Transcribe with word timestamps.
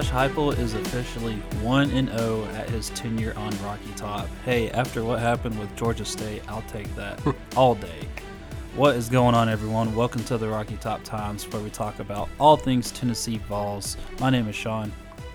Josh 0.00 0.30
Heupel 0.30 0.58
is 0.58 0.72
officially 0.72 1.34
1 1.60 1.90
and 1.90 2.08
0 2.08 2.46
at 2.54 2.70
his 2.70 2.88
tenure 2.90 3.34
on 3.36 3.52
Rocky 3.62 3.92
Top. 3.96 4.26
Hey, 4.46 4.70
after 4.70 5.04
what 5.04 5.18
happened 5.18 5.58
with 5.58 5.76
Georgia 5.76 6.06
State, 6.06 6.42
I'll 6.48 6.62
take 6.62 6.94
that 6.96 7.20
hmm. 7.20 7.32
all 7.54 7.74
day. 7.74 8.08
What 8.76 8.96
is 8.96 9.10
going 9.10 9.34
on, 9.34 9.50
everyone? 9.50 9.94
Welcome 9.94 10.24
to 10.24 10.38
the 10.38 10.48
Rocky 10.48 10.78
Top 10.78 11.04
Times, 11.04 11.46
where 11.52 11.60
we 11.60 11.68
talk 11.68 11.98
about 11.98 12.30
all 12.38 12.56
things 12.56 12.90
Tennessee 12.92 13.42
Vols. 13.46 13.98
My 14.20 14.30
name 14.30 14.48
is 14.48 14.56
Sean. 14.56 14.90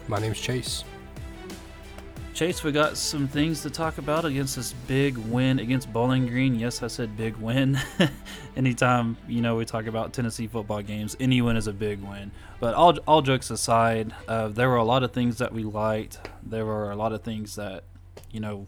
My 0.08 0.18
name 0.18 0.32
is 0.32 0.42
Chase. 0.42 0.84
Chase, 2.36 2.66
we 2.66 2.74
got 2.74 2.98
some 2.98 3.30
things 3.30 3.62
to 3.62 3.70
talk 3.70 3.98
about 3.98 4.26
against 4.26 4.58
this 4.58 4.74
big 4.88 5.18
win 5.18 5.58
against 5.58 5.94
Bowling 5.94 6.28
Green. 6.28 6.54
Yes, 6.56 6.84
I 6.84 6.88
said 6.88 7.16
big 7.16 7.38
win. 7.38 7.80
Anytime 8.58 9.16
you 9.26 9.42
know 9.42 9.56
we 9.56 9.64
talk 9.64 9.86
about 9.86 10.12
Tennessee 10.12 10.46
football 10.46 10.82
games, 10.82 11.16
any 11.22 11.42
win 11.42 11.56
is 11.56 11.68
a 11.68 11.72
big 11.72 12.02
win. 12.02 12.32
But 12.60 12.74
all 12.74 12.98
all 13.08 13.22
jokes 13.22 13.52
aside, 13.52 14.14
uh, 14.28 14.50
there 14.50 14.68
were 14.68 14.76
a 14.76 14.84
lot 14.84 15.02
of 15.02 15.14
things 15.14 15.38
that 15.38 15.54
we 15.54 15.64
liked. 15.64 16.30
There 16.44 16.66
were 16.66 16.92
a 16.92 16.98
lot 16.98 17.14
of 17.14 17.24
things 17.24 17.56
that 17.56 17.86
you 18.32 18.42
know 18.42 18.68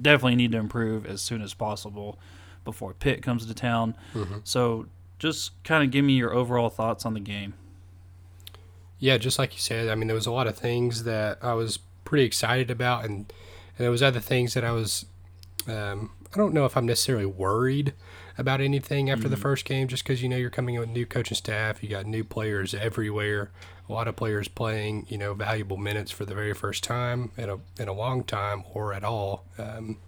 definitely 0.00 0.36
need 0.36 0.52
to 0.52 0.58
improve 0.58 1.06
as 1.06 1.20
soon 1.20 1.42
as 1.42 1.54
possible 1.54 2.20
before 2.64 2.94
Pitt 2.94 3.20
comes 3.20 3.46
to 3.46 3.54
town. 3.54 3.96
Mm-hmm. 4.14 4.38
So 4.44 4.86
just 5.18 5.60
kind 5.64 5.82
of 5.82 5.90
give 5.90 6.04
me 6.04 6.12
your 6.12 6.32
overall 6.32 6.70
thoughts 6.70 7.04
on 7.04 7.14
the 7.14 7.20
game. 7.20 7.54
Yeah, 9.00 9.18
just 9.18 9.40
like 9.40 9.54
you 9.54 9.60
said, 9.60 9.88
I 9.88 9.96
mean, 9.96 10.06
there 10.06 10.14
was 10.14 10.26
a 10.26 10.32
lot 10.32 10.46
of 10.46 10.56
things 10.56 11.02
that 11.02 11.38
I 11.42 11.54
was 11.54 11.80
pretty 12.06 12.24
excited 12.24 12.70
about, 12.70 13.04
and 13.04 13.32
and 13.78 13.84
there 13.84 13.90
was 13.90 14.02
other 14.02 14.20
things 14.20 14.54
that 14.54 14.64
I 14.64 14.72
was. 14.72 15.04
Um, 15.68 16.12
I 16.32 16.38
don't 16.38 16.54
know 16.54 16.64
if 16.64 16.76
I'm 16.76 16.86
necessarily 16.86 17.26
worried 17.26 17.92
about 18.38 18.60
anything 18.60 19.10
after 19.10 19.24
mm-hmm. 19.24 19.30
the 19.30 19.36
first 19.36 19.64
game, 19.64 19.88
just 19.88 20.04
because 20.04 20.22
you 20.22 20.28
know 20.28 20.36
you're 20.36 20.50
coming 20.50 20.76
in 20.76 20.80
with 20.80 20.90
new 20.90 21.06
coaching 21.06 21.36
staff, 21.36 21.82
you 21.82 21.88
got 21.88 22.06
new 22.06 22.24
players 22.24 22.72
everywhere, 22.74 23.50
a 23.88 23.92
lot 23.92 24.08
of 24.08 24.16
players 24.16 24.48
playing 24.48 25.06
you 25.08 25.18
know 25.18 25.34
valuable 25.34 25.76
minutes 25.76 26.10
for 26.10 26.24
the 26.24 26.34
very 26.34 26.54
first 26.54 26.82
time 26.84 27.32
in 27.36 27.50
a 27.50 27.58
in 27.78 27.88
a 27.88 27.92
long 27.92 28.24
time 28.24 28.64
or 28.72 28.94
at 28.94 29.04
all. 29.04 29.44
Um, 29.58 29.98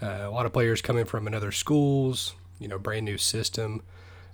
uh, 0.00 0.20
a 0.22 0.30
lot 0.30 0.46
of 0.46 0.52
players 0.52 0.80
coming 0.80 1.04
from 1.04 1.26
another 1.26 1.50
schools, 1.50 2.34
you 2.58 2.68
know, 2.68 2.78
brand 2.78 3.04
new 3.04 3.18
system. 3.18 3.82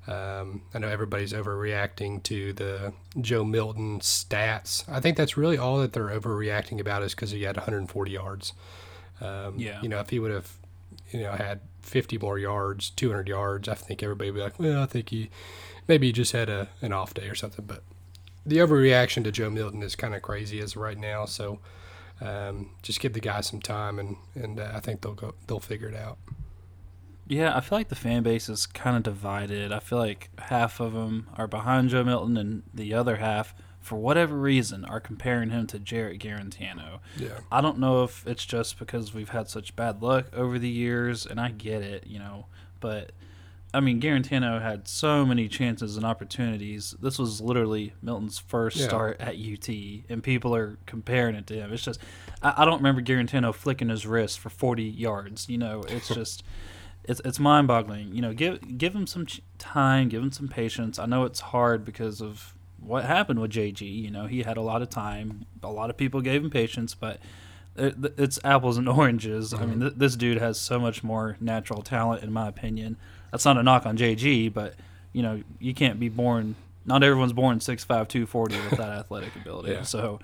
Um, 0.06 0.62
I 0.74 0.78
know 0.78 0.88
everybody's 0.88 1.32
overreacting 1.32 2.22
to 2.24 2.52
the 2.52 2.92
Joe 3.20 3.44
Milton 3.44 4.00
stats. 4.00 4.84
I 4.88 5.00
think 5.00 5.16
that's 5.16 5.36
really 5.36 5.56
all 5.56 5.78
that 5.78 5.92
they're 5.92 6.08
overreacting 6.08 6.78
about 6.78 7.02
is 7.02 7.14
because 7.14 7.30
he 7.30 7.42
had 7.42 7.56
140 7.56 8.10
yards. 8.10 8.52
Um, 9.20 9.58
yeah. 9.58 9.80
You 9.80 9.88
know, 9.88 10.00
if 10.00 10.10
he 10.10 10.18
would 10.18 10.30
have, 10.30 10.52
you 11.10 11.20
know, 11.20 11.32
had 11.32 11.60
50 11.82 12.18
more 12.18 12.38
yards, 12.38 12.90
200 12.90 13.28
yards, 13.28 13.68
I 13.68 13.74
think 13.74 14.02
everybody 14.02 14.30
would 14.30 14.36
be 14.36 14.42
like, 14.42 14.58
well, 14.58 14.82
I 14.82 14.86
think 14.86 15.08
he 15.08 15.30
maybe 15.88 16.08
he 16.08 16.12
just 16.12 16.32
had 16.32 16.48
a 16.48 16.68
an 16.82 16.92
off 16.92 17.14
day 17.14 17.28
or 17.28 17.34
something. 17.34 17.64
But 17.66 17.82
the 18.44 18.58
overreaction 18.58 19.24
to 19.24 19.32
Joe 19.32 19.50
Milton 19.50 19.82
is 19.82 19.96
kind 19.96 20.14
of 20.14 20.22
crazy 20.22 20.60
as 20.60 20.76
right 20.76 20.98
now. 20.98 21.24
So 21.24 21.60
um, 22.20 22.70
just 22.82 23.00
give 23.00 23.12
the 23.12 23.20
guy 23.20 23.40
some 23.40 23.60
time, 23.60 23.98
and 23.98 24.16
and 24.34 24.60
uh, 24.60 24.72
I 24.74 24.80
think 24.80 25.00
they'll 25.00 25.14
go 25.14 25.34
they'll 25.46 25.60
figure 25.60 25.88
it 25.88 25.96
out. 25.96 26.18
Yeah, 27.26 27.56
I 27.56 27.60
feel 27.60 27.78
like 27.78 27.88
the 27.88 27.94
fan 27.94 28.22
base 28.22 28.48
is 28.48 28.66
kind 28.66 28.96
of 28.96 29.02
divided. 29.02 29.72
I 29.72 29.78
feel 29.78 29.98
like 29.98 30.30
half 30.38 30.80
of 30.80 30.92
them 30.92 31.28
are 31.36 31.46
behind 31.46 31.88
Joe 31.88 32.04
Milton, 32.04 32.36
and 32.36 32.62
the 32.72 32.92
other 32.94 33.16
half, 33.16 33.54
for 33.80 33.96
whatever 33.96 34.36
reason, 34.36 34.84
are 34.84 35.00
comparing 35.00 35.50
him 35.50 35.66
to 35.68 35.78
Jarrett 35.78 36.20
Guarantano. 36.20 37.00
Yeah. 37.16 37.40
I 37.50 37.60
don't 37.60 37.78
know 37.78 38.04
if 38.04 38.26
it's 38.26 38.44
just 38.44 38.78
because 38.78 39.14
we've 39.14 39.30
had 39.30 39.48
such 39.48 39.74
bad 39.74 40.02
luck 40.02 40.26
over 40.34 40.58
the 40.58 40.68
years, 40.68 41.24
and 41.24 41.40
I 41.40 41.50
get 41.50 41.82
it, 41.82 42.06
you 42.06 42.18
know, 42.18 42.46
but 42.80 43.12
I 43.74 43.80
mean, 43.80 44.00
Guarantano 44.00 44.62
had 44.62 44.86
so 44.86 45.26
many 45.26 45.48
chances 45.48 45.96
and 45.96 46.06
opportunities. 46.06 46.94
This 47.00 47.18
was 47.18 47.40
literally 47.40 47.92
Milton's 48.02 48.38
first 48.38 48.76
yeah. 48.76 48.86
start 48.86 49.20
at 49.20 49.34
UT, 49.34 49.68
and 50.08 50.22
people 50.22 50.54
are 50.54 50.78
comparing 50.86 51.34
it 51.34 51.48
to 51.48 51.54
him. 51.54 51.72
It's 51.72 51.82
just, 51.82 52.00
I, 52.40 52.54
I 52.58 52.64
don't 52.66 52.76
remember 52.76 53.02
Guarantano 53.02 53.52
flicking 53.52 53.88
his 53.88 54.06
wrist 54.06 54.38
for 54.38 54.48
40 54.48 54.84
yards. 54.84 55.48
You 55.48 55.58
know, 55.58 55.82
it's 55.88 56.06
just 56.14 56.44
it's 57.04 57.20
it's 57.24 57.38
mind 57.38 57.68
boggling. 57.68 58.14
You 58.14 58.22
know, 58.22 58.32
give 58.32 58.78
give 58.78 58.94
him 58.94 59.06
some 59.06 59.26
time, 59.58 60.08
give 60.08 60.22
him 60.22 60.32
some 60.32 60.48
patience. 60.48 60.98
I 60.98 61.06
know 61.06 61.24
it's 61.24 61.40
hard 61.40 61.84
because 61.84 62.20
of 62.20 62.54
what 62.80 63.04
happened 63.04 63.40
with 63.40 63.52
JG. 63.52 63.80
You 63.82 64.10
know, 64.10 64.26
he 64.26 64.42
had 64.42 64.56
a 64.56 64.62
lot 64.62 64.82
of 64.82 64.90
time. 64.90 65.46
A 65.62 65.70
lot 65.70 65.90
of 65.90 65.96
people 65.96 66.20
gave 66.20 66.42
him 66.44 66.50
patience, 66.50 66.94
but 66.94 67.18
it, 67.76 67.94
it's 68.18 68.38
apples 68.44 68.76
and 68.76 68.88
oranges. 69.00 69.52
Mm-hmm. 69.52 69.62
I 69.62 69.66
mean, 69.66 69.74
mm-hmm. 69.76 69.88
th- 69.88 69.94
this 69.96 70.16
dude 70.16 70.38
has 70.38 70.58
so 70.58 70.78
much 70.78 71.02
more 71.02 71.36
natural 71.40 71.82
talent, 71.82 72.22
in 72.22 72.32
my 72.32 72.48
opinion. 72.48 72.96
That's 73.30 73.44
not 73.44 73.58
a 73.58 73.62
knock 73.62 73.86
on 73.86 73.96
JG, 73.96 74.52
but 74.52 74.74
you 75.12 75.22
know, 75.22 75.42
you 75.58 75.74
can't 75.74 76.00
be 76.00 76.08
born. 76.08 76.56
Not 76.86 77.02
everyone's 77.02 77.32
born 77.32 77.60
six 77.60 77.84
five 77.84 78.08
two 78.08 78.26
forty 78.26 78.56
with 78.56 78.78
that 78.78 78.90
athletic 78.90 79.34
ability. 79.36 79.72
Yeah. 79.72 79.82
So, 79.82 80.20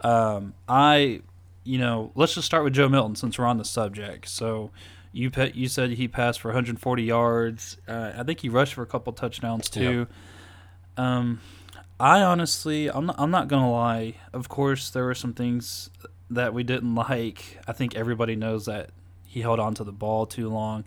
um, 0.00 0.54
I, 0.68 1.22
you 1.64 1.78
know, 1.78 2.12
let's 2.14 2.34
just 2.34 2.46
start 2.46 2.64
with 2.64 2.72
Joe 2.72 2.88
Milton 2.88 3.16
since 3.16 3.38
we're 3.38 3.46
on 3.46 3.58
the 3.58 3.64
subject. 3.64 4.28
So 4.28 4.70
you 5.12 5.30
pe- 5.30 5.52
you 5.52 5.68
said 5.68 5.90
he 5.90 6.08
passed 6.08 6.40
for 6.40 6.48
140 6.48 7.02
yards. 7.02 7.76
Uh, 7.88 8.12
I 8.16 8.22
think 8.22 8.40
he 8.40 8.48
rushed 8.48 8.74
for 8.74 8.82
a 8.82 8.86
couple 8.86 9.12
touchdowns 9.12 9.68
too. 9.68 10.06
Um, 10.96 11.40
I 11.98 12.22
honestly, 12.22 12.88
I'm 12.88 13.06
not, 13.06 13.16
I'm 13.18 13.30
not 13.30 13.48
gonna 13.48 13.70
lie. 13.70 14.14
Of 14.32 14.48
course, 14.48 14.90
there 14.90 15.04
were 15.04 15.14
some 15.14 15.34
things 15.34 15.90
that 16.30 16.54
we 16.54 16.62
didn't 16.62 16.94
like. 16.94 17.58
I 17.66 17.72
think 17.72 17.94
everybody 17.94 18.36
knows 18.36 18.66
that 18.66 18.90
he 19.26 19.40
held 19.42 19.60
on 19.60 19.74
to 19.74 19.84
the 19.84 19.92
ball 19.92 20.26
too 20.26 20.48
long, 20.48 20.84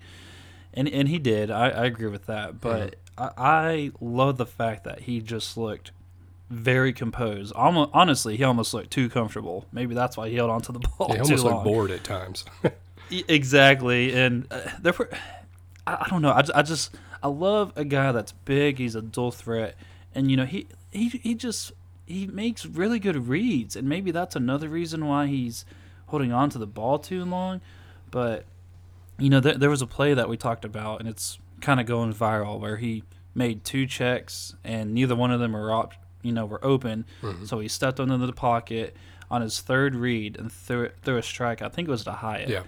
and 0.74 0.88
and 0.88 1.08
he 1.08 1.20
did. 1.20 1.52
I, 1.52 1.70
I 1.70 1.86
agree 1.86 2.08
with 2.10 2.26
that. 2.28 2.62
But 2.62 2.96
mm. 2.96 2.96
I, 3.18 3.32
I 3.38 3.92
love 4.00 4.38
the 4.38 4.46
fact 4.46 4.86
that 4.86 5.02
he 5.02 5.20
just 5.20 5.58
looked 5.58 5.92
very 6.50 6.94
composed. 6.94 7.54
Almost, 7.54 7.92
honestly, 7.94 8.38
he 8.38 8.44
almost 8.44 8.74
looked 8.74 8.92
too 8.92 9.10
comfortable. 9.10 9.66
Maybe 9.72 9.96
that's 9.96 10.16
why 10.16 10.30
he 10.30 10.36
held 10.36 10.50
on 10.50 10.62
to 10.62 10.72
the 10.72 10.80
ball. 10.98 11.12
he 11.14 11.20
almost 11.20 11.44
looked 11.44 11.64
bored 11.64 11.92
at 11.92 12.04
times. 12.04 12.46
Exactly, 13.28 14.14
and 14.14 14.48
uh, 14.52 14.62
therefore, 14.82 15.10
I, 15.86 16.06
I, 16.06 16.08
don't 16.10 16.22
know. 16.22 16.32
I, 16.32 16.44
I 16.56 16.62
just 16.62 16.96
I 17.22 17.28
love 17.28 17.74
a 17.76 17.86
guy 17.86 18.12
that's 18.12 18.32
big. 18.32 18.78
He's 18.78 18.96
a 18.96 19.02
dual 19.02 19.32
threat, 19.32 19.76
and 20.14 20.30
you 20.32 20.38
know 20.38 20.46
he 20.46 20.68
he 20.92 21.10
he 21.10 21.36
just 21.36 21.72
he 22.06 22.28
makes 22.28 22.66
really 22.66 23.00
good 23.00 23.28
reads, 23.28 23.76
and 23.76 23.88
maybe 23.88 24.12
that's 24.12 24.36
another 24.36 24.70
reason 24.70 25.06
why 25.06 25.28
he's 25.28 25.66
holding 26.08 26.32
on 26.32 26.50
to 26.52 26.58
the 26.58 26.68
ball 26.68 27.00
too 27.00 27.24
long. 27.26 27.62
But 28.12 28.46
you 29.18 29.30
know, 29.30 29.40
there, 29.40 29.58
there 29.58 29.70
was 29.70 29.82
a 29.82 29.88
play 29.88 30.14
that 30.14 30.30
we 30.30 30.38
talked 30.38 30.66
about, 30.66 31.00
and 31.00 31.08
it's 31.08 31.40
kind 31.62 31.80
of 31.80 31.86
going 31.86 32.14
viral 32.14 32.60
where 32.60 32.78
he 32.78 33.04
made 33.36 33.64
two 33.64 33.86
checks, 33.88 34.56
and 34.64 34.94
neither 34.94 35.16
one 35.16 35.32
of 35.32 35.40
them 35.40 35.54
were 35.54 35.72
op- 35.72 35.94
you 36.22 36.32
know 36.32 36.46
were 36.46 36.64
open. 36.64 37.06
Mm-hmm. 37.22 37.46
So 37.46 37.60
he 37.60 37.68
stepped 37.68 38.00
into 38.00 38.18
the 38.18 38.34
pocket 38.34 38.96
on 39.32 39.42
his 39.42 39.62
third 39.62 39.96
read 39.96 40.38
and 40.38 40.52
threw 40.52 40.90
threw 41.02 41.18
a 41.18 41.24
strike. 41.24 41.62
I 41.62 41.70
think 41.70 41.88
it 41.88 41.92
was 41.92 42.04
to 42.04 42.12
Hyatt. 42.12 42.50
Yeah. 42.50 42.64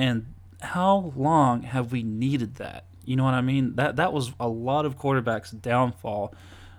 And 0.00 0.32
how 0.62 1.12
long 1.14 1.62
have 1.62 1.92
we 1.92 2.02
needed 2.02 2.54
that? 2.54 2.86
You 3.04 3.16
know 3.16 3.24
what 3.24 3.34
I 3.34 3.42
mean? 3.42 3.74
That 3.74 3.96
that 3.96 4.14
was 4.14 4.32
a 4.40 4.48
lot 4.48 4.86
of 4.86 4.98
quarterbacks' 4.98 5.60
downfall. 5.60 6.34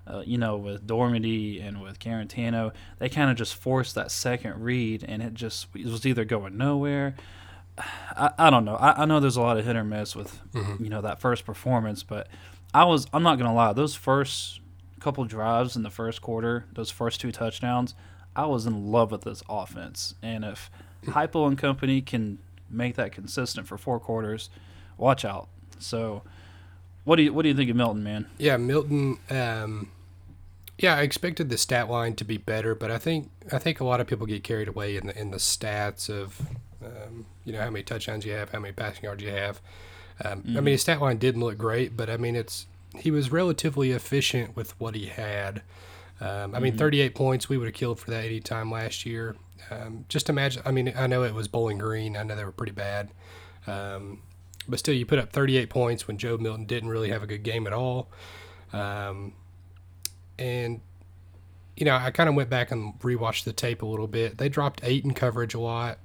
Uh, 0.07 0.23
you 0.25 0.39
know, 0.39 0.57
with 0.57 0.87
Dormady 0.87 1.63
and 1.63 1.83
with 1.83 1.99
Guarantano, 1.99 2.73
they 2.97 3.09
kind 3.09 3.29
of 3.29 3.37
just 3.37 3.53
forced 3.53 3.93
that 3.93 4.09
second 4.09 4.63
read, 4.63 5.05
and 5.07 5.21
it 5.21 5.35
just 5.35 5.67
it 5.75 5.85
was 5.85 6.03
either 6.03 6.25
going 6.25 6.57
nowhere. 6.57 7.13
I, 7.77 8.31
I 8.39 8.49
don't 8.49 8.65
know. 8.65 8.75
I, 8.75 9.03
I 9.03 9.05
know 9.05 9.19
there's 9.19 9.38
a 9.38 9.41
lot 9.41 9.59
of 9.59 9.65
hit 9.65 9.75
or 9.75 9.83
miss 9.83 10.15
with 10.15 10.41
mm-hmm. 10.51 10.83
you 10.83 10.89
know 10.89 11.01
that 11.01 11.21
first 11.21 11.45
performance, 11.45 12.01
but 12.01 12.27
I 12.74 12.85
was 12.85 13.06
I'm 13.13 13.21
not 13.21 13.38
gonna 13.38 13.53
lie. 13.53 13.74
Those 13.74 13.94
first 13.94 14.62
couple 15.00 15.24
drives 15.25 15.75
in 15.75 15.83
the 15.83 15.91
first 15.91 16.24
quarter, 16.24 16.65
those 16.74 16.89
first 16.89 17.21
two 17.21 17.31
touchdowns, 17.31 17.94
I 18.35 18.47
was 18.47 18.65
in 18.65 18.91
love 18.91 19.12
with 19.12 19.21
this 19.21 19.44
offense. 19.47 20.15
And 20.24 20.44
if 20.44 20.71
Heupel 21.06 21.47
and 21.47 21.56
company 21.57 22.01
can 22.01 22.39
make 22.71 22.95
that 22.95 23.12
consistent 23.12 23.68
for 23.68 23.77
four 23.77 24.00
quarters, 24.00 24.50
watch 24.97 25.25
out. 25.25 25.47
So, 25.79 26.23
what 27.03 27.15
do 27.15 27.23
you 27.23 27.33
what 27.33 27.44
do 27.44 27.50
you 27.50 27.56
think 27.56 27.69
of 27.69 27.75
Milton, 27.75 28.03
man? 28.03 28.27
Yeah, 28.38 28.57
Milton. 28.57 29.19
Um, 29.29 29.91
yeah, 30.77 30.95
I 30.95 31.01
expected 31.01 31.50
the 31.50 31.57
stat 31.57 31.89
line 31.89 32.15
to 32.15 32.25
be 32.25 32.38
better, 32.38 32.73
but 32.73 32.89
I 32.91 32.97
think 32.97 33.29
I 33.51 33.59
think 33.59 33.79
a 33.79 33.83
lot 33.83 34.01
of 34.01 34.07
people 34.07 34.25
get 34.25 34.44
carried 34.44 34.68
away 34.68 34.97
in 34.97 35.07
the 35.07 35.19
in 35.19 35.31
the 35.31 35.38
stats 35.38 36.09
of 36.09 36.41
um, 36.83 37.25
you 37.45 37.53
know 37.53 37.62
how 37.62 37.69
many 37.69 37.83
touchdowns 37.83 38.25
you 38.25 38.33
have, 38.33 38.51
how 38.51 38.59
many 38.59 38.74
passing 38.74 39.03
yards 39.03 39.24
you 39.24 39.29
have. 39.29 39.62
Um, 40.24 40.41
mm-hmm. 40.41 40.57
I 40.57 40.62
mean, 40.62 40.71
his 40.74 40.81
stat 40.81 41.01
line 41.01 41.17
didn't 41.17 41.41
look 41.41 41.57
great, 41.57 41.95
but 41.95 42.09
I 42.09 42.17
mean, 42.17 42.35
it's 42.35 42.67
he 42.95 43.12
was 43.12 43.31
relatively 43.31 43.91
efficient 43.91 44.56
with 44.56 44.79
what 44.79 44.95
he 44.95 45.07
had. 45.07 45.62
Um, 46.19 46.53
I 46.53 46.59
mean, 46.59 46.74
mm-hmm. 46.74 46.79
38 46.79 47.15
points 47.15 47.50
we 47.50 47.57
would 47.57 47.65
have 47.65 47.74
killed 47.74 48.00
for 48.00 48.12
that 48.12 48.25
any 48.25 48.39
time 48.39 48.69
last 48.69 49.06
year. 49.06 49.35
Um, 49.71 50.06
just 50.09 50.29
imagine. 50.29 50.62
I 50.65 50.71
mean, 50.71 50.94
I 50.95 51.07
know 51.07 51.23
it 51.23 51.33
was 51.33 51.47
Bowling 51.47 51.77
Green. 51.77 52.18
I 52.18 52.23
know 52.23 52.35
they 52.35 52.44
were 52.44 52.51
pretty 52.51 52.73
bad, 52.73 53.09
um, 53.68 54.21
but 54.68 54.79
still, 54.79 54.94
you 54.94 55.06
put 55.06 55.18
up 55.18 55.31
38 55.31 55.69
points 55.69 56.07
when 56.07 56.18
Joe 56.18 56.38
Milton 56.38 56.65
didn't 56.65 56.89
really 56.89 57.09
have 57.09 57.23
a 57.23 57.27
good 57.27 57.44
game 57.44 57.65
at 57.68 57.73
all. 57.73 58.12
Um, 58.73 59.33
and 60.38 60.81
you 61.77 61.85
know, 61.85 61.95
I 61.95 62.12
kind 62.12 62.29
of 62.29 62.35
went 62.35 62.50
back 62.50 62.71
and 62.71 63.00
rewatched 63.00 63.45
the 63.45 63.53
tape 63.53 63.81
a 63.81 63.85
little 63.85 64.07
bit. 64.07 64.38
They 64.38 64.50
dropped 64.50 64.81
eight 64.83 65.06
in 65.06 65.13
coverage 65.13 65.53
a 65.53 65.59
lot. 65.59 66.00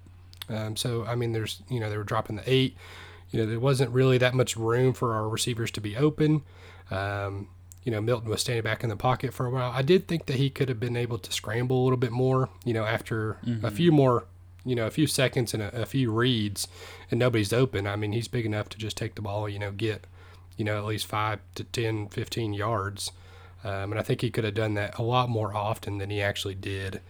Um, 0.48 0.76
so 0.76 1.04
I 1.04 1.16
mean, 1.16 1.32
there's 1.32 1.62
you 1.69 1.80
know 1.80 1.90
they 1.90 1.96
were 1.96 2.04
dropping 2.04 2.36
the 2.36 2.44
eight. 2.50 2.76
You 3.30 3.40
know, 3.40 3.46
there 3.46 3.60
wasn't 3.60 3.90
really 3.90 4.19
that 4.19 4.34
much 4.34 4.56
room 4.56 4.92
for 4.92 5.14
our 5.14 5.28
receivers 5.28 5.72
to 5.72 5.80
be 5.80 5.96
open. 5.96 6.42
Um, 6.90 7.48
you 7.86 7.92
know, 7.92 8.00
Milton 8.00 8.28
was 8.28 8.40
standing 8.40 8.64
back 8.64 8.82
in 8.82 8.90
the 8.90 8.96
pocket 8.96 9.32
for 9.32 9.46
a 9.46 9.50
while. 9.50 9.70
I 9.70 9.80
did 9.80 10.08
think 10.08 10.26
that 10.26 10.36
he 10.36 10.50
could 10.50 10.68
have 10.68 10.80
been 10.80 10.96
able 10.96 11.18
to 11.18 11.32
scramble 11.32 11.80
a 11.80 11.84
little 11.84 11.96
bit 11.96 12.10
more, 12.10 12.48
you 12.64 12.74
know, 12.74 12.84
after 12.84 13.38
mm-hmm. 13.46 13.64
a 13.64 13.70
few 13.70 13.92
more, 13.92 14.26
you 14.64 14.74
know, 14.74 14.88
a 14.88 14.90
few 14.90 15.06
seconds 15.06 15.54
and 15.54 15.62
a, 15.62 15.82
a, 15.82 15.86
few 15.86 16.10
reads 16.10 16.66
and 17.12 17.20
nobody's 17.20 17.52
open. 17.52 17.86
I 17.86 17.94
mean, 17.94 18.10
he's 18.10 18.26
big 18.26 18.44
enough 18.44 18.68
to 18.70 18.78
just 18.78 18.96
take 18.96 19.14
the 19.14 19.22
ball, 19.22 19.48
you 19.48 19.60
know, 19.60 19.70
get, 19.70 20.04
you 20.56 20.64
know, 20.64 20.76
at 20.76 20.84
least 20.84 21.06
five 21.06 21.38
to 21.54 21.62
10, 21.62 22.08
15 22.08 22.54
yards. 22.54 23.12
Um, 23.62 23.92
and 23.92 24.00
I 24.00 24.02
think 24.02 24.20
he 24.20 24.30
could 24.30 24.42
have 24.42 24.54
done 24.54 24.74
that 24.74 24.98
a 24.98 25.02
lot 25.02 25.28
more 25.28 25.54
often 25.54 25.98
than 25.98 26.10
he 26.10 26.20
actually 26.20 26.56
did. 26.56 27.00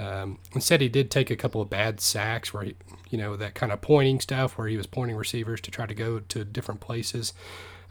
Um, 0.00 0.40
instead, 0.52 0.80
he 0.80 0.88
did 0.88 1.12
take 1.12 1.30
a 1.30 1.36
couple 1.36 1.60
of 1.60 1.70
bad 1.70 2.00
sacks 2.00 2.52
where 2.52 2.64
he, 2.64 2.74
you 3.08 3.18
know, 3.18 3.36
that 3.36 3.54
kind 3.54 3.70
of 3.70 3.80
pointing 3.80 4.18
stuff 4.18 4.58
where 4.58 4.66
he 4.66 4.76
was 4.76 4.88
pointing 4.88 5.16
receivers 5.16 5.60
to 5.60 5.70
try 5.70 5.86
to 5.86 5.94
go 5.94 6.18
to 6.18 6.44
different 6.44 6.80
places. 6.80 7.34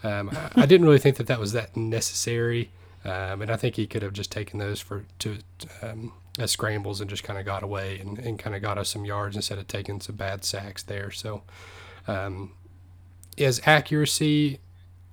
Um, 0.04 0.32
I, 0.56 0.66
didn't 0.66 0.86
really 0.86 1.00
think 1.00 1.16
that 1.18 1.28
that 1.28 1.40
was 1.40 1.54
that 1.54 1.78
necessary, 1.78 2.72
um, 3.06 3.42
and 3.42 3.50
I 3.50 3.56
think 3.56 3.76
he 3.76 3.88
could 3.88 4.02
have 4.02 4.14
just 4.14 4.32
taken 4.32 4.60
those 4.60 4.82
for 4.82 5.06
to 5.20 5.38
um, 5.82 6.12
as 6.38 6.52
scrambles 6.52 7.00
and 7.00 7.10
just 7.10 7.24
kind 7.24 7.40
of 7.40 7.46
got 7.46 7.64
away 7.64 8.00
and, 8.00 8.20
and 8.20 8.38
kind 8.38 8.56
of 8.56 8.62
got 8.62 8.78
us 8.78 8.90
some 8.90 9.06
yards 9.06 9.36
instead 9.36 9.58
of 9.58 9.68
taking 9.68 10.02
some 10.02 10.16
bad 10.16 10.44
sacks 10.44 10.84
there. 10.84 11.10
So, 11.10 11.44
um, 12.08 12.52
his 13.38 13.62
accuracy 13.66 14.60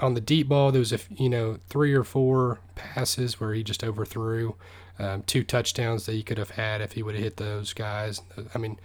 on 0.01 0.15
the 0.15 0.21
deep 0.21 0.49
ball, 0.49 0.73
there 0.73 0.81
was 0.81 0.93
a 0.93 0.99
you 1.11 1.29
know 1.29 1.59
three 1.69 1.95
or 1.95 2.05
four 2.05 2.59
passes 2.75 3.39
where 3.39 3.55
he 3.55 3.63
just 3.63 3.85
overthrew. 3.85 4.57
Um, 4.99 5.23
two 5.23 5.45
touchdowns 5.45 6.05
that 6.07 6.13
he 6.13 6.23
could 6.23 6.37
have 6.37 6.51
had 6.51 6.83
if 6.83 6.93
he 6.93 7.03
would 7.03 7.15
have 7.15 7.25
hit 7.25 7.37
those 7.39 7.73
guys. 7.73 8.21
I 8.55 8.59
mean, 8.59 8.79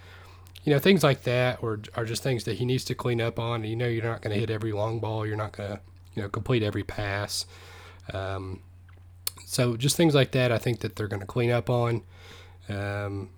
you 0.64 0.72
know, 0.72 0.78
things 0.78 1.04
like 1.04 1.24
that 1.24 1.62
or 1.62 1.80
are 1.94 2.06
just 2.06 2.22
things 2.22 2.44
that 2.44 2.56
he 2.56 2.64
needs 2.64 2.84
to 2.86 2.94
clean 2.94 3.20
up 3.20 3.38
on. 3.38 3.64
You 3.64 3.76
know, 3.76 3.86
you're 3.86 4.02
not 4.02 4.22
going 4.22 4.32
to 4.32 4.40
hit 4.40 4.50
every 4.50 4.72
long 4.72 4.98
ball. 4.98 5.26
You're 5.26 5.36
not 5.36 5.52
going 5.52 5.72
to 5.72 5.80
you 6.16 6.22
know, 6.22 6.28
complete 6.28 6.62
every 6.64 6.82
pass. 6.82 7.46
Um, 8.12 8.60
so 9.44 9.76
just 9.76 9.96
things 9.96 10.14
like 10.14 10.32
that, 10.32 10.50
I 10.50 10.58
think 10.58 10.80
that 10.80 10.96
they're 10.96 11.06
going 11.06 11.20
to 11.20 11.26
clean 11.26 11.50
up 11.50 11.70
on. 11.70 12.02
Um, 12.68 13.30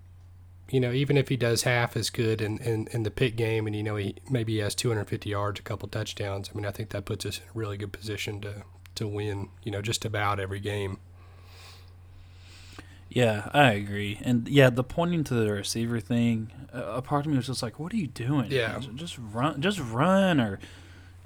you 0.70 0.80
know, 0.80 0.92
even 0.92 1.16
if 1.16 1.28
he 1.28 1.36
does 1.36 1.62
half 1.62 1.96
as 1.96 2.10
good 2.10 2.40
in, 2.40 2.58
in, 2.58 2.88
in 2.92 3.02
the 3.02 3.10
Pitt 3.10 3.36
game 3.36 3.66
and, 3.66 3.74
you 3.74 3.82
know, 3.82 3.96
he 3.96 4.16
maybe 4.30 4.54
he 4.54 4.58
has 4.60 4.74
250 4.74 5.30
yards, 5.30 5.60
a 5.60 5.62
couple 5.62 5.88
touchdowns, 5.88 6.50
I 6.52 6.56
mean, 6.56 6.66
I 6.66 6.70
think 6.70 6.90
that 6.90 7.04
puts 7.04 7.26
us 7.26 7.38
in 7.38 7.44
a 7.44 7.58
really 7.58 7.76
good 7.76 7.92
position 7.92 8.40
to, 8.42 8.62
to 8.94 9.08
win, 9.08 9.48
you 9.62 9.72
know, 9.72 9.82
just 9.82 10.04
about 10.04 10.38
every 10.38 10.60
game. 10.60 10.98
Yeah, 13.08 13.48
I 13.54 13.72
agree. 13.72 14.20
And 14.22 14.46
yeah, 14.48 14.68
the 14.68 14.84
pointing 14.84 15.24
to 15.24 15.34
the 15.34 15.50
receiver 15.50 16.00
thing, 16.00 16.52
a 16.72 17.00
part 17.00 17.24
of 17.24 17.32
me 17.32 17.38
was 17.38 17.46
just 17.46 17.62
like, 17.62 17.78
what 17.78 17.92
are 17.94 17.96
you 17.96 18.06
doing? 18.06 18.50
Yeah. 18.50 18.78
Just 18.94 19.18
run, 19.18 19.62
just 19.62 19.80
run 19.80 20.38
or 20.40 20.58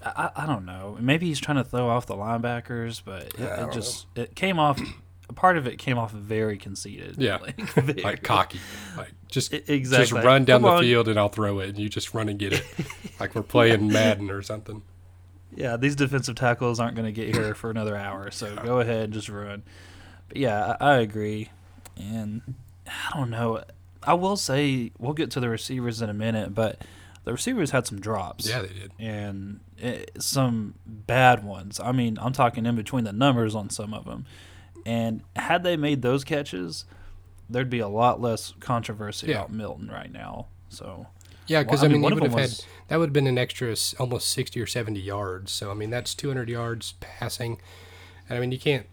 I, 0.05 0.31
I 0.37 0.47
don't 0.47 0.65
know. 0.65 0.97
Maybe 1.01 1.27
he's 1.27 1.41
trying 1.41 1.59
to 1.59 1.65
throw 1.65 1.89
off 1.89 2.07
the 2.07 2.15
linebackers, 2.15 3.03
but 3.05 3.23
it, 3.25 3.35
yeah, 3.39 3.67
it 3.67 3.73
just 3.73 4.07
know. 4.17 4.25
it 4.25 4.35
came 4.35 4.59
off. 4.59 4.81
A 5.29 5.33
part 5.33 5.57
of 5.57 5.67
it 5.67 5.79
came 5.79 5.99
off 5.99 6.13
very 6.13 6.59
conceited. 6.59 7.17
Yeah, 7.19 7.37
like, 7.43 7.61
very, 7.61 8.03
like 8.03 8.23
cocky. 8.23 8.61
Like 8.97 9.13
just 9.29 9.53
exactly. 9.53 10.07
just 10.07 10.13
run 10.13 10.45
down 10.45 10.61
Come 10.61 10.71
the 10.71 10.77
on. 10.77 10.83
field 10.83 11.09
and 11.09 11.19
I'll 11.19 11.29
throw 11.29 11.61
it, 11.61 11.71
and 11.71 11.79
you 11.79 11.89
just 11.89 12.15
run 12.15 12.29
and 12.29 12.39
get 12.39 12.53
it, 12.53 12.65
like 13.21 13.35
we're 13.35 13.43
playing 13.43 13.89
Madden 13.89 14.31
or 14.31 14.43
something. 14.43 14.83
Yeah, 15.55 15.77
these 15.77 15.97
defensive 15.97 16.35
tackles 16.35 16.81
aren't 16.81 16.95
going 16.95 17.07
to 17.07 17.13
get 17.13 17.35
here 17.35 17.55
for 17.55 17.71
another 17.71 17.95
hour, 17.95 18.31
so 18.31 18.57
go 18.57 18.81
ahead 18.81 19.05
and 19.05 19.13
just 19.13 19.29
run. 19.29 19.63
But 20.29 20.39
yeah, 20.39 20.77
I, 20.81 20.93
I 20.93 20.97
agree, 20.99 21.51
and 21.97 22.55
I 22.87 23.19
don't 23.19 23.31
know. 23.31 23.63
I 24.03 24.15
will 24.15 24.37
say 24.37 24.93
we'll 24.99 25.13
get 25.13 25.31
to 25.33 25.41
the 25.41 25.49
receivers 25.49 26.03
in 26.03 26.11
a 26.11 26.15
minute, 26.15 26.55
but 26.55 26.83
the 27.25 27.33
receivers 27.33 27.71
had 27.71 27.87
some 27.87 28.01
drops. 28.01 28.49
Yeah, 28.49 28.63
they 28.63 28.69
did. 28.69 28.93
And 28.99 29.61
it, 29.79 30.11
some 30.21 30.75
bad 30.87 31.45
ones. 31.45 31.79
I 31.79 31.93
mean, 31.93 32.19
I'm 32.21 32.33
talking 32.33 32.67
in 32.67 32.77
between 32.77 33.05
the 33.05 33.13
numbers 33.13 33.55
on 33.55 33.71
some 33.71 33.95
of 33.95 34.05
them. 34.05 34.27
And 34.85 35.23
had 35.37 35.63
they 35.63 35.77
made 35.77 36.03
those 36.03 36.25
catches, 36.25 36.85
there'd 37.49 37.71
be 37.71 37.79
a 37.79 37.89
lot 37.89 38.21
less 38.21 38.55
controversy 38.59 39.29
yeah. 39.29 39.37
about 39.37 39.53
Milton 39.53 39.89
right 39.89 40.11
now. 40.11 40.47
So. 40.69 41.07
Yeah, 41.47 41.63
because 41.63 41.83
well, 41.83 41.91
I, 41.91 41.93
mean, 41.93 42.03
mean 42.03 42.11
he 42.11 42.15
would 42.15 42.23
have 42.25 42.35
was, 42.35 42.61
had 42.61 42.67
that 42.89 42.99
would 42.99 43.09
have 43.09 43.13
been 43.13 43.27
an 43.27 43.37
extra 43.37 43.75
almost 43.99 44.31
sixty 44.31 44.61
or 44.61 44.67
seventy 44.67 45.01
yards. 45.01 45.51
So 45.51 45.71
I 45.73 45.75
mean, 45.75 45.91
that's 45.91 46.15
two 46.15 46.29
hundred 46.29 46.49
yards 46.49 46.95
passing, 47.01 47.61
and 48.29 48.39
I 48.39 48.41
mean 48.41 48.53
you 48.53 48.61
can't. 48.61 48.87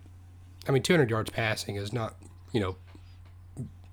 I 0.68 0.72
mean, 0.72 0.82
two 0.82 0.94
hundred 0.94 1.12
yards 1.12 1.30
passing 1.30 1.75
is 1.75 1.94
not 1.94 2.16
you 2.52 2.60
know 2.60 2.75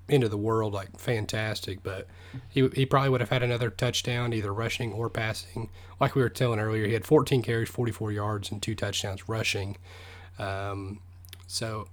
into 0.08 0.28
the 0.28 0.36
world 0.36 0.72
like 0.72 0.98
fantastic, 0.98 1.82
but 1.82 2.06
he, 2.48 2.68
he 2.68 2.86
probably 2.86 3.10
would 3.10 3.20
have 3.20 3.30
had 3.30 3.42
another 3.42 3.70
touchdown, 3.70 4.32
either 4.32 4.52
rushing 4.52 4.92
or 4.92 5.10
passing. 5.10 5.70
Like 6.00 6.14
we 6.14 6.22
were 6.22 6.28
telling 6.28 6.60
earlier, 6.60 6.86
he 6.86 6.92
had 6.92 7.04
14 7.04 7.42
carries, 7.42 7.68
44 7.68 8.12
yards, 8.12 8.50
and 8.50 8.62
two 8.62 8.74
touchdowns 8.74 9.28
rushing. 9.28 9.76
Um, 10.38 11.00
so, 11.46 11.88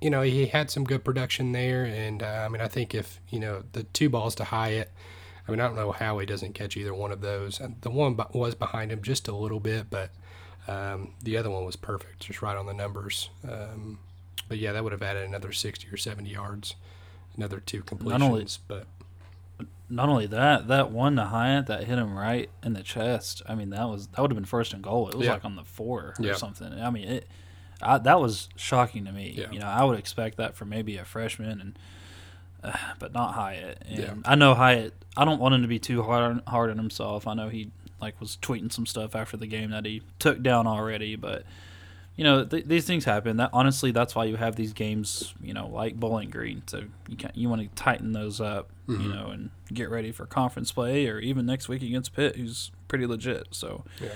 you 0.00 0.10
know, 0.10 0.22
he 0.22 0.46
had 0.46 0.70
some 0.70 0.84
good 0.84 1.04
production 1.04 1.52
there. 1.52 1.84
And 1.84 2.22
uh, 2.22 2.44
I 2.44 2.48
mean, 2.48 2.60
I 2.60 2.68
think 2.68 2.94
if, 2.94 3.20
you 3.30 3.38
know, 3.38 3.62
the 3.72 3.84
two 3.84 4.08
balls 4.08 4.34
to 4.36 4.44
Hyatt, 4.44 4.90
I 5.46 5.50
mean, 5.50 5.60
I 5.60 5.66
don't 5.66 5.76
know 5.76 5.92
how 5.92 6.18
he 6.18 6.26
doesn't 6.26 6.54
catch 6.54 6.76
either 6.76 6.92
one 6.92 7.10
of 7.10 7.20
those. 7.20 7.60
The 7.80 7.90
one 7.90 8.18
was 8.32 8.54
behind 8.54 8.92
him 8.92 9.02
just 9.02 9.28
a 9.28 9.34
little 9.34 9.60
bit, 9.60 9.86
but 9.88 10.10
um, 10.66 11.14
the 11.22 11.38
other 11.38 11.48
one 11.48 11.64
was 11.64 11.76
perfect, 11.76 12.20
just 12.20 12.42
right 12.42 12.56
on 12.56 12.66
the 12.66 12.74
numbers. 12.74 13.30
Um, 13.48 13.98
but 14.48 14.58
yeah, 14.58 14.72
that 14.72 14.82
would 14.84 14.92
have 14.92 15.02
added 15.02 15.26
another 15.26 15.52
60 15.52 15.88
or 15.90 15.96
70 15.96 16.28
yards, 16.28 16.74
another 17.38 17.60
two 17.60 17.82
completions. 17.82 18.20
Not 18.20 18.26
only, 18.26 18.46
but 18.66 18.86
not 19.88 20.08
only 20.08 20.26
that, 20.26 20.68
that 20.68 20.90
one 20.90 21.16
to 21.16 21.24
Hyatt 21.24 21.66
that 21.66 21.84
hit 21.84 21.98
him 21.98 22.16
right 22.16 22.50
in 22.62 22.74
the 22.74 22.82
chest. 22.82 23.42
I 23.48 23.54
mean, 23.54 23.70
that 23.70 23.88
was 23.88 24.08
that 24.08 24.20
would 24.20 24.30
have 24.30 24.36
been 24.36 24.44
first 24.44 24.74
and 24.74 24.82
goal. 24.82 25.08
It 25.08 25.14
was 25.14 25.26
yeah. 25.26 25.32
like 25.32 25.44
on 25.44 25.56
the 25.56 25.64
four 25.64 26.14
or 26.18 26.24
yeah. 26.24 26.34
something. 26.34 26.72
I 26.72 26.90
mean, 26.90 27.08
it 27.08 27.28
I, 27.80 27.98
that 27.98 28.20
was 28.20 28.48
shocking 28.56 29.04
to 29.04 29.12
me. 29.12 29.34
Yeah. 29.36 29.50
You 29.50 29.60
know, 29.60 29.66
I 29.66 29.84
would 29.84 29.98
expect 29.98 30.36
that 30.38 30.56
for 30.56 30.64
maybe 30.64 30.96
a 30.96 31.04
freshman, 31.04 31.60
and 31.60 31.78
uh, 32.62 32.76
but 32.98 33.12
not 33.12 33.34
Hyatt. 33.34 33.82
And 33.88 34.22
I 34.24 34.34
know 34.34 34.54
Hyatt. 34.54 34.94
I 35.16 35.24
don't 35.24 35.40
want 35.40 35.54
him 35.54 35.62
to 35.62 35.68
be 35.68 35.78
too 35.78 36.02
hard 36.02 36.42
hard 36.46 36.70
on 36.70 36.76
himself. 36.76 37.26
I 37.26 37.34
know 37.34 37.48
he 37.48 37.70
like 38.00 38.20
was 38.20 38.36
tweeting 38.40 38.72
some 38.72 38.86
stuff 38.86 39.16
after 39.16 39.36
the 39.36 39.46
game 39.46 39.70
that 39.70 39.84
he 39.84 40.02
took 40.18 40.42
down 40.42 40.66
already, 40.66 41.16
but 41.16 41.44
you 42.18 42.24
know 42.24 42.44
th- 42.44 42.64
these 42.64 42.84
things 42.84 43.04
happen. 43.04 43.36
That 43.36 43.50
honestly, 43.52 43.92
that's 43.92 44.16
why 44.16 44.24
you 44.24 44.34
have 44.34 44.56
these 44.56 44.72
games. 44.72 45.32
You 45.40 45.54
know, 45.54 45.68
like 45.68 45.94
Bowling 45.94 46.30
Green. 46.30 46.64
So 46.66 46.82
you 47.08 47.16
can 47.16 47.30
you 47.34 47.48
want 47.48 47.62
to 47.62 47.68
tighten 47.80 48.12
those 48.12 48.40
up. 48.40 48.70
Mm-hmm. 48.88 49.02
You 49.02 49.08
know, 49.14 49.28
and 49.28 49.50
get 49.72 49.88
ready 49.88 50.10
for 50.10 50.26
conference 50.26 50.72
play 50.72 51.06
or 51.06 51.20
even 51.20 51.46
next 51.46 51.68
week 51.68 51.82
against 51.82 52.14
Pitt, 52.14 52.34
who's 52.36 52.72
pretty 52.88 53.06
legit. 53.06 53.48
So, 53.52 53.84
yeah. 54.02 54.08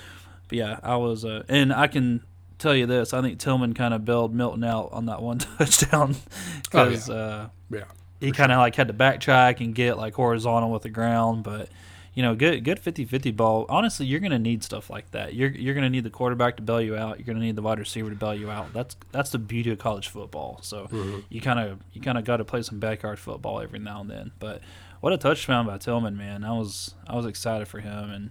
but 0.48 0.58
yeah, 0.58 0.80
I 0.82 0.96
was, 0.96 1.24
uh, 1.24 1.44
and 1.46 1.72
I 1.72 1.86
can 1.86 2.24
tell 2.58 2.74
you 2.74 2.86
this: 2.86 3.14
I 3.14 3.22
think 3.22 3.38
Tillman 3.38 3.72
kind 3.72 3.94
of 3.94 4.04
bailed 4.04 4.34
Milton 4.34 4.64
out 4.64 4.88
on 4.92 5.06
that 5.06 5.22
one 5.22 5.38
touchdown 5.58 6.16
because 6.64 7.08
oh, 7.08 7.14
yeah. 7.14 7.20
Uh, 7.20 7.48
yeah. 7.70 7.84
he 8.18 8.32
kind 8.32 8.50
of 8.50 8.58
like 8.58 8.74
had 8.74 8.88
to 8.88 8.94
backtrack 8.94 9.60
and 9.60 9.76
get 9.76 9.96
like 9.96 10.14
horizontal 10.14 10.72
with 10.72 10.82
the 10.82 10.90
ground, 10.90 11.44
but 11.44 11.68
you 12.14 12.22
know, 12.22 12.34
good 12.34 12.62
good 12.62 12.78
50-50 12.80 13.34
ball. 13.36 13.66
Honestly, 13.68 14.04
you're 14.04 14.20
going 14.20 14.32
to 14.32 14.38
need 14.38 14.62
stuff 14.62 14.90
like 14.90 15.10
that. 15.12 15.34
You're 15.34 15.50
you're 15.50 15.74
going 15.74 15.84
to 15.84 15.90
need 15.90 16.04
the 16.04 16.10
quarterback 16.10 16.56
to 16.56 16.62
bail 16.62 16.80
you 16.80 16.96
out. 16.96 17.18
You're 17.18 17.26
going 17.26 17.38
to 17.38 17.44
need 17.44 17.56
the 17.56 17.62
wide 17.62 17.78
receiver 17.78 18.10
to 18.10 18.16
bail 18.16 18.34
you 18.34 18.50
out. 18.50 18.72
That's 18.72 18.96
that's 19.12 19.30
the 19.30 19.38
beauty 19.38 19.70
of 19.70 19.78
college 19.78 20.08
football. 20.08 20.60
So 20.62 20.84
mm-hmm. 20.84 21.20
you 21.30 21.40
kind 21.40 21.58
of 21.58 21.80
you 21.92 22.00
kind 22.00 22.18
of 22.18 22.24
got 22.24 22.36
to 22.38 22.44
play 22.44 22.62
some 22.62 22.78
backyard 22.78 23.18
football 23.18 23.60
every 23.60 23.78
now 23.78 24.02
and 24.02 24.10
then. 24.10 24.32
But 24.38 24.60
what 25.00 25.12
a 25.12 25.18
touchdown 25.18 25.66
by 25.66 25.78
Tillman, 25.78 26.16
man! 26.16 26.44
I 26.44 26.52
was 26.52 26.94
I 27.06 27.16
was 27.16 27.24
excited 27.24 27.66
for 27.66 27.80
him, 27.80 28.10
and 28.10 28.30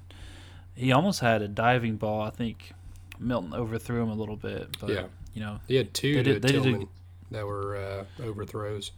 he 0.75 0.91
almost 0.91 1.19
had 1.19 1.41
a 1.41 1.47
diving 1.47 1.97
ball. 1.97 2.21
I 2.21 2.29
think 2.29 2.73
Milton 3.19 3.53
overthrew 3.53 4.03
him 4.03 4.09
a 4.09 4.15
little 4.15 4.38
bit, 4.38 4.77
but 4.79 4.89
yeah. 4.89 5.05
you 5.33 5.41
know 5.41 5.59
he 5.67 5.75
had 5.75 5.93
two 5.93 6.21
did, 6.21 6.43
Tillman 6.43 6.88
that 7.31 7.47
were 7.47 7.75
uh, 7.75 8.23
overthrows 8.23 8.91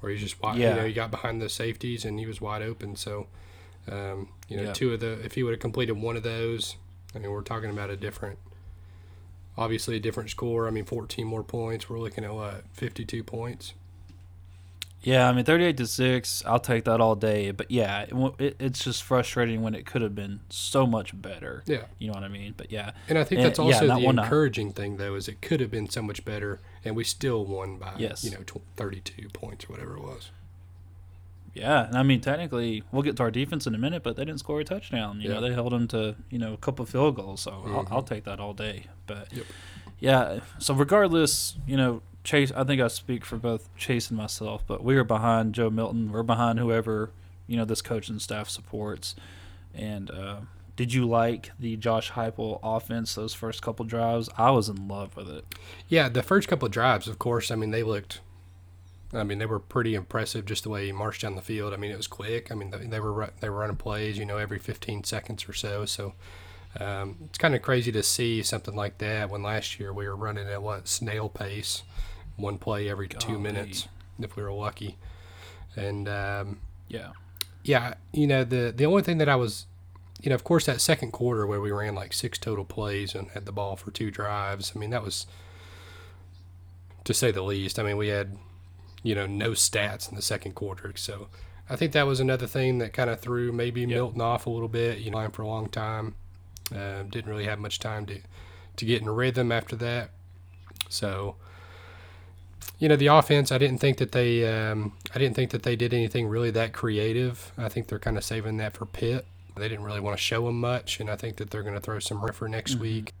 where 0.00 0.10
he 0.10 0.18
just 0.18 0.42
wide, 0.42 0.58
yeah. 0.58 0.70
you 0.70 0.76
know 0.80 0.86
he 0.86 0.92
got 0.92 1.10
behind 1.10 1.40
the 1.40 1.48
safeties 1.48 2.04
and 2.04 2.18
he 2.18 2.26
was 2.26 2.40
wide 2.40 2.62
open. 2.62 2.96
So 2.96 3.28
um, 3.88 4.28
you 4.48 4.56
know, 4.56 4.72
two 4.72 4.92
of 4.92 5.00
the 5.00 5.12
if 5.24 5.34
he 5.34 5.42
would 5.42 5.52
have 5.52 5.60
completed 5.60 5.92
one 5.92 6.16
of 6.16 6.22
those, 6.22 6.76
I 7.14 7.18
mean, 7.18 7.30
we're 7.30 7.42
talking 7.42 7.70
about 7.70 7.90
a 7.90 7.96
different, 7.96 8.38
obviously 9.56 9.96
a 9.96 10.00
different 10.00 10.30
score. 10.30 10.66
I 10.66 10.70
mean, 10.70 10.84
14 10.84 11.26
more 11.26 11.42
points. 11.42 11.88
We're 11.88 11.98
looking 12.00 12.24
at 12.24 12.34
what 12.34 12.64
52 12.74 13.22
points. 13.24 13.74
Yeah, 15.02 15.28
I 15.28 15.32
mean, 15.32 15.44
38 15.44 15.78
to 15.78 15.86
six. 15.86 16.44
I'll 16.44 16.60
take 16.60 16.84
that 16.84 17.00
all 17.00 17.14
day. 17.14 17.52
But 17.52 17.70
yeah, 17.70 18.04
it, 18.38 18.56
it's 18.58 18.84
just 18.84 19.02
frustrating 19.02 19.62
when 19.62 19.74
it 19.74 19.86
could 19.86 20.02
have 20.02 20.14
been 20.14 20.40
so 20.50 20.86
much 20.86 21.18
better. 21.20 21.62
Yeah, 21.66 21.84
you 21.98 22.08
know 22.08 22.14
what 22.14 22.22
I 22.22 22.28
mean. 22.28 22.54
But 22.56 22.70
yeah, 22.70 22.90
and 23.08 23.18
I 23.18 23.24
think 23.24 23.40
and, 23.40 23.48
that's 23.48 23.58
also 23.58 23.86
yeah, 23.86 23.94
the 23.94 24.04
encouraging 24.06 24.72
thing 24.72 24.98
though 24.98 25.14
is 25.14 25.26
it 25.26 25.40
could 25.40 25.60
have 25.60 25.70
been 25.70 25.88
so 25.88 26.02
much 26.02 26.24
better, 26.24 26.60
and 26.84 26.94
we 26.94 27.04
still 27.04 27.44
won 27.46 27.78
by 27.78 27.94
yes. 27.96 28.24
you 28.24 28.30
know 28.30 28.40
32 28.76 29.30
points 29.30 29.64
or 29.64 29.68
whatever 29.68 29.96
it 29.96 30.02
was. 30.02 30.30
Yeah, 31.54 31.86
and 31.86 31.96
I 31.96 32.02
mean 32.02 32.20
technically 32.20 32.84
we'll 32.92 33.02
get 33.02 33.16
to 33.16 33.22
our 33.22 33.30
defense 33.30 33.66
in 33.66 33.74
a 33.74 33.78
minute, 33.78 34.02
but 34.02 34.16
they 34.16 34.24
didn't 34.24 34.40
score 34.40 34.60
a 34.60 34.64
touchdown. 34.64 35.20
You 35.20 35.28
yeah. 35.28 35.34
know, 35.34 35.40
they 35.40 35.52
held 35.52 35.72
them 35.72 35.88
to 35.88 36.16
you 36.30 36.38
know 36.38 36.52
a 36.52 36.56
couple 36.56 36.84
field 36.86 37.16
goals, 37.16 37.40
so 37.42 37.50
mm-hmm. 37.50 37.74
I'll, 37.74 37.88
I'll, 37.90 38.02
take 38.02 38.24
that 38.24 38.38
all 38.38 38.52
day. 38.52 38.84
But 39.06 39.32
yep. 39.32 39.46
yeah, 39.98 40.40
so 40.58 40.74
regardless, 40.74 41.56
you 41.66 41.76
know 41.76 42.02
Chase. 42.22 42.52
I 42.54 42.64
think 42.64 42.80
I 42.80 42.88
speak 42.88 43.24
for 43.24 43.36
both 43.36 43.74
Chase 43.76 44.10
and 44.10 44.18
myself, 44.18 44.62
but 44.66 44.84
we 44.84 44.96
are 44.96 45.04
behind 45.04 45.54
Joe 45.54 45.70
Milton. 45.70 46.12
We're 46.12 46.22
behind 46.22 46.58
whoever 46.58 47.10
you 47.46 47.56
know 47.56 47.64
this 47.64 47.82
coaching 47.82 48.18
staff 48.18 48.48
supports, 48.48 49.16
and 49.74 50.10
uh, 50.10 50.40
Did 50.76 50.94
you 50.94 51.06
like 51.06 51.50
the 51.58 51.76
Josh 51.76 52.12
Heupel 52.12 52.60
offense 52.62 53.14
those 53.14 53.34
first 53.34 53.60
couple 53.60 53.84
drives? 53.84 54.28
I 54.38 54.50
was 54.50 54.68
in 54.68 54.86
love 54.86 55.16
with 55.16 55.28
it. 55.28 55.44
Yeah, 55.88 56.08
the 56.08 56.22
first 56.22 56.46
couple 56.46 56.68
drives, 56.68 57.08
of 57.08 57.18
course. 57.18 57.50
I 57.50 57.56
mean, 57.56 57.70
they 57.70 57.82
looked. 57.82 58.20
I 59.12 59.24
mean, 59.24 59.38
they 59.38 59.46
were 59.46 59.58
pretty 59.58 59.94
impressive 59.94 60.44
just 60.44 60.62
the 60.62 60.70
way 60.70 60.86
he 60.86 60.92
marched 60.92 61.22
down 61.22 61.34
the 61.34 61.42
field. 61.42 61.72
I 61.72 61.76
mean, 61.76 61.90
it 61.90 61.96
was 61.96 62.06
quick. 62.06 62.52
I 62.52 62.54
mean, 62.54 62.70
they 62.70 63.00
were 63.00 63.30
they 63.40 63.48
were 63.48 63.58
running 63.58 63.76
plays, 63.76 64.18
you 64.18 64.24
know, 64.24 64.38
every 64.38 64.58
15 64.58 65.04
seconds 65.04 65.48
or 65.48 65.52
so. 65.52 65.84
So 65.84 66.14
um, 66.78 67.16
it's 67.24 67.38
kind 67.38 67.54
of 67.54 67.62
crazy 67.62 67.90
to 67.92 68.02
see 68.02 68.42
something 68.42 68.76
like 68.76 68.98
that 68.98 69.30
when 69.30 69.42
last 69.42 69.80
year 69.80 69.92
we 69.92 70.06
were 70.06 70.16
running 70.16 70.48
at 70.48 70.62
what 70.62 70.86
snail 70.86 71.28
pace, 71.28 71.82
one 72.36 72.58
play 72.58 72.88
every 72.88 73.08
Golly. 73.08 73.24
two 73.24 73.38
minutes 73.38 73.88
if 74.20 74.36
we 74.36 74.42
were 74.42 74.52
lucky. 74.52 74.96
And 75.76 76.08
um, 76.08 76.60
yeah, 76.88 77.10
yeah, 77.64 77.94
you 78.12 78.26
know 78.26 78.44
the 78.44 78.72
the 78.74 78.86
only 78.86 79.02
thing 79.02 79.18
that 79.18 79.28
I 79.28 79.36
was 79.36 79.66
you 80.22 80.28
know, 80.28 80.34
of 80.34 80.44
course, 80.44 80.66
that 80.66 80.80
second 80.80 81.12
quarter 81.12 81.46
where 81.46 81.60
we 81.60 81.70
ran 81.70 81.94
like 81.94 82.12
six 82.12 82.38
total 82.38 82.64
plays 82.64 83.14
and 83.14 83.28
had 83.30 83.46
the 83.46 83.52
ball 83.52 83.76
for 83.76 83.90
two 83.90 84.10
drives, 84.10 84.72
I 84.74 84.78
mean, 84.78 84.90
that 84.90 85.02
was, 85.02 85.26
to 87.04 87.14
say 87.14 87.30
the 87.30 87.42
least. 87.42 87.78
I 87.78 87.82
mean, 87.82 87.96
we 87.96 88.08
had, 88.08 88.36
you 89.02 89.14
know, 89.14 89.26
no 89.26 89.50
stats 89.50 90.08
in 90.08 90.16
the 90.16 90.22
second 90.22 90.54
quarter. 90.54 90.92
So 90.96 91.28
I 91.68 91.76
think 91.76 91.92
that 91.92 92.06
was 92.06 92.20
another 92.20 92.46
thing 92.46 92.78
that 92.78 92.92
kind 92.92 93.10
of 93.10 93.20
threw 93.20 93.52
maybe 93.52 93.82
yep. 93.82 93.90
Milton 93.90 94.20
off 94.20 94.46
a 94.46 94.50
little 94.50 94.68
bit, 94.68 94.98
you 94.98 95.10
know, 95.10 95.28
for 95.30 95.42
a 95.42 95.48
long 95.48 95.68
time. 95.68 96.14
Uh, 96.74 97.02
didn't 97.04 97.30
really 97.30 97.46
have 97.46 97.58
much 97.58 97.78
time 97.78 98.06
to, 98.06 98.20
to 98.76 98.84
get 98.84 99.02
in 99.02 99.08
rhythm 99.08 99.50
after 99.50 99.76
that. 99.76 100.10
So, 100.88 101.36
you 102.78 102.88
know, 102.88 102.96
the 102.96 103.08
offense, 103.08 103.50
I 103.50 103.58
didn't 103.58 103.78
think 103.78 103.98
that 103.98 104.12
they, 104.12 104.46
um, 104.46 104.92
I 105.14 105.18
didn't 105.18 105.34
think 105.36 105.50
that 105.50 105.62
they 105.62 105.76
did 105.76 105.92
anything 105.92 106.28
really 106.28 106.50
that 106.52 106.72
creative. 106.72 107.52
I 107.58 107.68
think 107.68 107.88
they're 107.88 107.98
kind 107.98 108.16
of 108.16 108.24
saving 108.24 108.56
that 108.58 108.76
for 108.76 108.86
Pitt. 108.86 109.26
They 109.56 109.68
didn't 109.68 109.84
really 109.84 110.00
want 110.00 110.16
to 110.16 110.22
show 110.22 110.48
him 110.48 110.60
much, 110.60 111.00
and 111.00 111.10
I 111.10 111.16
think 111.16 111.36
that 111.36 111.50
they're 111.50 111.62
going 111.62 111.74
to 111.74 111.80
throw 111.80 111.98
some 111.98 112.26
for 112.32 112.48
next 112.48 112.74
mm-hmm. 112.74 112.82
week. 112.82 113.12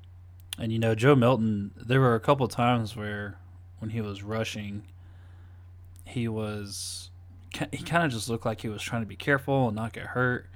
And 0.58 0.72
you 0.72 0.78
know, 0.78 0.94
Joe 0.94 1.14
Milton, 1.14 1.72
there 1.76 2.00
were 2.00 2.14
a 2.14 2.20
couple 2.20 2.46
times 2.48 2.96
where 2.96 3.36
when 3.78 3.90
he 3.90 4.00
was 4.00 4.22
rushing, 4.22 4.84
he 6.10 6.28
was 6.28 7.10
he 7.70 7.78
kind 7.78 8.04
of 8.04 8.12
just 8.12 8.28
looked 8.28 8.46
like 8.46 8.60
he 8.60 8.68
was 8.68 8.82
trying 8.82 9.02
to 9.02 9.06
be 9.06 9.16
careful 9.16 9.66
and 9.68 9.76
not 9.76 9.92
get 9.92 10.06
hurt. 10.06 10.46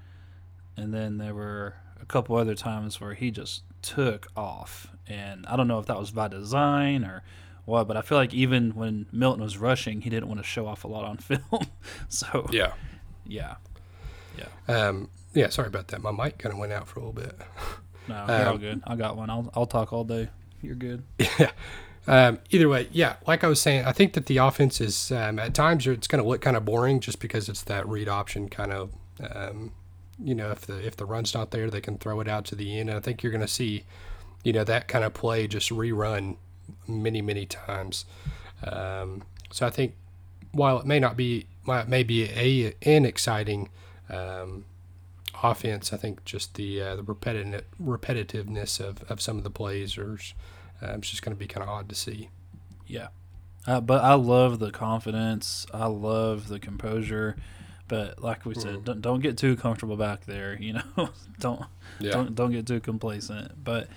And 0.76 0.92
then 0.92 1.18
there 1.18 1.34
were 1.34 1.75
a 2.00 2.06
couple 2.06 2.37
other 2.37 2.54
times 2.54 3.00
where 3.00 3.14
he 3.14 3.30
just 3.30 3.62
took 3.82 4.28
off, 4.37 4.88
and 5.06 5.46
I 5.46 5.56
don't 5.56 5.68
know 5.68 5.78
if 5.78 5.87
that 5.87 5.99
was 5.99 6.11
by 6.11 6.28
design 6.28 7.04
or 7.04 7.23
what, 7.64 7.88
but 7.88 7.96
I 7.96 8.02
feel 8.02 8.18
like 8.18 8.34
even 8.34 8.75
when 8.75 9.06
Milton 9.12 9.42
was 9.42 9.56
rushing, 9.56 10.02
he 10.02 10.11
didn't 10.11 10.28
want 10.28 10.40
to 10.40 10.44
show 10.44 10.66
off 10.66 10.84
a 10.84 10.88
lot 10.88 11.04
on 11.04 11.16
film. 11.18 11.66
so 12.08 12.49
yeah, 12.50 12.73
yeah, 13.26 13.56
yeah. 14.37 14.49
Um, 14.68 15.11
yeah, 15.32 15.49
sorry 15.49 15.68
about 15.68 15.88
that. 15.88 16.02
My 16.02 16.12
mic 16.12 16.38
kind 16.38 16.52
of 16.52 16.58
went 16.58 16.73
out 16.73 16.87
for 16.88 17.00
a 17.00 17.04
little 17.04 17.23
bit. 17.23 17.40
No, 18.08 18.25
you're 18.28 18.40
um, 18.42 18.49
all 18.49 18.58
good. 18.58 18.82
I 18.87 18.96
got 18.96 19.16
one. 19.16 19.30
I'll 19.30 19.50
I'll 19.54 19.66
talk 19.66 19.92
all 19.92 20.04
day. 20.04 20.28
You're 20.62 20.76
good. 20.76 21.02
Yeah. 21.38 21.50
Um, 22.06 22.38
either 22.50 22.68
way, 22.68 22.88
yeah. 22.92 23.16
Like 23.26 23.44
I 23.44 23.49
was 23.49 23.61
saying, 23.61 23.84
I 23.84 23.92
think 23.92 24.12
that 24.12 24.26
the 24.26 24.37
offense 24.38 24.80
is 24.80 25.11
um, 25.11 25.38
at 25.38 25.54
times 25.54 25.87
it's 25.87 26.06
going 26.06 26.23
to 26.23 26.28
look 26.28 26.40
kind 26.40 26.56
of 26.56 26.64
boring 26.64 27.00
just 27.00 27.18
because 27.18 27.49
it's 27.49 27.62
that 27.62 27.88
read 27.88 28.08
option 28.08 28.49
kind 28.49 28.73
of. 28.73 28.90
Um, 29.30 29.73
you 30.23 30.34
know, 30.34 30.50
if 30.50 30.62
the 30.62 30.84
if 30.87 30.96
the 30.96 31.06
run's 31.06 31.34
not 31.34 31.50
there, 31.50 31.70
they 31.70 31.80
can 31.80 31.99
throw 31.99 32.20
it 32.20 32.28
out 32.28 32.44
to 32.46 32.54
the 32.54 32.78
end. 32.78 32.88
And 32.88 32.99
I 32.99 33.00
think 33.00 33.23
you're 33.23 33.32
going 33.32 33.40
to 33.40 33.49
see, 33.49 33.84
you 34.44 34.52
know, 34.52 34.64
that 34.64 34.87
kind 34.87 35.04
of 35.04 35.14
play 35.14 35.46
just 35.46 35.70
rerun 35.70 36.37
many 36.87 37.23
many 37.23 37.46
times. 37.46 38.04
Um, 38.62 39.23
so 39.50 39.66
I 39.66 39.70
think 39.70 39.94
while 40.52 40.78
it 40.78 40.87
may 40.87 41.00
not 41.00 41.16
be, 41.16 41.46
it 41.66 41.88
may 41.88 42.02
be 42.02 42.25
a 42.25 42.75
an 42.82 43.04
exciting 43.04 43.70
um, 44.11 44.64
offense, 45.42 45.92
I 45.92 45.96
think 45.96 46.25
just 46.25 46.54
the 46.54 46.80
uh, 46.80 46.96
the 46.96 47.02
repetitive 47.02 47.64
repetitiveness 47.82 48.80
of, 48.80 49.02
of 49.11 49.20
some 49.20 49.38
of 49.38 49.44
the 49.44 49.50
plays 49.50 49.99
are 49.99 50.18
uh, 50.83 50.95
it's 50.99 51.11
just 51.11 51.23
going 51.23 51.35
to 51.35 51.38
be 51.38 51.47
kind 51.47 51.62
of 51.62 51.69
odd 51.69 51.88
to 51.88 51.95
see. 51.95 52.28
Yeah, 52.87 53.09
uh, 53.66 53.81
but 53.81 54.02
I 54.02 54.14
love 54.14 54.59
the 54.59 54.71
confidence. 54.71 55.66
I 55.73 55.87
love 55.87 56.49
the 56.49 56.59
composure. 56.59 57.37
But 57.87 58.23
like 58.23 58.47
we 58.47 58.54
said, 58.54 58.76
mm. 58.76 58.85
don't, 58.85 59.00
don't 59.02 59.21
get 59.21 59.37
too 59.37 59.57
comfortable 59.57 59.97
back 59.97 60.25
there. 60.25 60.57
You 60.61 60.75
know, 60.75 61.11
don't 61.38 61.64
yeah. 61.99 62.12
don't 62.12 62.35
don't 62.35 62.52
get 62.52 62.66
too 62.66 62.81
complacent. 62.81 63.62
But 63.62 63.88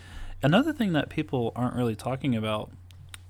another 0.42 0.74
thing 0.74 0.94
that 0.94 1.10
people 1.10 1.52
aren't 1.56 1.76
really 1.76 1.96
talking 1.96 2.36
about 2.36 2.72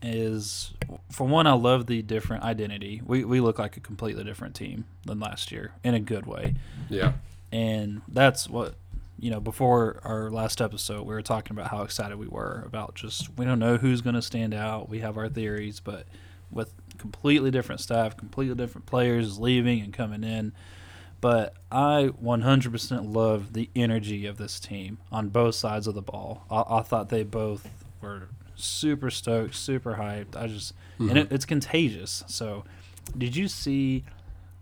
is 0.01 0.73
for 1.11 1.27
one, 1.27 1.47
I 1.47 1.53
love 1.53 1.87
the 1.87 2.01
different 2.01 2.43
identity. 2.43 3.01
We 3.05 3.23
we 3.23 3.39
look 3.39 3.59
like 3.59 3.77
a 3.77 3.79
completely 3.79 4.23
different 4.23 4.55
team 4.55 4.85
than 5.05 5.19
last 5.19 5.51
year 5.51 5.73
in 5.83 5.93
a 5.93 5.99
good 5.99 6.25
way. 6.25 6.55
Yeah 6.89 7.13
and 7.51 8.01
that's 8.07 8.49
what 8.49 8.75
you 9.19 9.31
know 9.31 9.39
before 9.39 9.99
our 10.03 10.29
last 10.29 10.61
episode 10.61 11.01
we 11.01 11.13
were 11.13 11.21
talking 11.21 11.57
about 11.57 11.71
how 11.71 11.81
excited 11.81 12.17
we 12.17 12.27
were 12.27 12.63
about 12.65 12.95
just 12.95 13.29
we 13.37 13.45
don't 13.45 13.59
know 13.59 13.77
who's 13.77 14.01
going 14.01 14.15
to 14.15 14.21
stand 14.21 14.53
out. 14.53 14.89
We 14.89 14.99
have 14.99 15.17
our 15.17 15.29
theories 15.29 15.79
but 15.79 16.05
with 16.51 16.73
completely 16.97 17.51
different 17.51 17.81
staff 17.81 18.15
completely 18.15 18.55
different 18.55 18.85
players 18.85 19.39
leaving 19.39 19.81
and 19.81 19.93
coming 19.93 20.23
in. 20.23 20.53
But 21.19 21.55
i 21.71 22.11
100% 22.23 23.13
love 23.13 23.53
the 23.53 23.71
energy 23.75 24.27
of 24.27 24.37
this 24.37 24.59
team 24.59 24.99
on 25.11 25.29
both 25.29 25.55
sides 25.55 25.87
of 25.87 25.95
the 25.95 26.01
ball. 26.03 26.45
I, 26.51 26.77
I 26.77 26.81
thought 26.83 27.09
they 27.09 27.23
both 27.23 27.67
were 28.01 28.29
super 28.55 29.09
stoked 29.09 29.55
super 29.55 29.95
hyped. 29.95 30.35
I 30.35 30.47
just 30.47 30.73
mm-hmm. 30.99 31.09
and 31.09 31.19
it, 31.19 31.31
it's 31.31 31.45
contagious. 31.45 32.23
So 32.27 32.65
did 33.17 33.35
you 33.35 33.47
see 33.47 34.03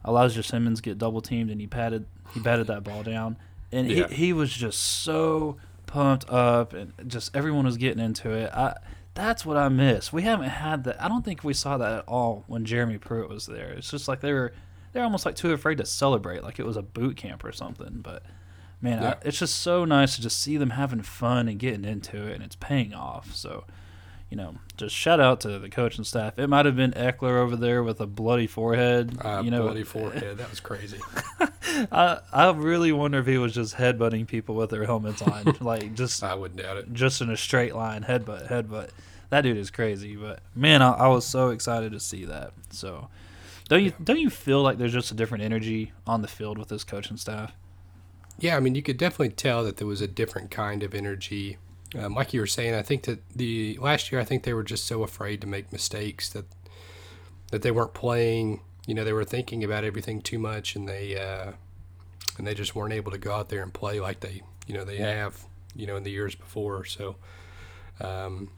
Elijah 0.08 0.44
Simmons 0.44 0.82
get 0.82 0.98
double 0.98 1.22
teamed 1.22 1.50
and 1.50 1.60
he 1.60 1.68
patted 1.68 2.06
he 2.34 2.40
batted 2.40 2.68
that 2.68 2.84
ball 2.84 3.04
down, 3.04 3.38
and 3.76 3.90
yeah. 3.90 4.08
he 4.08 4.16
he 4.16 4.34
was 4.34 4.52
just 4.52 4.80
so 4.80 5.58
pumped 5.86 6.30
up, 6.30 6.74
and 6.74 6.94
just 7.08 7.36
everyone 7.36 7.66
was 7.66 7.78
getting 7.78 8.04
into 8.04 8.32
it. 8.32 8.52
I 8.54 8.76
that's 9.16 9.46
what 9.46 9.58
I 9.58 9.70
miss. 9.70 10.12
We 10.12 10.24
haven't 10.24 10.50
had 10.50 10.84
that. 10.84 11.02
I 11.02 11.08
don't 11.08 11.24
think 11.24 11.44
we 11.44 11.54
saw 11.54 11.78
that 11.78 12.00
at 12.00 12.04
all 12.08 12.44
when 12.48 12.66
Jeremy 12.66 12.98
Pruitt 12.98 13.30
was 13.30 13.46
there. 13.46 13.72
It's 13.72 13.90
just 13.90 14.08
like 14.08 14.20
they 14.22 14.34
were 14.34 14.54
they're 14.92 15.04
almost 15.04 15.26
like 15.26 15.36
too 15.36 15.52
afraid 15.52 15.78
to 15.80 15.86
celebrate, 15.86 16.44
like 16.44 16.60
it 16.60 16.66
was 16.66 16.78
a 16.78 16.82
boot 16.82 17.18
camp 17.18 17.44
or 17.44 17.52
something. 17.52 18.02
But 18.02 18.24
man, 18.82 19.02
yeah. 19.02 19.10
I, 19.10 19.28
it's 19.28 19.40
just 19.40 19.56
so 19.56 19.86
nice 19.86 20.16
to 20.16 20.22
just 20.22 20.40
see 20.40 20.58
them 20.58 20.72
having 20.72 21.02
fun 21.02 21.48
and 21.48 21.58
getting 21.58 21.86
into 21.86 22.28
it, 22.28 22.36
and 22.36 22.44
it's 22.44 22.58
paying 22.58 22.94
off. 22.94 23.34
So 23.34 23.64
you 24.30 24.38
know, 24.38 24.56
just 24.76 24.96
shout 24.96 25.20
out 25.20 25.42
to 25.42 25.60
the 25.60 25.70
coaching 25.70 26.04
staff. 26.04 26.38
It 26.40 26.48
might 26.48 26.66
have 26.66 26.76
been 26.76 26.92
Eckler 26.92 27.40
over 27.40 27.56
there 27.56 27.84
with 27.84 28.02
a 28.02 28.08
bloody 28.08 28.48
forehead. 28.48 29.18
Uh, 29.24 29.42
you 29.44 29.52
know, 29.52 29.64
bloody 29.64 29.84
forehead. 29.84 30.38
That 30.40 30.50
was 30.50 30.60
crazy. 30.60 31.00
I 31.92 32.20
I 32.34 32.52
really 32.52 32.92
wonder 32.92 33.20
if 33.20 33.28
he 33.28 33.38
was 33.38 33.54
just 33.54 33.76
headbutting 33.76 34.28
people 34.28 34.56
with 34.56 34.72
their 34.72 34.86
helmets 34.86 35.22
on, 35.22 35.56
like 35.62 35.94
just. 35.94 36.24
I 36.24 36.34
wouldn't 36.36 36.62
doubt 36.62 36.78
it. 36.78 36.94
Just 36.94 37.22
in 37.22 37.30
a 37.30 37.38
straight 37.38 37.76
line, 37.76 38.04
headbutt, 38.04 38.50
headbutt. 38.50 38.90
That 39.30 39.42
dude 39.42 39.58
is 39.58 39.72
crazy. 39.72 40.16
But 40.16 40.40
man, 40.56 40.82
I, 40.82 40.92
I 40.92 41.08
was 41.08 41.26
so 41.26 41.50
excited 41.50 41.92
to 41.92 42.00
see 42.00 42.26
that. 42.26 42.54
So, 42.72 43.10
don't 43.70 43.84
you 43.84 43.94
don't 44.04 44.20
you 44.20 44.30
feel 44.32 44.62
like 44.62 44.80
there's 44.80 44.94
just 44.94 45.12
a 45.12 45.16
different 45.16 45.44
energy 45.44 45.92
on 46.08 46.22
the 46.22 46.28
field 46.28 46.58
with 46.58 46.70
this 46.70 46.84
coaching 46.84 47.18
staff? 47.18 47.54
Yeah, 48.38 48.58
I 48.58 48.60
mean, 48.60 48.76
you 48.76 48.82
could 48.82 48.98
definitely 48.98 49.30
tell 49.30 49.64
that 49.64 49.78
there 49.78 49.88
was 49.88 50.02
a 50.02 50.08
different 50.08 50.52
kind 50.52 50.84
of 50.84 50.94
energy 50.94 51.58
um, 51.98 52.14
like 52.14 52.34
you 52.34 52.40
were 52.40 52.48
saying, 52.48 52.74
I 52.76 52.82
think 52.82 53.04
that 53.04 53.20
the 53.30 53.78
last 53.82 54.12
year, 54.12 54.20
I 54.20 54.26
think 54.26 54.44
they 54.44 54.54
were 54.54 54.64
just 54.64 54.86
so 54.86 55.04
afraid 55.04 55.42
to 55.42 55.48
make 55.48 55.72
mistakes 55.72 56.30
that 56.30 56.46
that 57.52 57.62
they 57.62 57.72
weren't 57.72 57.94
playing. 57.94 58.62
You 58.88 58.94
know, 58.94 59.04
they 59.04 59.14
were 59.14 59.24
thinking 59.24 59.64
about 59.64 59.84
everything 59.84 60.22
too 60.22 60.40
much, 60.40 60.76
and 60.76 60.88
they 60.88 61.18
uh, 61.18 61.54
and 62.38 62.46
they 62.46 62.54
just 62.54 62.76
weren't 62.76 62.94
able 62.94 63.12
to 63.12 63.18
go 63.18 63.34
out 63.34 63.50
there 63.50 63.62
and 63.62 63.74
play 63.74 64.00
like 64.00 64.20
they 64.20 64.42
you 64.68 64.74
know 64.74 64.84
they 64.84 64.98
have 64.98 65.46
you 65.76 65.88
know 65.88 65.96
in 65.96 66.04
the 66.04 66.12
years 66.12 66.36
before. 66.36 66.86
So, 66.86 67.16
um, 68.00 68.52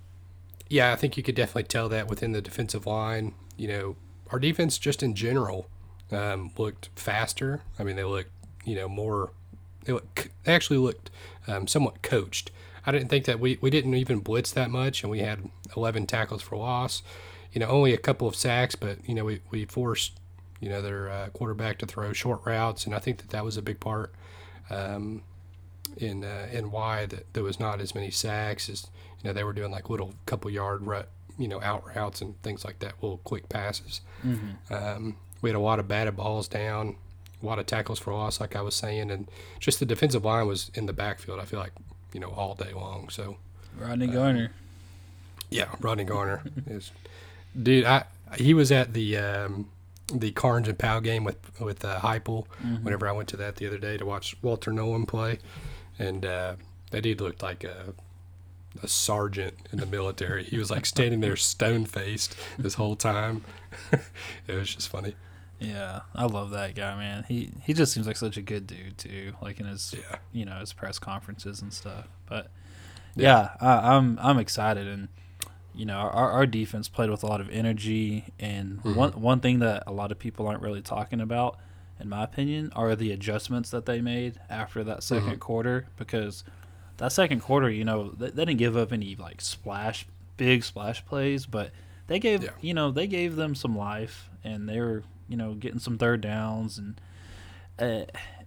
yeah, 0.69 0.91
I 0.91 0.95
think 0.95 1.17
you 1.17 1.23
could 1.23 1.35
definitely 1.35 1.63
tell 1.63 1.89
that 1.89 2.07
within 2.07 2.31
the 2.31 2.41
defensive 2.41 2.85
line. 2.85 3.33
You 3.55 3.67
know, 3.67 3.95
our 4.31 4.39
defense 4.39 4.77
just 4.77 5.03
in 5.03 5.15
general 5.15 5.69
um, 6.11 6.51
looked 6.57 6.89
faster. 6.95 7.61
I 7.77 7.83
mean, 7.83 7.95
they 7.95 8.03
looked 8.03 8.31
you 8.65 8.75
know 8.75 8.87
more. 8.87 9.31
They, 9.85 9.93
look, 9.93 10.29
they 10.43 10.53
actually 10.53 10.79
looked 10.79 11.11
um, 11.47 11.67
somewhat 11.67 12.01
coached. 12.01 12.51
I 12.87 12.91
didn't 12.91 13.09
think 13.09 13.25
that 13.25 13.41
we, 13.41 13.59
we 13.59 13.69
didn't 13.69 13.93
even 13.95 14.19
blitz 14.19 14.53
that 14.53 14.71
much, 14.71 15.03
and 15.03 15.11
we 15.11 15.19
had 15.19 15.49
11 15.75 16.07
tackles 16.07 16.41
for 16.41 16.55
loss. 16.55 17.03
You 17.51 17.59
know, 17.59 17.67
only 17.67 17.93
a 17.93 17.97
couple 17.97 18.29
of 18.29 18.35
sacks, 18.35 18.75
but 18.75 18.97
you 19.07 19.13
know 19.13 19.25
we, 19.25 19.41
we 19.51 19.65
forced 19.65 20.13
you 20.61 20.69
know 20.69 20.81
their 20.81 21.09
uh, 21.09 21.27
quarterback 21.29 21.79
to 21.79 21.85
throw 21.85 22.13
short 22.13 22.41
routes, 22.45 22.85
and 22.85 22.95
I 22.95 22.99
think 22.99 23.17
that 23.17 23.29
that 23.29 23.43
was 23.43 23.57
a 23.57 23.61
big 23.61 23.79
part 23.81 24.13
um, 24.69 25.23
in 25.97 26.23
uh, 26.23 26.47
in 26.51 26.71
why 26.71 27.05
that 27.07 27.33
there 27.33 27.43
was 27.43 27.59
not 27.59 27.81
as 27.81 27.93
many 27.93 28.09
sacks 28.09 28.69
as 28.69 28.87
you 29.21 29.27
know 29.27 29.33
they 29.33 29.43
were 29.43 29.53
doing 29.53 29.71
like 29.71 29.89
little 29.89 30.13
couple 30.25 30.49
yard 30.49 30.85
rut, 30.85 31.09
you 31.37 31.47
know 31.47 31.61
out 31.61 31.83
routes 31.93 32.21
and 32.21 32.41
things 32.41 32.63
like 32.63 32.79
that, 32.79 32.93
little 33.01 33.19
quick 33.23 33.49
passes. 33.49 34.01
Mm-hmm. 34.25 34.73
Um, 34.73 35.17
we 35.41 35.49
had 35.49 35.57
a 35.57 35.61
lot 35.61 35.79
of 35.79 35.87
batted 35.87 36.15
balls 36.15 36.47
down, 36.47 36.95
a 37.41 37.45
lot 37.45 37.59
of 37.59 37.65
tackles 37.65 37.99
for 37.99 38.13
loss, 38.13 38.39
like 38.39 38.55
I 38.55 38.61
was 38.61 38.75
saying, 38.75 39.11
and 39.11 39.29
just 39.59 39.79
the 39.79 39.85
defensive 39.85 40.23
line 40.23 40.47
was 40.47 40.71
in 40.73 40.85
the 40.85 40.93
backfield. 40.93 41.39
I 41.39 41.45
feel 41.45 41.59
like 41.59 41.73
you 42.13 42.19
know, 42.19 42.29
all 42.29 42.55
day 42.55 42.73
long. 42.73 43.09
So 43.09 43.37
Rodney 43.77 44.09
uh, 44.09 44.13
Garner. 44.13 44.51
Yeah, 45.49 45.69
Rodney 45.79 46.03
Garner 46.03 46.43
is, 46.67 46.91
dude. 47.61 47.85
I 47.85 48.05
he 48.37 48.53
was 48.53 48.71
at 48.71 48.93
the 48.93 49.17
um, 49.17 49.69
the 50.13 50.31
Karns 50.31 50.67
and 50.67 50.77
Powell 50.77 51.01
game 51.01 51.23
with 51.23 51.37
with 51.61 51.83
uh, 51.85 51.99
Heupel. 51.99 52.47
Mm-hmm. 52.63 52.83
Whenever 52.83 53.07
I 53.07 53.11
went 53.11 53.29
to 53.29 53.37
that 53.37 53.55
the 53.55 53.67
other 53.67 53.77
day 53.77 53.97
to 53.97 54.05
watch 54.05 54.35
Walter 54.41 54.71
Nolen 54.71 55.05
play, 55.05 55.39
and 55.97 56.25
uh, 56.25 56.55
that 56.91 57.01
dude 57.01 57.21
looked 57.21 57.43
like 57.43 57.63
a 57.63 57.93
a 58.83 58.87
sergeant 58.87 59.55
in 59.71 59.79
the 59.79 59.85
military. 59.85 60.43
He 60.43 60.57
was 60.57 60.69
like 60.69 60.85
standing 60.85 61.19
there 61.19 61.35
stone 61.35 61.85
faced 61.85 62.35
this 62.57 62.75
whole 62.75 62.95
time. 62.95 63.43
it 64.47 64.53
was 64.53 64.73
just 64.73 64.89
funny. 64.89 65.15
Yeah, 65.59 66.01
I 66.13 66.25
love 66.25 66.51
that 66.51 66.75
guy, 66.75 66.95
man. 66.95 67.25
He 67.27 67.51
he 67.63 67.73
just 67.73 67.91
seems 67.93 68.05
like 68.07 68.17
such 68.17 68.37
a 68.37 68.41
good 68.41 68.67
dude 68.67 68.97
too, 68.97 69.33
like 69.41 69.59
in 69.59 69.65
his 69.65 69.95
Yeah. 69.97 70.17
you 70.31 70.45
know 70.45 70.59
his 70.59 70.71
press 70.73 70.99
conferences 70.99 71.61
and 71.61 71.73
stuff. 71.73 72.07
But 72.27 72.51
yeah, 73.15 73.49
I, 73.59 73.95
I'm 73.95 74.19
I'm 74.21 74.37
excited, 74.37 74.87
and 74.87 75.07
you 75.73 75.85
know 75.85 75.95
our 75.97 76.31
our 76.31 76.45
defense 76.45 76.87
played 76.89 77.09
with 77.09 77.23
a 77.23 77.27
lot 77.27 77.41
of 77.41 77.49
energy. 77.49 78.25
And 78.39 78.83
Mhm. 78.83 78.95
one 78.95 79.11
one 79.13 79.39
thing 79.39 79.59
that 79.59 79.83
a 79.87 79.91
lot 79.91 80.11
of 80.11 80.19
people 80.19 80.47
aren't 80.47 80.61
really 80.61 80.81
talking 80.83 81.19
about, 81.21 81.57
in 81.99 82.07
my 82.07 82.23
opinion, 82.23 82.71
are 82.75 82.95
the 82.95 83.11
adjustments 83.11 83.71
that 83.71 83.87
they 83.87 83.99
made 83.99 84.39
after 84.51 84.83
that 84.83 85.01
2nd 85.01 85.37
Mhm. 85.37 85.39
quarter 85.39 85.87
because 85.97 86.43
that 86.97 87.11
second 87.11 87.39
quarter, 87.41 87.69
you 87.69 87.83
know, 87.83 88.09
they, 88.11 88.29
they 88.29 88.45
didn't 88.45 88.57
give 88.59 88.77
up 88.77 88.91
any 88.93 89.15
like 89.15 89.41
splash 89.41 90.05
big 90.35 90.63
splash 90.63 91.03
plays, 91.05 91.47
but 91.47 91.71
they 92.05 92.19
gave 92.19 92.43
Yeah. 92.43 92.49
you 92.61 92.75
know 92.75 92.91
they 92.91 93.07
gave 93.07 93.35
them 93.35 93.55
some 93.55 93.75
life, 93.75 94.29
and 94.43 94.69
they 94.69 94.79
were 94.79 95.01
you 95.27 95.37
know 95.37 95.53
getting 95.53 95.79
some 95.79 95.97
third 95.97 96.21
downs 96.21 96.77
and. 96.77 96.99
Uh, 97.79 98.05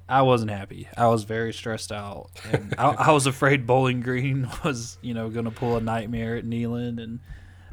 I 0.08 0.22
wasn't 0.22 0.50
happy. 0.50 0.88
I 0.96 1.06
was 1.06 1.22
very 1.22 1.52
stressed 1.52 1.92
out, 1.92 2.30
and 2.50 2.74
I, 2.76 2.88
I 2.88 3.12
was 3.12 3.26
afraid 3.28 3.64
Bowling 3.64 4.00
Green 4.00 4.48
was, 4.64 4.98
you 5.02 5.14
know, 5.14 5.30
going 5.30 5.44
to 5.44 5.52
pull 5.52 5.76
a 5.76 5.80
nightmare 5.80 6.34
at 6.34 6.44
Neyland, 6.44 7.00
and 7.00 7.20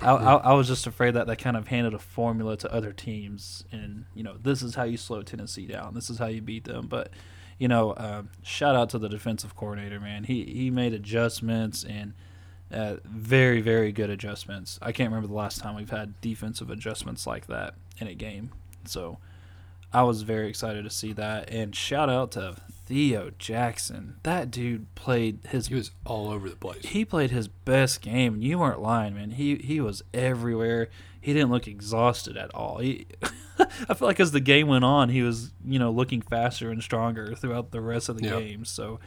I, 0.01 0.11
I, 0.11 0.35
I 0.35 0.53
was 0.53 0.67
just 0.67 0.85
afraid 0.85 1.15
that 1.15 1.25
they 1.25 1.35
kind 1.35 1.57
of 1.57 1.67
handed 1.67 1.93
a 1.93 1.99
formula 1.99 2.55
to 2.57 2.71
other 2.71 2.93
teams, 2.93 3.63
and 3.71 4.05
you 4.13 4.23
know, 4.23 4.35
this 4.41 4.61
is 4.61 4.75
how 4.75 4.83
you 4.83 4.97
slow 4.97 5.23
Tennessee 5.23 5.65
down. 5.65 5.95
This 5.95 6.09
is 6.09 6.19
how 6.19 6.27
you 6.27 6.41
beat 6.41 6.65
them. 6.65 6.87
But 6.87 7.09
you 7.57 7.67
know, 7.67 7.95
um, 7.97 8.29
shout 8.43 8.75
out 8.75 8.89
to 8.91 8.99
the 8.99 9.09
defensive 9.09 9.55
coordinator, 9.55 9.99
man. 9.99 10.23
He 10.25 10.43
he 10.45 10.69
made 10.69 10.93
adjustments 10.93 11.83
and 11.83 12.13
uh, 12.71 12.97
very 13.03 13.61
very 13.61 13.91
good 13.91 14.09
adjustments. 14.09 14.77
I 14.81 14.91
can't 14.91 15.09
remember 15.09 15.27
the 15.27 15.33
last 15.33 15.59
time 15.59 15.75
we've 15.75 15.89
had 15.89 16.19
defensive 16.21 16.69
adjustments 16.69 17.25
like 17.25 17.47
that 17.47 17.73
in 17.97 18.07
a 18.07 18.13
game. 18.13 18.51
So 18.87 19.19
I 19.93 20.03
was 20.03 20.21
very 20.23 20.49
excited 20.49 20.83
to 20.83 20.89
see 20.89 21.13
that. 21.13 21.49
And 21.51 21.75
shout 21.75 22.09
out 22.09 22.31
to 22.33 22.55
Theo 22.85 23.31
Jackson. 23.37 24.15
That 24.23 24.49
dude 24.51 24.93
played 24.95 25.39
his 25.49 25.67
He 25.67 25.75
was 25.75 25.91
all 26.05 26.29
over 26.29 26.49
the 26.49 26.55
place. 26.55 26.85
he 26.85 27.03
played 27.05 27.31
his 27.31 27.47
best 27.47 28.01
game. 28.01 28.35
and 28.35 28.43
You 28.43 28.59
weren't 28.59 28.81
lying, 28.81 29.15
man. 29.15 29.31
He 29.31 29.55
he 29.57 29.79
was 29.81 30.03
everywhere. 30.13 30.89
He 31.19 31.33
didn't 31.33 31.51
look 31.51 31.67
exhausted 31.67 32.37
at 32.37 32.53
all. 32.55 32.77
He, 32.77 33.05
I 33.89 33.93
feel 33.95 34.07
like 34.07 34.19
as 34.19 34.31
the 34.31 34.39
game 34.39 34.67
went 34.67 34.85
on, 34.85 35.09
he 35.09 35.21
was 35.21 35.51
you 35.65 35.79
know 35.79 35.91
looking 35.91 36.21
faster 36.21 36.69
and 36.69 36.81
stronger 36.81 37.35
throughout 37.35 37.71
the 37.71 37.81
rest 37.81 38.07
of 38.07 38.17
the 38.17 38.25
Yeah. 38.27 38.39
game. 38.39 38.63
So 38.65 38.99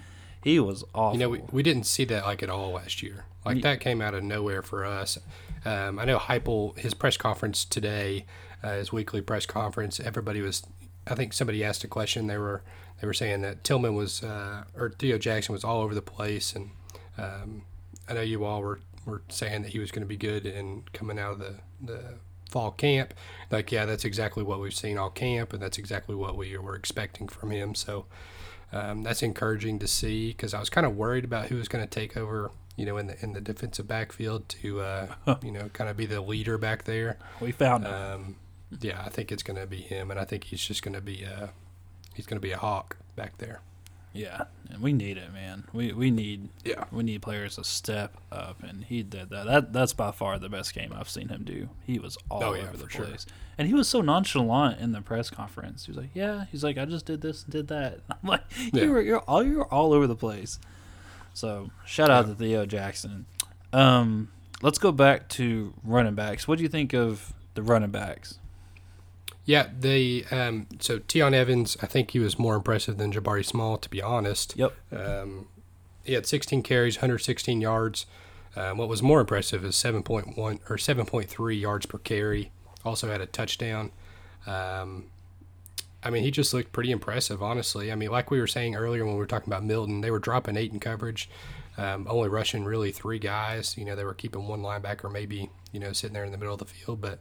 he 0.43 0.59
was 0.61 0.85
awful. 0.95 1.15
You 1.15 1.21
know, 1.21 1.29
we, 1.31 1.41
we 1.53 1.63
didn't 1.63 1.85
see 1.85 2.05
that 2.07 2.25
like 2.25 2.43
at 2.43 2.51
all 2.51 2.73
last 2.73 3.03
year. 3.03 3.25
Like 3.45 3.57
Ye- 3.57 3.63
that 3.63 3.81
came 3.81 4.03
out 4.03 4.13
of 4.15 4.23
nowhere 4.23 4.63
for 4.63 4.85
us. 4.85 5.19
Um, 5.65 5.99
I 5.99 6.05
know 6.05 6.19
Heupel, 6.19 6.77
his 6.79 6.93
press 6.95 7.17
conference 7.17 7.65
today, 7.65 8.27
uh, 8.63 8.73
his 8.75 8.93
weekly 8.93 9.21
press 9.21 9.47
conference. 9.47 10.01
Everybody 10.01 10.41
was, 10.41 10.63
I 11.07 11.15
think 11.15 11.33
somebody 11.33 11.65
asked 11.65 11.85
a 11.85 11.89
question. 11.89 12.27
They 12.27 12.39
were 12.39 12.63
they 13.01 13.07
were 13.07 13.15
saying 13.15 13.41
that 13.43 13.65
Tillman 13.65 13.95
was 13.95 14.23
uh, 14.23 14.65
or 14.77 14.91
Theo 14.91 15.19
Jackson 15.19 15.53
was 15.53 15.65
all 15.65 15.81
over 15.81 15.95
the 15.95 16.03
place, 16.03 16.55
and 16.55 16.71
um, 17.17 17.63
I 18.09 18.15
know 18.15 18.21
you 18.21 18.45
all 18.45 18.61
were 18.61 18.81
were 19.07 19.23
saying 19.29 19.63
that 19.63 19.73
he 19.73 19.79
was 19.79 19.91
going 19.91 20.03
to 20.03 20.09
be 20.09 20.17
good 20.17 20.45
and 20.47 20.93
coming 20.93 21.19
out 21.19 21.33
of 21.33 21.39
the 21.39 21.55
the 21.81 22.15
fall 22.51 22.73
camp. 22.73 23.15
Like, 23.51 23.73
yeah, 23.73 23.87
that's 23.87 24.05
exactly 24.05 24.43
what 24.43 24.61
we've 24.61 24.75
seen 24.75 24.99
all 24.99 25.11
camp, 25.11 25.53
and 25.53 25.63
that's 25.63 25.79
exactly 25.79 26.15
what 26.15 26.37
we 26.37 26.57
were 26.59 26.77
expecting 26.77 27.29
from 27.29 27.51
him. 27.51 27.75
So 27.75 28.07
um, 28.73 29.03
that's 29.03 29.23
encouraging 29.23 29.79
to 29.79 29.87
see 29.87 30.29
because 30.29 30.53
I 30.53 30.61
was 30.61 30.69
kind 30.69 30.87
of 30.87 30.97
worried 30.97 31.25
about 31.25 31.47
who 31.47 31.57
was 31.57 31.69
going 31.69 31.85
to 31.85 31.91
take 31.91 32.17
over, 32.17 32.51
you 32.77 32.85
know, 32.85 32.99
in 32.99 33.07
the 33.07 33.23
in 33.23 33.33
the 33.33 33.41
defensive 33.41 33.89
backfield 33.89 34.49
to, 34.51 34.81
uh, 34.81 35.15
you 35.43 35.53
know, 35.53 35.71
kind 35.73 35.89
of 35.89 35.97
be 35.97 36.07
the 36.07 36.21
leader 36.21 36.59
back 36.59 36.85
there. 36.85 37.19
we 37.41 37.53
found 37.53 37.87
him. 37.87 37.95
Um, 37.95 38.37
yeah, 38.81 39.03
I 39.05 39.09
think 39.09 39.33
it's 39.33 39.43
going 39.43 39.59
to 39.59 39.67
be 39.67 39.79
him, 39.79 40.11
and 40.11 40.21
I 40.21 40.25
think 40.25 40.45
he's 40.45 40.65
just 40.65 40.83
going 40.83 40.95
to 40.95 41.01
be 41.01 41.23
a 41.25 41.51
he's 42.15 42.27
going 42.27 42.37
to 42.41 42.47
be 42.47 42.53
a 42.53 42.59
hawk 42.59 42.97
back 43.17 43.39
there. 43.39 43.61
yeah, 44.13 44.45
and 44.69 44.83
we 44.83 44.93
need 44.93 45.17
it, 45.17 45.33
man. 45.33 45.65
We 45.73 45.93
we 45.93 46.11
need 46.11 46.49
Yeah, 46.65 46.85
we 46.93 47.03
need 47.03 47.23
players 47.23 47.57
to 47.57 47.65
step 47.65 48.17
up, 48.33 48.63
and 48.63 48.85
he 48.85 49.03
did 49.03 49.31
that. 49.31 49.47
That 49.47 49.73
that's 49.73 49.93
by 49.93 50.11
far 50.13 50.39
the 50.39 50.49
best 50.49 50.75
game 50.75 50.93
I've 50.97 51.09
seen 51.09 51.29
him 51.29 51.45
do. 51.45 51.69
He 51.87 51.99
was 51.99 52.17
all 52.31 52.43
Oh, 52.45 52.55
yeah, 52.55 52.63
over 52.63 52.77
the 52.77 52.85
for 52.85 52.91
sure. 52.91 53.05
place, 53.07 53.27
and 53.59 53.69
he 53.69 53.75
was 53.75 53.89
so 53.89 54.01
nonchalant 54.01 54.81
in 54.81 54.93
the 54.93 55.01
press 55.01 55.31
conference. 55.31 55.87
He 55.87 55.93
was 55.93 55.99
like, 55.99 56.11
"Yeah," 56.15 56.47
he's 56.51 56.65
like, 56.65 56.77
"I 56.79 56.85
just 56.87 57.07
did 57.07 57.21
this 57.21 57.45
and 57.45 57.53
did 57.53 57.69
that." 57.69 58.01
I'm 58.11 58.19
like, 58.29 58.43
Yeah. 58.73 58.83
"You 58.85 58.91
were 58.93 59.01
you're 59.01 59.21
all 59.21 59.45
you're 59.45 59.67
all 59.67 59.93
over 59.93 60.07
the 60.09 60.17
place." 60.17 60.59
So 61.33 61.71
shout 61.87 62.11
out 62.11 62.27
Yeah. 62.27 62.33
to 62.33 62.39
Theo 62.39 62.67
Jackson. 62.67 63.27
Um, 63.73 64.31
let's 64.63 64.79
go 64.79 64.91
back 64.91 65.29
to 65.31 65.73
running 65.85 66.17
backs. 66.17 66.49
What 66.49 66.59
do 66.59 66.65
you 66.65 66.69
think 66.69 66.93
of 66.93 67.33
the 67.55 67.63
running 67.63 67.91
backs? 67.93 68.40
Yeah. 69.45 69.69
They 69.79 70.25
um, 70.31 70.67
so 70.79 70.99
Tiyon 70.99 71.33
Evans, 71.33 71.77
I 71.83 71.87
think 71.87 72.11
he 72.13 72.19
was 72.19 72.39
more 72.39 72.57
impressive 72.57 72.99
than 72.99 73.13
Jabari 73.13 73.45
Small, 73.45 73.79
to 73.79 73.89
be 73.89 74.03
honest. 74.03 74.57
Yep. 74.57 74.75
Um, 74.93 75.49
he 76.05 76.15
had 76.15 76.27
16 76.27 76.63
carries, 76.63 76.97
116 76.97 77.61
yards. 77.61 78.07
Um, 78.57 78.79
what 78.79 78.89
was 78.89 79.03
more 79.03 79.21
impressive 79.21 79.65
is 79.65 79.77
7.1 79.77 80.37
or 80.39 80.77
7.3 80.77 81.61
yards 81.61 81.87
per 81.87 81.99
carry. 81.99 82.51
Also 82.85 83.09
had 83.09 83.21
a 83.21 83.27
touchdown. 83.27 83.93
Um, 84.47 85.07
I 86.03 86.11
mean, 86.11 86.23
he 86.23 86.31
just 86.31 86.55
looked 86.55 86.73
pretty 86.73 86.91
impressive, 86.91 87.43
honestly. 87.43 87.93
I 87.93 87.95
mean, 87.95 88.11
like 88.11 88.31
we 88.31 88.41
were 88.41 88.47
saying 88.47 88.75
earlier 88.75 89.05
when 89.05 89.15
we 89.15 89.19
were 89.19 89.27
talking 89.27 89.53
about 89.53 89.65
Milton, 89.65 90.01
they 90.01 90.11
were 90.11 90.19
dropping 90.19 90.57
eight 90.57 90.73
in 90.73 90.81
coverage, 90.81 91.29
um, 91.77 92.07
only 92.09 92.29
rushing 92.29 92.65
really 92.65 92.91
three 92.91 93.19
guys. 93.19 93.77
You 93.77 93.85
know, 93.85 93.95
they 93.95 94.05
were 94.05 94.15
keeping 94.15 94.49
one 94.49 94.63
linebacker 94.63 95.13
maybe, 95.13 95.51
you 95.73 95.81
know, 95.81 95.93
sitting 95.93 96.15
there 96.15 96.25
in 96.25 96.33
the 96.33 96.39
middle 96.39 96.55
of 96.55 96.59
the 96.59 96.65
field, 96.65 97.01
but 97.01 97.21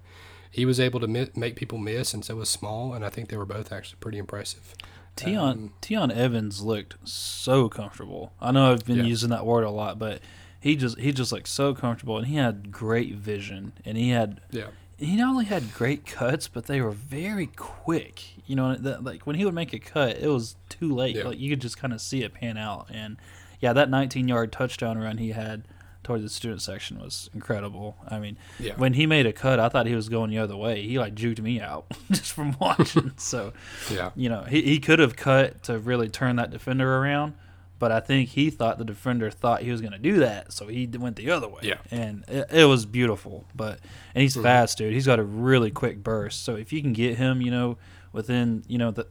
he 0.52 0.66
was 0.66 0.80
able 0.80 1.00
to 1.00 1.08
mi- 1.08 1.30
make 1.36 1.56
people 1.56 1.78
miss, 1.78 2.14
and 2.14 2.24
so 2.26 2.36
was 2.36 2.50
Small, 2.50 2.94
and 2.94 3.06
I 3.06 3.10
think 3.10 3.30
they 3.30 3.38
were 3.38 3.46
both 3.46 3.72
actually 3.72 3.98
pretty 4.00 4.18
impressive. 4.18 4.74
Tiyon 5.16 5.52
Um, 5.52 5.74
Tiyon 5.82 6.12
Evans 6.16 6.62
looked 6.62 6.96
so 7.08 7.68
comfortable. 7.70 8.32
I 8.42 8.52
know 8.52 8.72
I've 8.72 8.86
been 8.86 8.98
Yeah. 9.00 9.04
using 9.04 9.30
that 9.32 9.46
word 9.46 9.64
a 9.64 9.70
lot, 9.70 10.00
but 10.00 10.22
he 10.60 10.76
just 10.76 10.98
he 11.00 11.12
just 11.12 11.32
looked 11.32 11.48
so 11.50 11.74
comfortable, 11.74 12.18
and 12.18 12.28
he 12.28 12.36
had 12.36 12.72
great 12.72 13.16
vision, 13.16 13.74
and 13.86 13.98
he 13.98 14.10
had 14.10 14.40
Yeah. 14.52 14.68
he 14.98 15.16
not 15.16 15.30
only 15.30 15.46
had 15.46 15.74
great 15.74 16.06
cuts, 16.06 16.48
but 16.48 16.66
they 16.68 16.80
were 16.82 16.92
very 16.92 17.48
quick. 17.48 18.24
You 18.48 18.56
know, 18.56 18.76
that, 18.76 19.04
like 19.04 19.28
when 19.28 19.36
he 19.36 19.46
would 19.46 19.54
make 19.54 19.74
a 19.74 19.80
cut, 19.80 20.18
it 20.18 20.28
was 20.30 20.56
too 20.70 20.94
late. 20.94 21.16
Yeah. 21.18 21.24
Like 21.26 21.40
you 21.40 21.50
could 21.50 21.62
just 21.62 21.78
kind 21.78 21.94
of 21.94 22.02
see 22.02 22.24
it 22.24 22.34
pan 22.34 22.58
out, 22.58 22.88
and 22.90 23.18
yeah, 23.60 23.74
that 23.74 23.90
19 23.90 24.28
yard 24.28 24.52
touchdown 24.52 24.98
run 24.98 25.18
he 25.18 25.32
had 25.32 25.64
toward 26.10 26.24
the 26.24 26.30
student 26.30 26.60
section 26.62 27.00
was 27.00 27.30
incredible. 27.36 27.95
I 28.08 28.17
mean, 28.17 28.36
Yeah. 28.60 28.74
when 28.78 28.93
he 28.93 29.06
made 29.06 29.28
a 29.28 29.32
cut, 29.32 29.60
I 29.60 29.69
thought 29.69 29.86
he 29.86 29.93
was 29.93 30.10
going 30.10 30.32
the 30.32 30.39
other 30.39 30.58
way. 30.58 30.82
He 30.82 30.98
like 30.98 31.13
juked 31.13 31.39
me 31.39 31.62
out 31.62 31.86
just 32.12 32.32
from 32.32 32.56
watching. 32.60 33.12
so 33.17 33.54
Yeah. 33.93 34.10
you 34.15 34.28
know, 34.28 34.41
he, 34.43 34.63
he 34.63 34.80
could 34.80 34.98
have 34.98 35.15
cut 35.15 35.62
to 35.63 35.78
really 35.78 36.10
turn 36.10 36.38
that 36.38 36.50
defender 36.50 36.98
around, 36.98 37.36
but 37.78 37.91
I 37.91 38.00
think 38.00 38.30
he 38.30 38.50
thought 38.50 38.80
the 38.80 38.84
defender 38.86 39.30
thought 39.30 39.62
he 39.62 39.69
was 39.72 39.82
going 39.82 39.93
to 39.93 40.00
do 40.00 40.17
that, 40.17 40.52
so 40.52 40.65
he 40.67 40.88
went 40.88 41.15
the 41.15 41.30
other 41.30 41.48
way. 41.48 41.60
Yeah. 41.62 41.78
And 41.91 42.26
it, 42.28 42.48
it 42.52 42.65
was 42.65 42.88
beautiful. 42.88 43.45
But 43.56 43.80
and 44.15 44.24
he's 44.24 44.36
Mhm. 44.36 44.41
fast, 44.41 44.80
dude. 44.80 44.91
He's 44.93 45.06
got 45.06 45.19
a 45.19 45.24
really 45.24 45.69
quick 45.69 46.04
burst. 46.04 46.43
So 46.43 46.56
if 46.56 46.74
you 46.74 46.82
can 46.82 46.91
get 46.93 47.17
him, 47.17 47.39
you 47.41 47.52
know, 47.52 47.78
within, 48.13 48.63
you 48.67 48.80
know, 48.80 48.89
the 48.89 49.06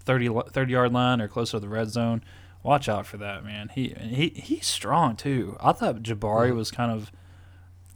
30, 0.00 0.28
li- 0.28 0.42
30 0.50 0.72
yard 0.72 0.92
line 0.92 1.22
or 1.22 1.26
closer 1.28 1.52
to 1.52 1.60
the 1.60 1.68
red 1.68 1.88
zone, 1.88 2.22
watch 2.64 2.88
out 2.88 3.06
for 3.06 3.16
that, 3.18 3.44
man. 3.44 3.70
He 3.72 3.94
he 4.00 4.30
he's 4.30 4.66
strong 4.66 5.14
too. 5.14 5.56
I 5.60 5.70
thought 5.72 6.02
Jabari 6.02 6.52
was 6.54 6.72
kind 6.72 6.90
of 6.90 7.12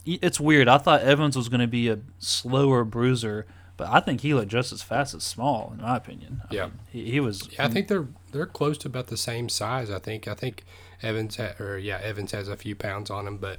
it's 0.07 0.39
weird. 0.41 0.69
I 0.69 0.79
thought 0.79 1.03
Evans 1.03 1.37
was 1.37 1.49
going 1.49 1.61
to 1.61 1.67
be 1.67 1.89
a 1.89 1.99
slower 2.19 2.83
bruiser, 2.85 3.47
but 3.77 3.89
I 3.89 4.01
think 4.01 4.23
he 4.23 4.33
looked 4.33 4.49
just 4.51 4.73
as 4.73 4.81
fast 4.83 5.13
as 5.15 5.23
Small, 5.23 5.73
in 5.77 5.83
my 5.83 5.97
opinion. 5.99 6.41
I 6.51 6.55
Yeah. 6.55 6.65
mean, 6.67 6.73
he, 6.91 7.11
he 7.11 7.21
was. 7.21 7.47
Yeah, 7.53 7.67
I 7.67 7.69
think 7.69 7.89
they're 7.89 8.07
they're 8.33 8.47
close 8.47 8.79
to 8.79 8.89
about 8.89 9.09
the 9.09 9.17
same 9.17 9.49
size. 9.49 9.91
I 9.91 9.99
think 9.99 10.29
I 10.29 10.35
think 10.35 10.65
Evans 11.03 11.37
ha- 11.37 11.55
or 11.61 11.77
yeah 11.79 11.99
Evans 12.03 12.33
has 12.33 12.49
a 12.49 12.57
few 12.57 12.75
pounds 12.77 13.11
on 13.11 13.27
him, 13.27 13.37
but 13.39 13.59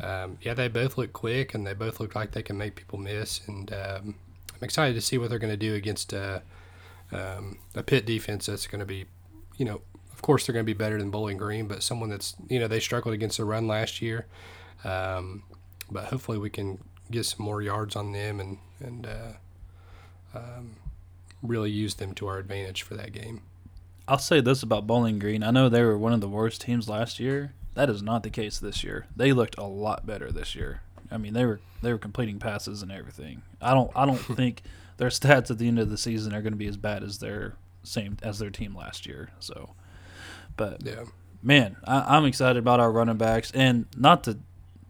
um, 0.00 0.38
yeah 0.40 0.54
they 0.54 0.68
both 0.68 0.96
look 0.96 1.12
quick 1.12 1.52
and 1.54 1.66
they 1.66 1.74
both 1.74 2.00
look 2.00 2.14
like 2.14 2.32
they 2.32 2.42
can 2.42 2.56
make 2.56 2.74
people 2.76 2.98
miss. 2.98 3.40
And 3.46 3.70
um, 3.72 4.14
I'm 4.54 4.62
excited 4.62 4.94
to 4.94 5.00
see 5.02 5.18
what 5.18 5.28
they're 5.30 5.38
going 5.38 5.52
to 5.52 5.56
do 5.58 5.74
against 5.74 6.14
uh, 6.14 6.40
um, 7.12 7.58
a 7.74 7.82
Pitt 7.82 8.06
defense 8.06 8.46
that's 8.46 8.66
going 8.66 8.80
to 8.80 8.86
be, 8.86 9.04
you 9.58 9.64
know, 9.66 9.82
of 10.22 10.26
course 10.26 10.46
they're 10.46 10.52
going 10.52 10.64
to 10.64 10.72
be 10.72 10.78
better 10.78 10.98
than 10.98 11.10
Bowling 11.10 11.36
Green, 11.36 11.66
but 11.66 11.82
someone 11.82 12.08
that's 12.08 12.36
you 12.48 12.60
know 12.60 12.68
they 12.68 12.78
struggled 12.78 13.12
against 13.12 13.38
the 13.38 13.44
run 13.44 13.66
last 13.66 14.00
year. 14.00 14.26
Um, 14.84 15.42
but 15.90 16.04
hopefully 16.04 16.38
we 16.38 16.48
can 16.48 16.78
get 17.10 17.26
some 17.26 17.44
more 17.44 17.60
yards 17.60 17.96
on 17.96 18.12
them 18.12 18.38
and 18.38 18.58
and 18.78 19.04
uh, 19.04 20.38
um, 20.38 20.76
really 21.42 21.72
use 21.72 21.96
them 21.96 22.14
to 22.14 22.28
our 22.28 22.38
advantage 22.38 22.82
for 22.82 22.94
that 22.94 23.10
game. 23.10 23.42
I'll 24.06 24.18
say 24.18 24.40
this 24.40 24.62
about 24.62 24.86
Bowling 24.86 25.18
Green. 25.18 25.42
I 25.42 25.50
know 25.50 25.68
they 25.68 25.82
were 25.82 25.98
one 25.98 26.12
of 26.12 26.20
the 26.20 26.28
worst 26.28 26.60
teams 26.60 26.88
last 26.88 27.18
year. 27.18 27.54
That 27.74 27.90
is 27.90 28.00
not 28.00 28.22
the 28.22 28.30
case 28.30 28.60
this 28.60 28.84
year. 28.84 29.06
They 29.16 29.32
looked 29.32 29.58
a 29.58 29.64
lot 29.64 30.06
better 30.06 30.30
this 30.30 30.54
year. 30.54 30.82
I 31.10 31.18
mean, 31.18 31.32
they 31.32 31.44
were 31.44 31.58
they 31.82 31.90
were 31.90 31.98
completing 31.98 32.38
passes 32.38 32.80
and 32.80 32.92
everything. 32.92 33.42
I 33.60 33.74
don't 33.74 33.90
I 33.96 34.06
don't 34.06 34.16
think 34.36 34.62
their 34.98 35.08
stats 35.08 35.50
at 35.50 35.58
the 35.58 35.66
end 35.66 35.80
of 35.80 35.90
the 35.90 35.98
season 35.98 36.32
are 36.32 36.42
going 36.42 36.52
to 36.52 36.56
be 36.56 36.68
as 36.68 36.76
bad 36.76 37.02
as 37.02 37.18
their 37.18 37.56
same 37.82 38.18
as 38.22 38.38
their 38.38 38.50
team 38.50 38.76
last 38.76 39.04
year. 39.04 39.30
So, 39.40 39.74
but 40.56 40.84
Yeah. 40.84 41.04
man, 41.42 41.76
I, 41.84 42.16
I'm 42.16 42.24
excited 42.24 42.58
about 42.58 42.80
our 42.80 42.90
running 42.92 43.16
backs, 43.16 43.50
and 43.54 43.86
not 43.96 44.24
to 44.24 44.38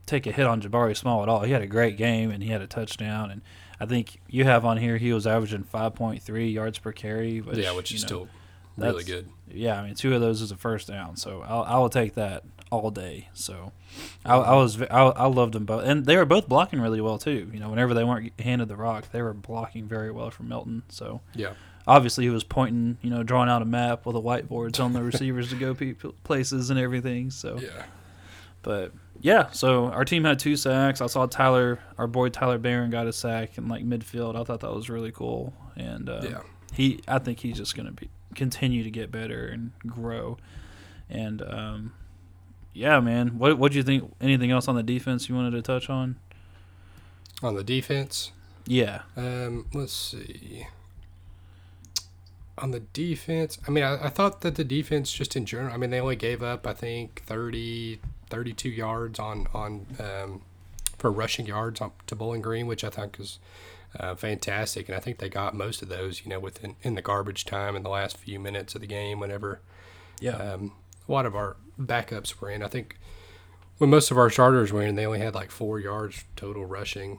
take 0.06 0.26
a 0.26 0.32
hit 0.32 0.46
on 0.46 0.60
Jabari 0.60 0.96
Small 0.96 1.22
at 1.22 1.28
all. 1.28 1.42
He 1.42 1.52
had 1.52 1.62
a 1.62 1.66
great 1.66 1.96
game, 1.96 2.30
and 2.30 2.42
he 2.42 2.50
had 2.50 2.60
a 2.60 2.66
touchdown, 2.66 3.30
and 3.30 3.42
I 3.80 3.86
think 3.86 4.20
you 4.28 4.44
have 4.44 4.64
on 4.64 4.76
here 4.78 4.96
he 4.98 5.12
was 5.12 5.26
averaging 5.26 5.64
5.3 5.64 6.52
yards 6.52 6.78
per 6.78 6.92
carry. 6.92 7.40
Which, 7.40 7.58
yeah, 7.58 7.72
which 7.72 7.92
is 7.92 8.02
know, 8.02 8.06
still 8.06 8.28
really 8.76 9.04
good. 9.04 9.28
Yeah, 9.50 9.80
I 9.80 9.84
mean, 9.86 9.94
two 9.94 10.14
of 10.14 10.20
those 10.20 10.40
is 10.40 10.50
a 10.50 10.56
first 10.56 10.88
down, 10.88 11.16
so 11.16 11.42
I'll, 11.46 11.62
I 11.62 11.78
will 11.78 11.90
take 11.90 12.14
that 12.14 12.44
all 12.70 12.90
day. 12.90 13.28
So 13.34 13.72
I, 14.24 14.36
I 14.36 14.54
was 14.54 14.80
I, 14.82 14.86
I 14.86 15.26
loved 15.26 15.52
them 15.54 15.66
both, 15.66 15.84
and 15.84 16.06
they 16.06 16.16
were 16.16 16.24
both 16.24 16.48
blocking 16.48 16.80
really 16.80 17.00
well 17.00 17.18
too. 17.18 17.50
You 17.52 17.60
know, 17.60 17.68
whenever 17.68 17.92
they 17.92 18.04
weren't 18.04 18.32
handed 18.40 18.68
the 18.68 18.76
rock, 18.76 19.10
they 19.12 19.20
were 19.20 19.34
blocking 19.34 19.86
very 19.86 20.10
well 20.10 20.30
from 20.30 20.48
Milton. 20.48 20.82
So 20.88 21.20
yeah, 21.34 21.52
obviously 21.86 22.24
he 22.24 22.30
was 22.30 22.44
pointing, 22.44 22.98
you 23.02 23.10
know, 23.10 23.22
drawing 23.22 23.48
out 23.48 23.62
a 23.62 23.66
map 23.66 24.06
with 24.06 24.16
a 24.16 24.20
whiteboard 24.20 24.72
telling 24.72 24.92
the 24.92 25.02
receivers 25.02 25.50
to 25.50 25.56
go 25.56 25.74
pe- 25.74 25.94
places 26.24 26.70
and 26.70 26.78
everything. 26.78 27.30
So 27.30 27.58
yeah, 27.58 27.84
but 28.62 28.92
yeah, 29.20 29.50
so 29.50 29.86
our 29.86 30.04
team 30.04 30.24
had 30.24 30.38
two 30.38 30.56
sacks. 30.56 31.00
I 31.00 31.06
saw 31.06 31.26
Tyler, 31.26 31.78
our 31.98 32.06
boy 32.06 32.28
Tyler 32.28 32.58
Baron, 32.58 32.90
got 32.90 33.06
a 33.06 33.12
sack 33.12 33.58
in 33.58 33.68
like 33.68 33.84
midfield. 33.84 34.40
I 34.40 34.44
thought 34.44 34.60
that 34.60 34.72
was 34.72 34.88
really 34.88 35.12
cool, 35.12 35.52
and 35.76 36.08
uh, 36.08 36.20
yeah, 36.22 36.40
he 36.72 37.00
I 37.06 37.18
think 37.18 37.40
he's 37.40 37.56
just 37.56 37.76
gonna 37.76 37.92
be 37.92 38.10
continue 38.34 38.82
to 38.82 38.90
get 38.90 39.10
better 39.10 39.46
and 39.46 39.72
grow, 39.86 40.38
and 41.10 41.42
um, 41.42 41.92
yeah, 42.72 43.00
man. 43.00 43.38
What 43.38 43.58
what 43.58 43.72
do 43.72 43.78
you 43.78 43.84
think? 43.84 44.12
Anything 44.20 44.50
else 44.50 44.68
on 44.68 44.74
the 44.74 44.82
defense 44.82 45.28
you 45.28 45.34
wanted 45.34 45.52
to 45.52 45.62
touch 45.62 45.90
on? 45.90 46.16
On 47.42 47.54
the 47.56 47.64
defense, 47.64 48.32
yeah. 48.66 49.02
Um, 49.16 49.66
let's 49.74 49.92
see. 49.92 50.66
On 52.58 52.70
the 52.70 52.80
defense, 52.80 53.58
I 53.66 53.70
mean, 53.70 53.82
I, 53.82 54.06
I 54.06 54.08
thought 54.08 54.42
that 54.42 54.56
the 54.56 54.64
defense 54.64 55.10
just 55.10 55.36
in 55.36 55.46
general, 55.46 55.72
I 55.72 55.78
mean, 55.78 55.90
they 55.90 56.00
only 56.00 56.16
gave 56.16 56.42
up, 56.42 56.66
I 56.66 56.74
think, 56.74 57.22
30, 57.24 57.98
32 58.28 58.68
yards 58.68 59.18
on 59.18 59.46
on 59.54 59.86
um, 59.98 60.42
for 60.98 61.10
rushing 61.10 61.46
yards 61.46 61.80
on, 61.80 61.92
to 62.06 62.14
Bowling 62.14 62.42
Green, 62.42 62.66
which 62.66 62.84
I 62.84 62.90
think 62.90 63.18
is 63.18 63.38
uh, 63.98 64.14
fantastic. 64.14 64.88
And 64.88 64.96
I 64.96 65.00
think 65.00 65.18
they 65.18 65.28
got 65.28 65.54
most 65.54 65.82
of 65.82 65.88
those, 65.88 66.24
you 66.24 66.28
know, 66.28 66.38
within 66.40 66.76
in 66.82 66.94
the 66.94 67.02
garbage 67.02 67.44
time 67.44 67.74
in 67.74 67.82
the 67.82 67.90
last 67.90 68.16
few 68.16 68.38
minutes 68.38 68.74
of 68.74 68.80
the 68.80 68.86
game. 68.86 69.18
Whenever, 69.18 69.60
yeah, 70.20 70.36
um, 70.36 70.72
a 71.08 71.12
lot 71.12 71.26
of 71.26 71.34
our 71.34 71.56
backups 71.80 72.40
were 72.40 72.50
in. 72.50 72.62
I 72.62 72.68
think 72.68 72.98
when 73.78 73.90
most 73.90 74.10
of 74.10 74.18
our 74.18 74.30
starters 74.30 74.72
were 74.72 74.82
in, 74.82 74.94
they 74.94 75.06
only 75.06 75.18
had 75.18 75.34
like 75.34 75.50
four 75.50 75.80
yards 75.80 76.24
total 76.36 76.64
rushing. 76.64 77.18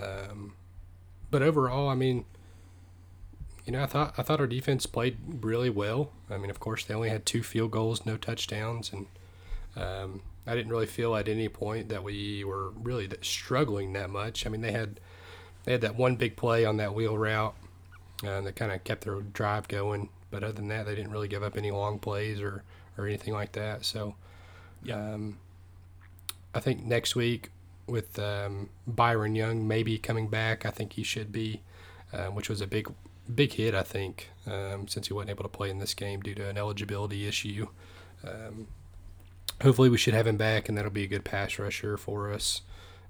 Um, 0.00 0.54
but 1.30 1.42
overall, 1.42 1.88
I 1.88 1.94
mean, 1.94 2.24
you 3.70 3.76
know, 3.76 3.84
I 3.84 3.86
thought 3.86 4.14
I 4.18 4.22
thought 4.24 4.40
our 4.40 4.48
defense 4.48 4.84
played 4.86 5.16
really 5.42 5.70
well. 5.70 6.10
I 6.28 6.38
mean, 6.38 6.50
of 6.50 6.58
course, 6.58 6.84
they 6.84 6.92
only 6.92 7.08
had 7.08 7.24
two 7.24 7.44
field 7.44 7.70
goals, 7.70 8.04
no 8.04 8.16
touchdowns, 8.16 8.92
and 8.92 9.06
um, 9.76 10.22
I 10.44 10.56
didn't 10.56 10.72
really 10.72 10.86
feel 10.88 11.14
at 11.14 11.28
any 11.28 11.48
point 11.48 11.88
that 11.88 12.02
we 12.02 12.42
were 12.42 12.70
really 12.70 13.08
struggling 13.22 13.92
that 13.92 14.10
much. 14.10 14.44
I 14.44 14.48
mean, 14.48 14.60
they 14.60 14.72
had 14.72 14.98
they 15.62 15.70
had 15.70 15.82
that 15.82 15.94
one 15.94 16.16
big 16.16 16.34
play 16.34 16.64
on 16.64 16.78
that 16.78 16.94
wheel 16.94 17.16
route 17.16 17.54
uh, 18.26 18.40
that 18.40 18.56
kind 18.56 18.72
of 18.72 18.82
kept 18.82 19.04
their 19.04 19.20
drive 19.20 19.68
going. 19.68 20.08
But 20.32 20.42
other 20.42 20.54
than 20.54 20.66
that, 20.66 20.86
they 20.86 20.96
didn't 20.96 21.12
really 21.12 21.28
give 21.28 21.44
up 21.44 21.56
any 21.56 21.70
long 21.70 22.00
plays 22.00 22.40
or, 22.40 22.64
or 22.98 23.06
anything 23.06 23.34
like 23.34 23.52
that. 23.52 23.84
So, 23.84 24.16
yeah. 24.82 25.14
Um, 25.14 25.38
I 26.52 26.58
think 26.58 26.84
next 26.84 27.14
week 27.14 27.50
with 27.86 28.18
um, 28.18 28.70
Byron 28.88 29.36
Young 29.36 29.68
maybe 29.68 29.96
coming 29.96 30.26
back, 30.26 30.66
I 30.66 30.70
think 30.70 30.94
he 30.94 31.04
should 31.04 31.30
be, 31.30 31.62
uh, 32.12 32.26
which 32.26 32.48
was 32.48 32.60
a 32.60 32.66
big 32.66 32.92
big 33.30 33.54
hit 33.54 33.74
I 33.74 33.82
think 33.82 34.30
um, 34.46 34.88
since 34.88 35.08
he 35.08 35.14
wasn't 35.14 35.30
able 35.30 35.44
to 35.44 35.48
play 35.48 35.70
in 35.70 35.78
this 35.78 35.94
game 35.94 36.20
due 36.20 36.34
to 36.34 36.48
an 36.48 36.58
eligibility 36.58 37.26
issue. 37.26 37.68
Um, 38.26 38.68
hopefully, 39.62 39.88
we 39.88 39.98
should 39.98 40.14
have 40.14 40.26
him 40.26 40.36
back, 40.36 40.68
and 40.68 40.76
that'll 40.76 40.90
be 40.90 41.04
a 41.04 41.08
good 41.08 41.24
pass 41.24 41.58
rusher 41.58 41.96
for 41.96 42.32
us 42.32 42.62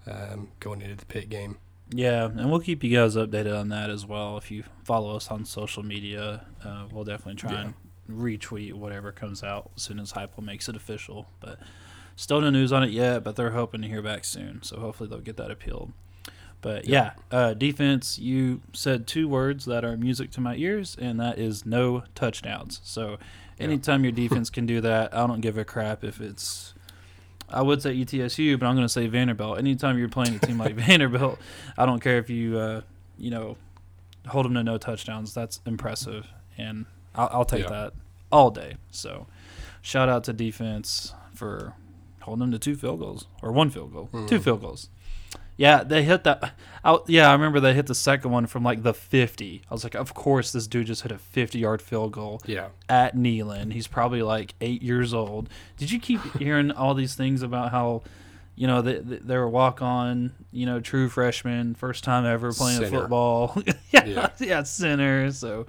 um, 0.06 0.48
going 0.60 0.82
into 0.82 0.96
the 0.96 1.06
Pitt 1.06 1.28
game. 1.28 1.58
Yeah, 1.92 2.26
and 2.26 2.50
we'll 2.50 2.60
keep 2.60 2.84
you 2.84 2.96
guys 2.96 3.16
updated 3.16 3.58
on 3.58 3.68
that 3.70 3.90
as 3.90 4.06
well. 4.06 4.36
If 4.36 4.50
you 4.50 4.64
follow 4.84 5.16
us 5.16 5.28
on 5.28 5.44
social 5.44 5.82
media, 5.82 6.46
uh, 6.64 6.86
we'll 6.92 7.04
definitely 7.04 7.34
try 7.34 7.52
yeah. 7.52 7.60
and 7.62 7.74
retweet 8.08 8.74
whatever 8.74 9.10
comes 9.12 9.42
out 9.42 9.70
as 9.76 9.82
soon 9.82 9.98
as 9.98 10.12
Heupel 10.12 10.42
makes 10.42 10.68
it 10.68 10.76
official. 10.76 11.26
But 11.40 11.58
still 12.14 12.40
no 12.40 12.50
news 12.50 12.72
on 12.72 12.84
it 12.84 12.90
yet, 12.90 13.24
but 13.24 13.34
they're 13.34 13.50
hoping 13.50 13.82
to 13.82 13.88
hear 13.88 14.02
back 14.02 14.24
soon. 14.24 14.62
So 14.62 14.78
hopefully 14.78 15.08
they'll 15.08 15.20
get 15.20 15.36
that 15.38 15.50
appealed. 15.50 15.92
But 16.60 16.86
yeah, 16.86 17.12
yeah 17.30 17.38
uh, 17.38 17.54
defense, 17.54 18.18
you 18.18 18.60
said 18.72 19.06
two 19.06 19.28
words 19.28 19.64
that 19.64 19.84
are 19.84 19.96
music 19.96 20.30
to 20.32 20.40
my 20.40 20.56
ears, 20.56 20.96
and 21.00 21.18
that 21.20 21.38
is 21.38 21.64
no 21.64 22.04
touchdowns. 22.14 22.80
So 22.84 23.18
anytime 23.58 24.04
your 24.04 24.12
defense 24.24 24.50
can 24.50 24.66
do 24.66 24.80
that, 24.80 25.14
I 25.14 25.26
don't 25.26 25.40
give 25.40 25.56
a 25.56 25.64
crap 25.64 26.04
if 26.04 26.20
it's 26.20 26.74
I 27.52 27.62
would 27.62 27.82
say 27.82 27.94
ETSU, 27.94 28.58
but 28.58 28.66
I'm 28.66 28.74
going 28.74 28.84
to 28.84 28.92
say 28.92 29.06
Vanderbilt. 29.06 29.58
Anytime 29.58 29.98
you're 29.98 30.08
playing 30.08 30.36
a 30.36 30.38
team 30.38 30.58
like 30.58 30.74
Vanderbilt, 30.76 31.38
I 31.76 31.86
don't 31.86 32.00
care 32.00 32.18
if 32.18 32.30
you, 32.30 32.58
uh, 32.58 32.80
you 33.18 33.30
know, 33.30 33.56
hold 34.28 34.44
them 34.44 34.54
to 34.54 34.62
no 34.62 34.78
touchdowns. 34.78 35.34
That's 35.34 35.60
impressive, 35.66 36.28
and 36.56 36.86
I'll, 37.14 37.30
I'll 37.32 37.44
take 37.44 37.64
yeah. 37.64 37.70
that 37.70 37.92
all 38.30 38.50
day. 38.50 38.76
So, 38.90 39.26
shout 39.82 40.08
out 40.08 40.24
to 40.24 40.32
defense 40.32 41.14
for 41.34 41.74
holding 42.22 42.40
them 42.40 42.50
to 42.52 42.58
two 42.58 42.76
field 42.76 43.00
goals 43.00 43.26
or 43.42 43.50
one 43.50 43.70
field 43.70 43.92
goal, 43.92 44.08
mm. 44.12 44.28
two 44.28 44.40
field 44.40 44.60
goals. 44.60 44.88
Yeah, 45.56 45.82
they 45.82 46.02
hit 46.02 46.24
that. 46.24 46.54
I, 46.82 46.98
yeah, 47.06 47.28
I 47.28 47.32
remember 47.32 47.60
they 47.60 47.74
hit 47.74 47.86
the 47.86 47.94
second 47.94 48.30
one 48.30 48.46
from 48.46 48.62
like 48.62 48.82
the 48.82 48.94
50. 48.94 49.62
I 49.70 49.74
was 49.74 49.84
like, 49.84 49.94
of 49.94 50.14
course, 50.14 50.52
this 50.52 50.66
dude 50.66 50.86
just 50.86 51.02
hit 51.02 51.12
a 51.12 51.18
50 51.18 51.58
yard 51.58 51.82
field 51.82 52.12
goal. 52.12 52.40
Yeah. 52.46 52.68
At 52.88 53.14
Neyland, 53.14 53.72
he's 53.72 53.86
probably 53.86 54.22
like 54.22 54.54
eight 54.60 54.82
years 54.82 55.12
old. 55.12 55.48
Did 55.76 55.90
you 55.90 56.00
keep 56.00 56.20
hearing 56.38 56.70
all 56.70 56.94
these 56.94 57.14
things 57.14 57.42
about 57.42 57.70
how, 57.72 58.02
you 58.56 58.66
know, 58.66 58.80
they, 58.80 58.98
they 58.98 59.36
were 59.36 59.48
walk 59.48 59.82
on, 59.82 60.32
you 60.50 60.64
know, 60.64 60.80
true 60.80 61.08
freshman, 61.08 61.74
first 61.74 62.04
time 62.04 62.24
ever 62.24 62.52
playing 62.52 62.80
center. 62.80 63.00
football. 63.00 63.62
yeah, 63.90 64.04
yeah, 64.06 64.28
yeah, 64.38 64.62
center. 64.62 65.30
So, 65.32 65.66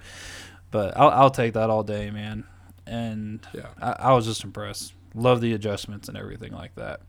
but 0.71 0.95
I'll, 0.97 1.09
I'll 1.09 1.31
take 1.31 1.53
that 1.53 1.69
all 1.69 1.83
day, 1.83 2.09
man. 2.11 2.45
And 2.87 3.45
yeah, 3.53 3.67
I, 3.81 3.91
I 3.91 4.13
was 4.13 4.25
just 4.25 4.43
impressed. 4.43 4.93
Love 5.13 5.41
the 5.41 5.53
adjustments 5.53 6.07
and 6.07 6.17
everything 6.17 6.53
like 6.53 6.75
that. 6.75 7.01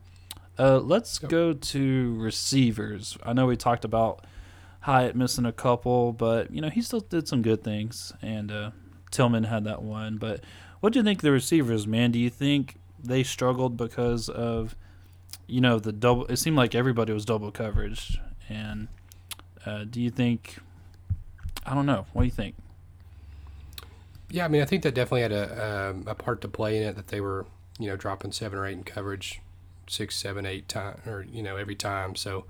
Uh, 0.57 0.77
let's 0.77 1.17
go 1.17 1.53
to 1.53 2.15
receivers. 2.15 3.17
I 3.23 3.33
know 3.33 3.47
we 3.47 3.57
talked 3.57 3.83
about 3.83 4.23
Hyatt 4.81 5.15
missing 5.15 5.45
a 5.45 5.51
couple, 5.51 6.13
but 6.13 6.51
you 6.51 6.61
know 6.61 6.69
he 6.69 6.81
still 6.81 6.99
did 6.99 7.27
some 7.27 7.41
good 7.41 7.63
things, 7.63 8.13
and 8.21 8.51
uh, 8.51 8.71
Tillman 9.09 9.45
had 9.45 9.63
that 9.63 9.81
one. 9.81 10.17
But 10.17 10.41
what 10.79 10.93
do 10.93 10.99
you 10.99 11.03
think 11.03 11.21
the 11.21 11.31
receivers, 11.31 11.87
man? 11.87 12.11
Do 12.11 12.19
you 12.19 12.29
think 12.29 12.75
they 13.03 13.23
struggled 13.23 13.77
because 13.77 14.29
of 14.29 14.75
you 15.47 15.59
know 15.59 15.79
the 15.79 15.91
double? 15.91 16.25
It 16.27 16.37
seemed 16.37 16.57
like 16.57 16.75
everybody 16.75 17.13
was 17.13 17.25
double 17.25 17.49
coverage, 17.49 18.19
and 18.47 18.89
uh, 19.65 19.85
do 19.85 19.99
you 20.01 20.11
think? 20.11 20.57
I 21.65 21.73
don't 21.73 21.85
know. 21.85 22.05
What 22.13 22.23
do 22.23 22.25
you 22.25 22.31
think? 22.31 22.55
Yeah, 24.29 24.45
I 24.45 24.49
mean, 24.49 24.61
I 24.61 24.65
think 24.65 24.83
that 24.83 24.93
definitely 24.93 25.21
had 25.21 25.31
a 25.31 25.89
um, 25.89 26.03
a 26.05 26.13
part 26.13 26.41
to 26.41 26.47
play 26.47 26.77
in 26.77 26.83
it 26.83 26.95
that 26.95 27.07
they 27.07 27.21
were 27.21 27.47
you 27.79 27.87
know 27.87 27.95
dropping 27.95 28.33
seven 28.33 28.59
or 28.59 28.67
eight 28.67 28.73
in 28.73 28.83
coverage 28.83 29.41
six, 29.87 30.15
seven, 30.15 30.45
eight 30.45 30.67
times, 30.67 31.05
or 31.07 31.25
you 31.31 31.43
know, 31.43 31.57
every 31.57 31.75
time. 31.75 32.15
So 32.15 32.45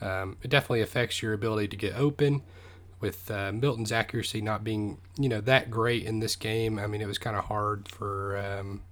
um, 0.00 0.36
it 0.42 0.48
definitely 0.48 0.82
affects 0.82 1.22
your 1.22 1.32
ability 1.32 1.68
to 1.68 1.76
get 1.76 1.94
open. 1.96 2.42
With 3.00 3.32
uh, 3.32 3.50
Milton's 3.50 3.90
accuracy 3.90 4.40
not 4.40 4.62
being, 4.62 4.98
you 5.18 5.28
know, 5.28 5.40
that 5.40 5.72
great 5.72 6.04
in 6.04 6.20
this 6.20 6.36
game, 6.36 6.78
I 6.78 6.86
mean, 6.86 7.00
it 7.00 7.08
was 7.08 7.18
kind 7.18 7.36
of 7.36 7.46
hard 7.46 7.88
for, 7.88 8.38
um, 8.38 8.82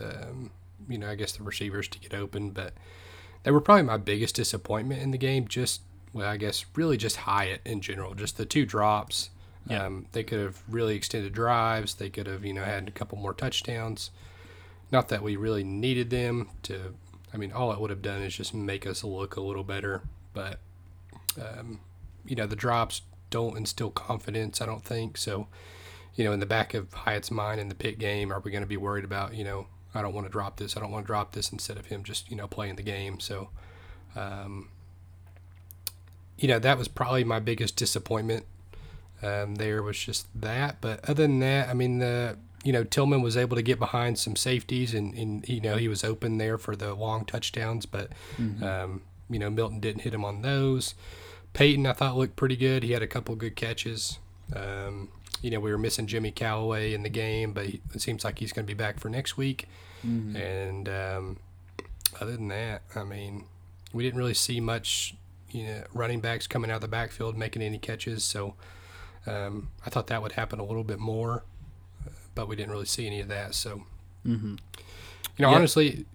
um, 0.00 0.52
you 0.88 0.98
know, 0.98 1.10
I 1.10 1.16
guess 1.16 1.32
the 1.32 1.42
receivers 1.42 1.88
to 1.88 1.98
get 1.98 2.14
open. 2.14 2.50
But 2.50 2.74
they 3.42 3.50
were 3.50 3.60
probably 3.60 3.82
my 3.82 3.96
biggest 3.96 4.36
disappointment 4.36 5.02
in 5.02 5.10
the 5.10 5.18
game. 5.18 5.48
Just, 5.48 5.80
well, 6.12 6.28
I 6.28 6.36
guess, 6.36 6.64
really 6.76 6.96
just 6.96 7.16
Hyatt 7.16 7.60
in 7.64 7.80
general. 7.80 8.14
Just 8.14 8.36
the 8.36 8.46
two 8.46 8.64
drops. 8.64 9.30
Yeah. 9.68 9.84
Um, 9.84 10.06
they 10.12 10.22
could 10.22 10.38
have 10.38 10.62
really 10.68 10.94
extended 10.94 11.32
drives. 11.32 11.96
They 11.96 12.08
could 12.08 12.28
have, 12.28 12.44
you 12.44 12.52
know, 12.52 12.62
had 12.62 12.86
a 12.86 12.92
couple 12.92 13.18
more 13.18 13.34
touchdowns. 13.34 14.12
Not 14.92 15.08
that 15.08 15.22
we 15.22 15.36
really 15.36 15.64
needed 15.64 16.10
them 16.10 16.50
to. 16.64 16.94
I 17.34 17.38
mean, 17.38 17.50
all 17.50 17.72
it 17.72 17.80
would 17.80 17.90
have 17.90 18.02
done 18.02 18.22
is 18.22 18.36
just 18.36 18.52
make 18.52 18.86
us 18.86 19.02
look 19.02 19.36
a 19.36 19.40
little 19.40 19.64
better. 19.64 20.02
But, 20.34 20.60
um, 21.40 21.80
you 22.26 22.36
know, 22.36 22.46
the 22.46 22.56
drops 22.56 23.02
don't 23.30 23.56
instill 23.56 23.90
confidence, 23.90 24.60
I 24.60 24.66
don't 24.66 24.84
think. 24.84 25.16
So, 25.16 25.48
you 26.14 26.24
know, 26.24 26.32
in 26.32 26.40
the 26.40 26.46
back 26.46 26.74
of 26.74 26.92
Hyatt's 26.92 27.30
mind 27.30 27.58
in 27.58 27.68
the 27.68 27.74
Pitt 27.74 27.98
game, 27.98 28.30
are 28.30 28.40
we 28.40 28.50
going 28.50 28.62
to 28.62 28.68
be 28.68 28.76
worried 28.76 29.04
about, 29.04 29.34
you 29.34 29.44
know, 29.44 29.66
I 29.94 30.02
don't 30.02 30.14
want 30.14 30.26
to 30.26 30.30
drop 30.30 30.58
this, 30.58 30.76
I 30.76 30.80
don't 30.80 30.90
want 30.90 31.04
to 31.04 31.06
drop 31.06 31.32
this 31.32 31.50
instead 31.50 31.78
of 31.78 31.86
him 31.86 32.04
just, 32.04 32.30
you 32.30 32.36
know, 32.36 32.46
playing 32.46 32.76
the 32.76 32.82
game. 32.82 33.18
So, 33.18 33.48
um, 34.14 34.68
you 36.38 36.48
know, 36.48 36.58
that 36.58 36.76
was 36.76 36.88
probably 36.88 37.24
my 37.24 37.40
biggest 37.40 37.76
disappointment. 37.76 38.44
Um, 39.22 39.54
there 39.54 39.82
was 39.82 39.98
just 39.98 40.26
that. 40.38 40.80
But 40.80 41.08
other 41.08 41.22
than 41.22 41.40
that, 41.40 41.68
I 41.68 41.74
mean, 41.74 41.98
the 41.98 42.36
you 42.64 42.72
know, 42.72 42.84
Tillman 42.84 43.22
was 43.22 43.36
able 43.36 43.56
to 43.56 43.62
get 43.62 43.78
behind 43.78 44.18
some 44.18 44.36
safeties 44.36 44.94
and, 44.94 45.14
and 45.14 45.48
you 45.48 45.60
know, 45.60 45.76
he 45.76 45.88
was 45.88 46.04
open 46.04 46.38
there 46.38 46.58
for 46.58 46.76
the 46.76 46.94
long 46.94 47.24
touchdowns, 47.24 47.86
but, 47.86 48.10
mm-hmm. 48.36 48.62
um, 48.62 49.02
you 49.28 49.38
know, 49.38 49.50
Milton 49.50 49.80
didn't 49.80 50.02
hit 50.02 50.14
him 50.14 50.24
on 50.24 50.42
those. 50.42 50.94
Payton, 51.54 51.86
I 51.86 51.92
thought 51.92 52.16
looked 52.16 52.36
pretty 52.36 52.56
good. 52.56 52.82
He 52.82 52.92
had 52.92 53.02
a 53.02 53.06
couple 53.06 53.34
good 53.34 53.56
catches. 53.56 54.18
Um, 54.54 55.08
you 55.42 55.50
know, 55.50 55.60
we 55.60 55.70
were 55.70 55.78
missing 55.78 56.06
Jimmy 56.06 56.30
Calloway 56.30 56.94
in 56.94 57.02
the 57.02 57.08
game, 57.08 57.52
but 57.52 57.66
he, 57.66 57.80
it 57.94 58.00
seems 58.00 58.24
like 58.24 58.38
he's 58.38 58.52
going 58.52 58.64
to 58.64 58.74
be 58.74 58.76
back 58.76 59.00
for 59.00 59.08
next 59.08 59.36
week. 59.36 59.68
Mm-hmm. 60.06 60.36
And 60.36 60.88
um, 60.88 61.36
other 62.20 62.32
than 62.32 62.48
that, 62.48 62.82
I 62.94 63.02
mean, 63.02 63.44
we 63.92 64.02
didn't 64.02 64.18
really 64.18 64.34
see 64.34 64.60
much, 64.60 65.14
you 65.50 65.66
know, 65.66 65.82
running 65.92 66.20
backs 66.20 66.46
coming 66.46 66.70
out 66.70 66.76
of 66.76 66.80
the 66.82 66.88
backfield 66.88 67.36
making 67.36 67.62
any 67.62 67.78
catches. 67.78 68.24
So 68.24 68.54
um, 69.26 69.68
I 69.84 69.90
thought 69.90 70.06
that 70.08 70.22
would 70.22 70.32
happen 70.32 70.58
a 70.60 70.64
little 70.64 70.84
bit 70.84 70.98
more, 70.98 71.44
but 72.34 72.48
we 72.48 72.56
didn't 72.56 72.70
really 72.70 72.86
see 72.86 73.06
any 73.06 73.20
of 73.20 73.28
that. 73.28 73.54
So, 73.54 73.82
mm-hmm. 74.26 74.56
you 75.36 75.42
know, 75.42 75.50
yeah. 75.50 75.56
honestly, 75.56 76.06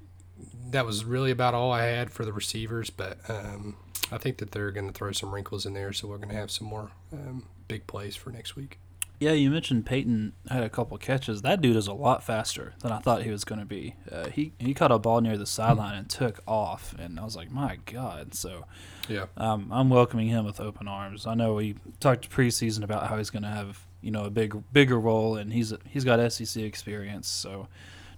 that 0.72 0.86
was 0.86 1.06
really 1.06 1.32
about 1.32 1.54
all 1.54 1.72
I 1.72 1.86
had 1.86 2.12
for 2.12 2.26
the 2.26 2.34
receivers. 2.34 2.90
But 2.90 3.18
um, 3.30 3.78
I 4.12 4.18
think 4.18 4.38
that 4.38 4.52
they're 4.52 4.72
going 4.72 4.88
to 4.88 4.94
throw 4.94 5.12
some 5.12 5.34
wrinkles 5.34 5.66
in 5.66 5.74
there, 5.74 5.94
so 5.94 6.08
we're 6.08 6.18
going 6.18 6.30
to 6.30 6.36
have 6.36 6.52
some 6.52 6.68
more 6.68 6.92
um, 7.14 7.46
big 7.68 7.88
plays 7.88 8.16
for 8.16 8.32
next 8.32 8.56
week. 8.56 8.80
Yeah, 9.20 9.32
you 9.32 9.50
mentioned 9.50 9.88
Payton 9.88 10.34
had 10.48 10.62
a 10.62 10.70
couple 10.70 10.96
catches. 11.00 11.42
That 11.42 11.60
dude 11.60 11.76
is 11.76 11.88
a 11.88 11.94
lot 11.94 12.24
faster 12.24 12.76
than 12.82 12.92
I 12.92 13.00
thought 13.00 13.24
he 13.24 13.32
was 13.32 13.44
going 13.44 13.60
to 13.60 13.66
be. 13.66 13.96
Uh, 14.12 14.30
he 14.30 14.54
he 14.60 14.76
caught 14.76 14.92
a 14.92 15.00
ball 15.00 15.22
near 15.22 15.38
the 15.38 15.48
sideline 15.48 15.96
and 15.96 16.08
took 16.08 16.40
off, 16.48 16.94
and 17.00 17.20
I 17.20 17.24
was 17.24 17.36
like, 17.36 17.50
my 17.50 17.80
God. 17.86 18.36
So, 18.36 18.66
yeah, 19.10 19.26
um, 19.36 19.70
I'm 19.72 19.90
welcoming 19.90 20.28
him 20.28 20.46
with 20.46 20.60
open 20.60 20.88
arms. 20.88 21.26
I 21.26 21.34
know 21.34 21.56
we 21.56 21.78
talked 22.00 22.30
preseason 22.30 22.84
about 22.84 23.08
how 23.08 23.18
he's 23.18 23.32
going 23.32 23.42
to 23.42 23.50
have 23.50 23.87
you 24.08 24.12
know 24.14 24.24
a 24.24 24.30
big 24.30 24.56
bigger 24.72 24.98
role, 24.98 25.36
and 25.36 25.52
he's 25.52 25.74
he's 25.86 26.06
got 26.06 26.32
SEC 26.32 26.64
experience. 26.64 27.28
So, 27.28 27.68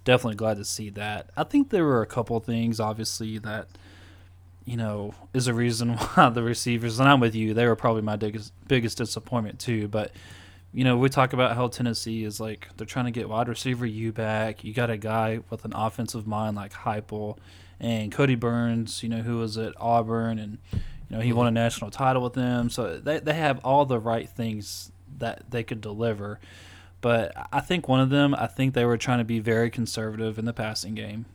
definitely 0.03 0.35
glad 0.35 0.57
to 0.57 0.63
see 0.63 0.91
that. 0.91 1.31
I 1.35 1.43
think 1.43 1.71
there 1.71 1.83
were 1.83 2.03
a 2.03 2.05
couple 2.05 2.39
things, 2.41 2.79
obviously, 2.79 3.39
that 3.39 3.69
you 4.65 4.77
know 4.77 5.15
is 5.33 5.47
a 5.47 5.53
reason 5.55 5.93
why 5.97 6.29
the 6.29 6.43
receivers. 6.43 6.99
And 6.99 7.09
I'm 7.09 7.19
with 7.19 7.33
you; 7.33 7.55
they 7.55 7.65
were 7.65 7.75
probably 7.75 8.03
my 8.03 8.17
biggest 8.17 8.53
biggest 8.67 8.99
disappointment 8.99 9.57
too, 9.57 9.87
but 9.87 10.11
you 10.71 10.83
know, 10.83 10.95
we 10.95 11.09
talk 11.09 11.33
about 11.33 11.55
how 11.55 11.69
Tennessee 11.69 12.23
is 12.23 12.39
like 12.39 12.67
they're 12.77 12.85
trying 12.85 13.05
to 13.05 13.11
get 13.11 13.27
wide 13.27 13.47
receiver 13.47 13.87
you 13.87 14.11
back. 14.11 14.63
You 14.63 14.71
got 14.71 14.91
a 14.91 14.97
guy 14.97 15.39
with 15.49 15.65
an 15.65 15.73
offensive 15.73 16.27
mind 16.27 16.55
like 16.55 16.71
Heupel 16.71 17.39
and 17.79 18.11
Kodi 18.11 18.39
Burns, 18.39 19.01
you 19.01 19.09
know, 19.09 19.23
who 19.23 19.39
was 19.39 19.57
at 19.57 19.73
Auburn 19.79 20.37
and 20.37 20.59
you 20.71 21.17
know 21.17 21.19
he 21.19 21.33
won 21.33 21.47
a 21.47 21.49
mm-hmm. 21.49 21.55
national 21.55 21.89
title 21.89 22.21
with 22.21 22.33
them. 22.33 22.69
So 22.69 22.99
they 22.99 23.17
they 23.17 23.33
have 23.33 23.57
all 23.65 23.85
the 23.85 23.97
right 23.97 24.29
things 24.29 24.91
that 25.19 25.51
they 25.51 25.63
could 25.63 25.81
deliver. 25.81 26.39
But 27.01 27.31
I 27.51 27.61
think 27.61 27.87
one 27.87 28.01
of 28.01 28.09
them, 28.09 28.35
I 28.35 28.47
think 28.47 28.73
they 28.73 28.85
were 28.85 28.97
trying 28.97 29.19
to 29.19 29.25
be 29.25 29.39
very 29.39 29.69
conservative 29.69 30.37
in 30.37 30.45
the 30.45 30.53
passing 30.53 30.95
game. 30.95 31.25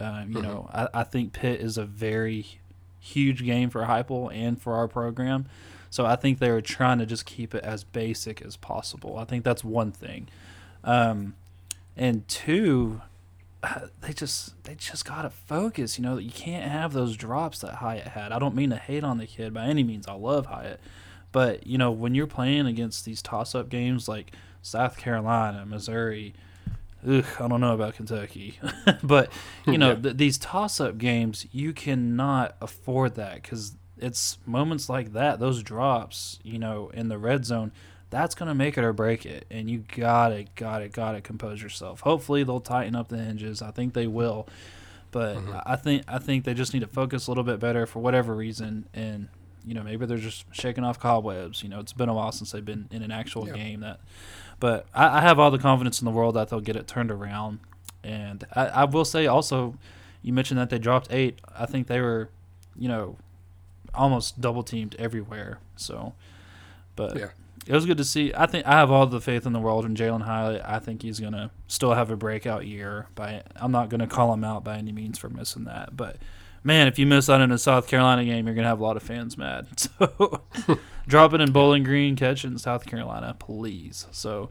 Um, 0.00 0.30
you 0.30 0.38
mm-hmm. 0.38 0.42
know, 0.42 0.70
I, 0.72 0.88
I 0.92 1.02
think 1.04 1.32
Pitt 1.32 1.60
is 1.60 1.78
a 1.78 1.84
very 1.84 2.58
huge 3.00 3.44
game 3.44 3.70
for 3.70 3.84
Heupel 3.84 4.34
and 4.34 4.60
for 4.60 4.74
our 4.74 4.88
program. 4.88 5.46
So 5.90 6.04
I 6.04 6.16
think 6.16 6.40
they 6.40 6.50
were 6.50 6.60
trying 6.60 6.98
to 6.98 7.06
just 7.06 7.24
keep 7.24 7.54
it 7.54 7.62
as 7.62 7.84
basic 7.84 8.42
as 8.42 8.56
possible. 8.56 9.16
I 9.16 9.24
think 9.24 9.44
that's 9.44 9.62
one 9.62 9.92
thing. 9.92 10.28
Um, 10.82 11.34
and 11.96 12.26
two, 12.26 13.00
they 14.00 14.12
just 14.12 14.62
they 14.64 14.74
just 14.74 15.04
gotta 15.04 15.30
focus. 15.30 15.98
You 15.98 16.04
know, 16.04 16.18
you 16.18 16.30
can't 16.30 16.70
have 16.70 16.92
those 16.92 17.16
drops 17.16 17.60
that 17.60 17.76
Hyatt 17.76 18.08
had. 18.08 18.32
I 18.32 18.38
don't 18.38 18.54
mean 18.54 18.70
to 18.70 18.76
hate 18.76 19.04
on 19.04 19.18
the 19.18 19.26
kid 19.26 19.54
by 19.54 19.66
any 19.66 19.82
means. 19.84 20.08
I 20.08 20.14
love 20.14 20.46
Hyatt, 20.46 20.80
but 21.34 21.66
you 21.66 21.76
know 21.76 21.90
when 21.90 22.14
you're 22.14 22.28
playing 22.28 22.66
against 22.66 23.04
these 23.04 23.20
toss-up 23.20 23.68
games 23.68 24.08
like 24.08 24.32
South 24.62 24.96
Carolina, 24.96 25.66
Missouri. 25.66 26.32
Ugh, 27.06 27.26
I 27.38 27.48
don't 27.48 27.60
know 27.60 27.74
about 27.74 27.96
Kentucky, 27.96 28.58
but 29.02 29.30
you 29.66 29.76
know 29.76 29.90
yeah. 29.90 30.00
th- 30.00 30.16
these 30.16 30.38
toss-up 30.38 30.96
games, 30.96 31.46
you 31.52 31.74
cannot 31.74 32.56
afford 32.62 33.16
that 33.16 33.42
because 33.42 33.76
it's 33.98 34.38
moments 34.46 34.88
like 34.88 35.12
that, 35.12 35.40
those 35.40 35.62
drops, 35.62 36.38
you 36.42 36.58
know, 36.58 36.90
in 36.94 37.08
the 37.08 37.18
red 37.18 37.44
zone, 37.44 37.72
that's 38.10 38.34
going 38.34 38.48
to 38.48 38.54
make 38.54 38.78
it 38.78 38.84
or 38.84 38.92
break 38.92 39.26
it. 39.26 39.46
And 39.50 39.68
you 39.68 39.84
got 39.96 40.28
to, 40.28 40.44
got 40.54 40.78
to, 40.78 40.88
got 40.88 41.12
to 41.12 41.20
compose 41.20 41.62
yourself. 41.62 42.00
Hopefully 42.00 42.44
they'll 42.44 42.60
tighten 42.60 42.94
up 42.94 43.08
the 43.08 43.18
hinges. 43.18 43.60
I 43.60 43.70
think 43.70 43.92
they 43.92 44.06
will. 44.06 44.48
But 45.10 45.36
mm-hmm. 45.36 45.56
I 45.66 45.76
think 45.76 46.02
I 46.08 46.18
think 46.18 46.44
they 46.44 46.54
just 46.54 46.74
need 46.74 46.80
to 46.80 46.88
focus 46.88 47.26
a 47.26 47.30
little 47.30 47.44
bit 47.44 47.60
better 47.60 47.86
for 47.86 48.00
whatever 48.00 48.34
reason, 48.34 48.88
and 48.92 49.28
you 49.64 49.74
know 49.74 49.82
maybe 49.82 50.06
they're 50.06 50.18
just 50.18 50.44
shaking 50.52 50.84
off 50.84 50.98
cobwebs. 50.98 51.62
You 51.62 51.68
know 51.68 51.80
it's 51.80 51.92
been 51.92 52.08
a 52.08 52.14
while 52.14 52.32
since 52.32 52.52
they've 52.52 52.64
been 52.64 52.88
in 52.90 53.02
an 53.02 53.10
actual 53.10 53.46
yeah. 53.46 53.54
game 53.54 53.80
that, 53.80 54.00
but 54.60 54.86
I, 54.94 55.18
I, 55.18 55.20
have 55.20 55.38
all 55.38 55.50
the 55.50 55.58
confidence 55.58 56.00
in 56.00 56.04
the 56.04 56.10
world 56.10 56.34
that 56.36 56.48
they'll 56.48 56.60
get 56.60 56.76
it 56.76 56.86
turned 56.86 57.10
around. 57.10 57.60
And 58.02 58.44
I, 58.54 58.66
I 58.66 58.84
will 58.84 59.04
say 59.04 59.26
also, 59.26 59.76
you 60.22 60.32
mentioned 60.32 60.60
that 60.60 60.70
they 60.70 60.78
dropped 60.78 61.08
eight. 61.10 61.40
I 61.56 61.66
think 61.66 61.86
they 61.86 62.00
were, 62.00 62.28
you 62.78 62.88
know, 62.88 63.16
almost 63.94 64.40
double 64.40 64.62
teamed 64.62 64.94
everywhere. 64.98 65.58
So, 65.76 66.14
but 66.96 67.16
yeah. 67.16 67.28
It 67.66 67.72
was 67.72 67.86
good 67.86 67.96
to 67.96 68.04
see. 68.04 68.32
I 68.36 68.46
think 68.46 68.66
I 68.66 68.72
have 68.72 68.90
all 68.90 69.06
the 69.06 69.20
faith 69.20 69.46
in 69.46 69.52
the 69.52 69.60
world 69.60 69.84
in 69.84 69.94
Jalin 69.94 70.22
Hyatt. 70.22 70.62
I 70.64 70.78
think 70.78 71.02
he's 71.02 71.20
gonna 71.20 71.50
still 71.66 71.94
have 71.94 72.10
a 72.10 72.16
breakout 72.16 72.66
year. 72.66 73.06
By 73.14 73.42
I'm 73.56 73.72
not 73.72 73.88
gonna 73.88 74.06
call 74.06 74.32
him 74.34 74.44
out 74.44 74.64
by 74.64 74.76
any 74.76 74.92
means 74.92 75.18
for 75.18 75.28
missing 75.28 75.64
that, 75.64 75.96
but 75.96 76.16
man, 76.62 76.88
if 76.88 76.98
you 76.98 77.06
miss 77.06 77.30
out 77.30 77.40
in 77.40 77.52
a 77.52 77.58
South 77.58 77.86
Carolina 77.86 78.24
game, 78.24 78.46
you're 78.46 78.54
gonna 78.54 78.68
have 78.68 78.80
a 78.80 78.82
lot 78.82 78.96
of 78.96 79.02
fans 79.02 79.38
mad. 79.38 79.68
So 79.78 80.42
drop 81.06 81.34
it 81.34 81.40
in 81.40 81.52
Bowling 81.52 81.84
Green, 81.84 82.16
catch 82.16 82.44
it 82.44 82.48
in 82.48 82.58
South 82.58 82.86
Carolina, 82.86 83.36
please. 83.38 84.06
So, 84.10 84.50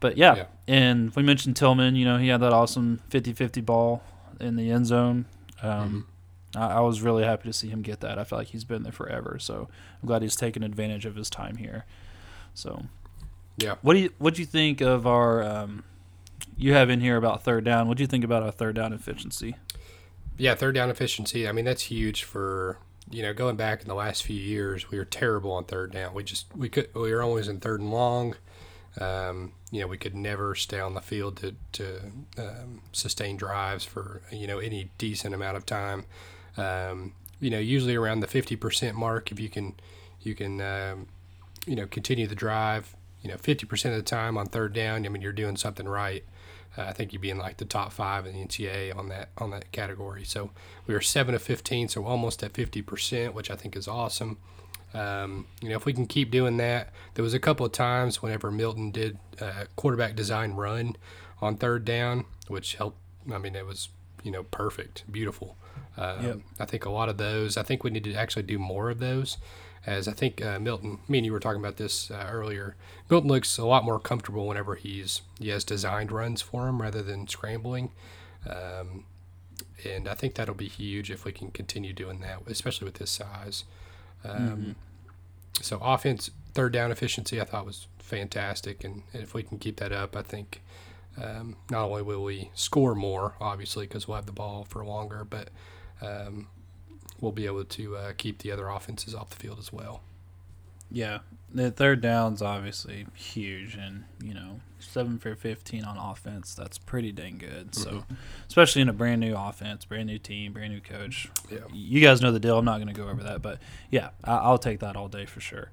but 0.00 0.16
yeah, 0.16 0.36
yeah, 0.36 0.46
and 0.68 1.14
we 1.16 1.22
mentioned 1.22 1.56
Tillman. 1.56 1.96
You 1.96 2.04
know, 2.04 2.18
he 2.18 2.28
had 2.28 2.40
that 2.40 2.52
awesome 2.52 3.00
50-50 3.10 3.64
ball 3.64 4.02
in 4.38 4.56
the 4.56 4.70
end 4.70 4.86
zone. 4.86 5.24
Um, 5.62 6.06
mm-hmm. 6.54 6.62
I, 6.62 6.76
I 6.76 6.80
was 6.80 7.00
really 7.00 7.24
happy 7.24 7.48
to 7.48 7.52
see 7.52 7.68
him 7.68 7.82
get 7.82 8.00
that. 8.00 8.18
I 8.18 8.24
feel 8.24 8.38
like 8.38 8.48
he's 8.48 8.64
been 8.64 8.82
there 8.82 8.92
forever, 8.92 9.38
so 9.40 9.68
I'm 10.02 10.06
glad 10.06 10.22
he's 10.22 10.36
taken 10.36 10.62
advantage 10.62 11.06
of 11.06 11.16
his 11.16 11.30
time 11.30 11.56
here. 11.56 11.86
So, 12.54 12.84
yeah. 13.56 13.76
What 13.82 13.94
do 13.94 14.00
you 14.00 14.10
what 14.18 14.34
do 14.34 14.42
you 14.42 14.46
think 14.46 14.80
of 14.80 15.06
our? 15.06 15.42
Um, 15.42 15.84
you 16.56 16.72
have 16.72 16.90
in 16.90 17.00
here 17.00 17.16
about 17.16 17.42
third 17.42 17.64
down. 17.64 17.88
What 17.88 17.96
do 17.96 18.02
you 18.02 18.06
think 18.06 18.24
about 18.24 18.42
our 18.42 18.50
third 18.50 18.76
down 18.76 18.92
efficiency? 18.92 19.56
Yeah, 20.36 20.54
third 20.54 20.74
down 20.74 20.90
efficiency. 20.90 21.48
I 21.48 21.52
mean, 21.52 21.64
that's 21.64 21.82
huge 21.82 22.24
for 22.24 22.78
you 23.10 23.22
know 23.22 23.34
going 23.34 23.56
back 23.56 23.82
in 23.82 23.88
the 23.88 23.94
last 23.94 24.22
few 24.22 24.40
years. 24.40 24.90
We 24.90 24.98
were 24.98 25.04
terrible 25.04 25.52
on 25.52 25.64
third 25.64 25.92
down. 25.92 26.14
We 26.14 26.24
just 26.24 26.46
we 26.56 26.68
could 26.68 26.88
we 26.94 27.12
were 27.12 27.22
always 27.22 27.48
in 27.48 27.60
third 27.60 27.80
and 27.80 27.90
long. 27.90 28.36
Um, 29.00 29.52
you 29.72 29.80
know, 29.80 29.88
we 29.88 29.98
could 29.98 30.14
never 30.14 30.54
stay 30.54 30.78
on 30.78 30.94
the 30.94 31.00
field 31.00 31.36
to 31.38 31.54
to 31.72 32.00
um, 32.38 32.82
sustain 32.92 33.36
drives 33.36 33.84
for 33.84 34.22
you 34.30 34.46
know 34.46 34.58
any 34.58 34.90
decent 34.98 35.34
amount 35.34 35.56
of 35.56 35.66
time. 35.66 36.04
Um, 36.56 37.14
you 37.40 37.50
know, 37.50 37.58
usually 37.58 37.94
around 37.94 38.20
the 38.20 38.26
50% 38.26 38.94
mark, 38.94 39.30
if 39.30 39.38
you 39.38 39.48
can, 39.48 39.74
you 40.22 40.34
can, 40.34 40.60
um, 40.60 41.08
you 41.66 41.76
know, 41.76 41.86
continue 41.86 42.26
the 42.26 42.34
drive, 42.34 42.94
you 43.22 43.30
know, 43.30 43.36
50% 43.36 43.72
of 43.86 43.96
the 43.96 44.02
time 44.02 44.36
on 44.36 44.46
third 44.46 44.72
down, 44.72 45.06
I 45.06 45.08
mean, 45.08 45.22
you're 45.22 45.32
doing 45.32 45.56
something 45.56 45.88
right. 45.88 46.24
Uh, 46.76 46.82
I 46.82 46.92
think 46.92 47.12
you'd 47.12 47.22
be 47.22 47.30
in 47.30 47.38
like 47.38 47.56
the 47.56 47.64
top 47.64 47.92
five 47.92 48.26
in 48.26 48.34
the 48.34 48.44
NCAA 48.44 48.96
on 48.96 49.08
that 49.08 49.28
on 49.38 49.50
that 49.50 49.70
category. 49.72 50.24
So 50.24 50.50
we 50.86 50.94
were 50.94 51.00
seven 51.00 51.34
of 51.34 51.42
15, 51.42 51.88
so 51.88 52.04
almost 52.04 52.42
at 52.42 52.52
50%, 52.52 53.32
which 53.32 53.50
I 53.50 53.56
think 53.56 53.76
is 53.76 53.86
awesome. 53.86 54.38
Um, 54.92 55.46
you 55.60 55.68
know, 55.70 55.76
if 55.76 55.84
we 55.84 55.92
can 55.92 56.06
keep 56.06 56.30
doing 56.30 56.56
that, 56.58 56.92
there 57.14 57.22
was 57.22 57.34
a 57.34 57.40
couple 57.40 57.66
of 57.66 57.72
times 57.72 58.22
whenever 58.22 58.50
Milton 58.50 58.90
did 58.90 59.18
uh, 59.40 59.64
quarterback 59.76 60.14
design 60.14 60.52
run 60.52 60.96
on 61.40 61.56
third 61.56 61.84
down, 61.84 62.24
which 62.48 62.76
helped. 62.76 62.98
I 63.32 63.38
mean, 63.38 63.56
it 63.56 63.66
was 63.66 63.88
you 64.22 64.30
know 64.30 64.44
perfect, 64.44 65.04
beautiful. 65.10 65.56
Um, 65.96 66.24
yep. 66.24 66.38
I 66.58 66.64
think 66.64 66.84
a 66.84 66.90
lot 66.90 67.08
of 67.08 67.18
those. 67.18 67.56
I 67.56 67.62
think 67.62 67.84
we 67.84 67.90
need 67.90 68.04
to 68.04 68.14
actually 68.14 68.42
do 68.44 68.58
more 68.58 68.90
of 68.90 68.98
those. 68.98 69.38
As 69.86 70.08
I 70.08 70.12
think 70.12 70.42
uh, 70.42 70.58
Milton, 70.58 70.98
me 71.08 71.18
and 71.18 71.26
you 71.26 71.32
were 71.32 71.40
talking 71.40 71.60
about 71.60 71.76
this 71.76 72.10
uh, 72.10 72.28
earlier. 72.30 72.74
Milton 73.10 73.28
looks 73.28 73.58
a 73.58 73.66
lot 73.66 73.84
more 73.84 73.98
comfortable 73.98 74.46
whenever 74.46 74.76
he's 74.76 75.20
he 75.38 75.50
has 75.50 75.62
designed 75.62 76.10
runs 76.10 76.40
for 76.40 76.68
him 76.68 76.80
rather 76.80 77.02
than 77.02 77.28
scrambling. 77.28 77.90
Um, 78.48 79.04
and 79.84 80.08
I 80.08 80.14
think 80.14 80.34
that'll 80.34 80.54
be 80.54 80.68
huge 80.68 81.10
if 81.10 81.24
we 81.24 81.32
can 81.32 81.50
continue 81.50 81.92
doing 81.92 82.20
that, 82.20 82.40
especially 82.46 82.86
with 82.86 82.98
his 82.98 83.10
size. 83.10 83.64
Um, 84.24 84.38
mm-hmm. 84.38 84.72
So 85.60 85.78
offense, 85.82 86.30
third 86.54 86.72
down 86.72 86.90
efficiency, 86.90 87.40
I 87.40 87.44
thought 87.44 87.66
was 87.66 87.86
fantastic, 87.98 88.84
and, 88.84 89.02
and 89.12 89.22
if 89.22 89.34
we 89.34 89.42
can 89.42 89.58
keep 89.58 89.76
that 89.76 89.92
up, 89.92 90.16
I 90.16 90.22
think 90.22 90.62
um, 91.22 91.56
not 91.70 91.84
only 91.84 92.02
will 92.02 92.24
we 92.24 92.50
score 92.54 92.94
more, 92.94 93.34
obviously, 93.40 93.86
because 93.86 94.08
we'll 94.08 94.16
have 94.16 94.26
the 94.26 94.32
ball 94.32 94.66
for 94.68 94.84
longer, 94.84 95.24
but 95.24 95.50
um, 96.02 96.48
we'll 97.24 97.32
be 97.32 97.46
able 97.46 97.64
to 97.64 97.96
uh, 97.96 98.12
keep 98.16 98.38
the 98.38 98.52
other 98.52 98.68
offenses 98.68 99.14
off 99.14 99.30
the 99.30 99.36
field 99.36 99.58
as 99.58 99.72
well. 99.72 100.02
Yeah, 100.92 101.20
the 101.52 101.70
third 101.70 102.00
down's 102.00 102.42
obviously 102.42 103.06
huge, 103.14 103.74
and 103.74 104.04
you 104.22 104.34
know, 104.34 104.60
seven 104.78 105.18
for 105.18 105.34
fifteen 105.34 105.82
on 105.82 105.96
offense. 105.96 106.54
That's 106.54 106.78
pretty 106.78 107.10
dang 107.10 107.38
good. 107.38 107.72
Mm-hmm. 107.72 107.98
So, 107.98 108.04
especially 108.46 108.82
in 108.82 108.88
a 108.88 108.92
brand 108.92 109.20
new 109.20 109.34
offense, 109.34 109.84
brand 109.86 110.06
new 110.06 110.18
team, 110.18 110.52
brand 110.52 110.72
new 110.72 110.80
coach. 110.80 111.28
Yeah, 111.50 111.60
you 111.72 112.00
guys 112.00 112.20
know 112.20 112.30
the 112.30 112.38
deal. 112.38 112.58
I'm 112.58 112.64
not 112.64 112.76
going 112.76 112.94
to 112.94 113.00
go 113.00 113.08
over 113.08 113.22
that, 113.24 113.42
but 113.42 113.58
yeah, 113.90 114.10
I- 114.22 114.50
will 114.50 114.58
take 114.58 114.80
that 114.80 114.94
all 114.94 115.08
day 115.08 115.24
for 115.24 115.40
sure. 115.40 115.70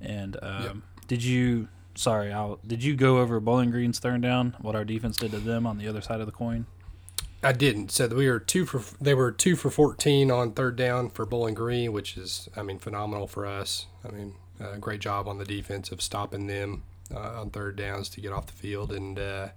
And 0.00 0.36
um, 0.42 0.62
yep. 0.62 0.76
did 1.08 1.24
you? 1.24 1.68
Sorry, 1.96 2.32
I'll, 2.32 2.60
did 2.64 2.84
you 2.84 2.94
go 2.94 3.18
over 3.18 3.40
Bowling 3.40 3.70
Green's 3.70 3.98
third 3.98 4.20
down? 4.20 4.56
What 4.60 4.76
our 4.76 4.84
defense 4.84 5.16
did 5.16 5.32
to 5.32 5.38
them 5.38 5.66
on 5.66 5.78
the 5.78 5.88
other 5.88 6.00
side 6.00 6.20
of 6.20 6.26
the 6.26 6.32
coin? 6.32 6.66
I 7.42 7.52
didn't. 7.52 7.90
So 7.90 8.06
we 8.08 8.28
were 8.28 8.38
two 8.40 8.66
for 8.66 8.82
they 9.00 9.14
were 9.14 9.32
two 9.32 9.56
for 9.56 9.70
fourteen 9.70 10.30
on 10.30 10.52
third 10.52 10.76
down 10.76 11.08
for 11.10 11.24
Bowling 11.24 11.54
Green, 11.54 11.92
which 11.92 12.16
is 12.16 12.48
I 12.56 12.62
mean 12.62 12.78
phenomenal 12.78 13.26
for 13.26 13.46
us. 13.46 13.86
I 14.06 14.10
mean, 14.12 14.34
uh, 14.60 14.76
great 14.76 15.00
job 15.00 15.26
on 15.26 15.38
the 15.38 15.44
defense 15.46 15.90
of 15.90 16.02
stopping 16.02 16.46
them 16.46 16.82
uh, 17.14 17.40
on 17.40 17.50
third 17.50 17.76
downs 17.76 18.08
to 18.10 18.20
get 18.20 18.32
off 18.32 18.46
the 18.46 18.52
field 18.52 18.92
and 18.92 19.18
uh, 19.18 19.48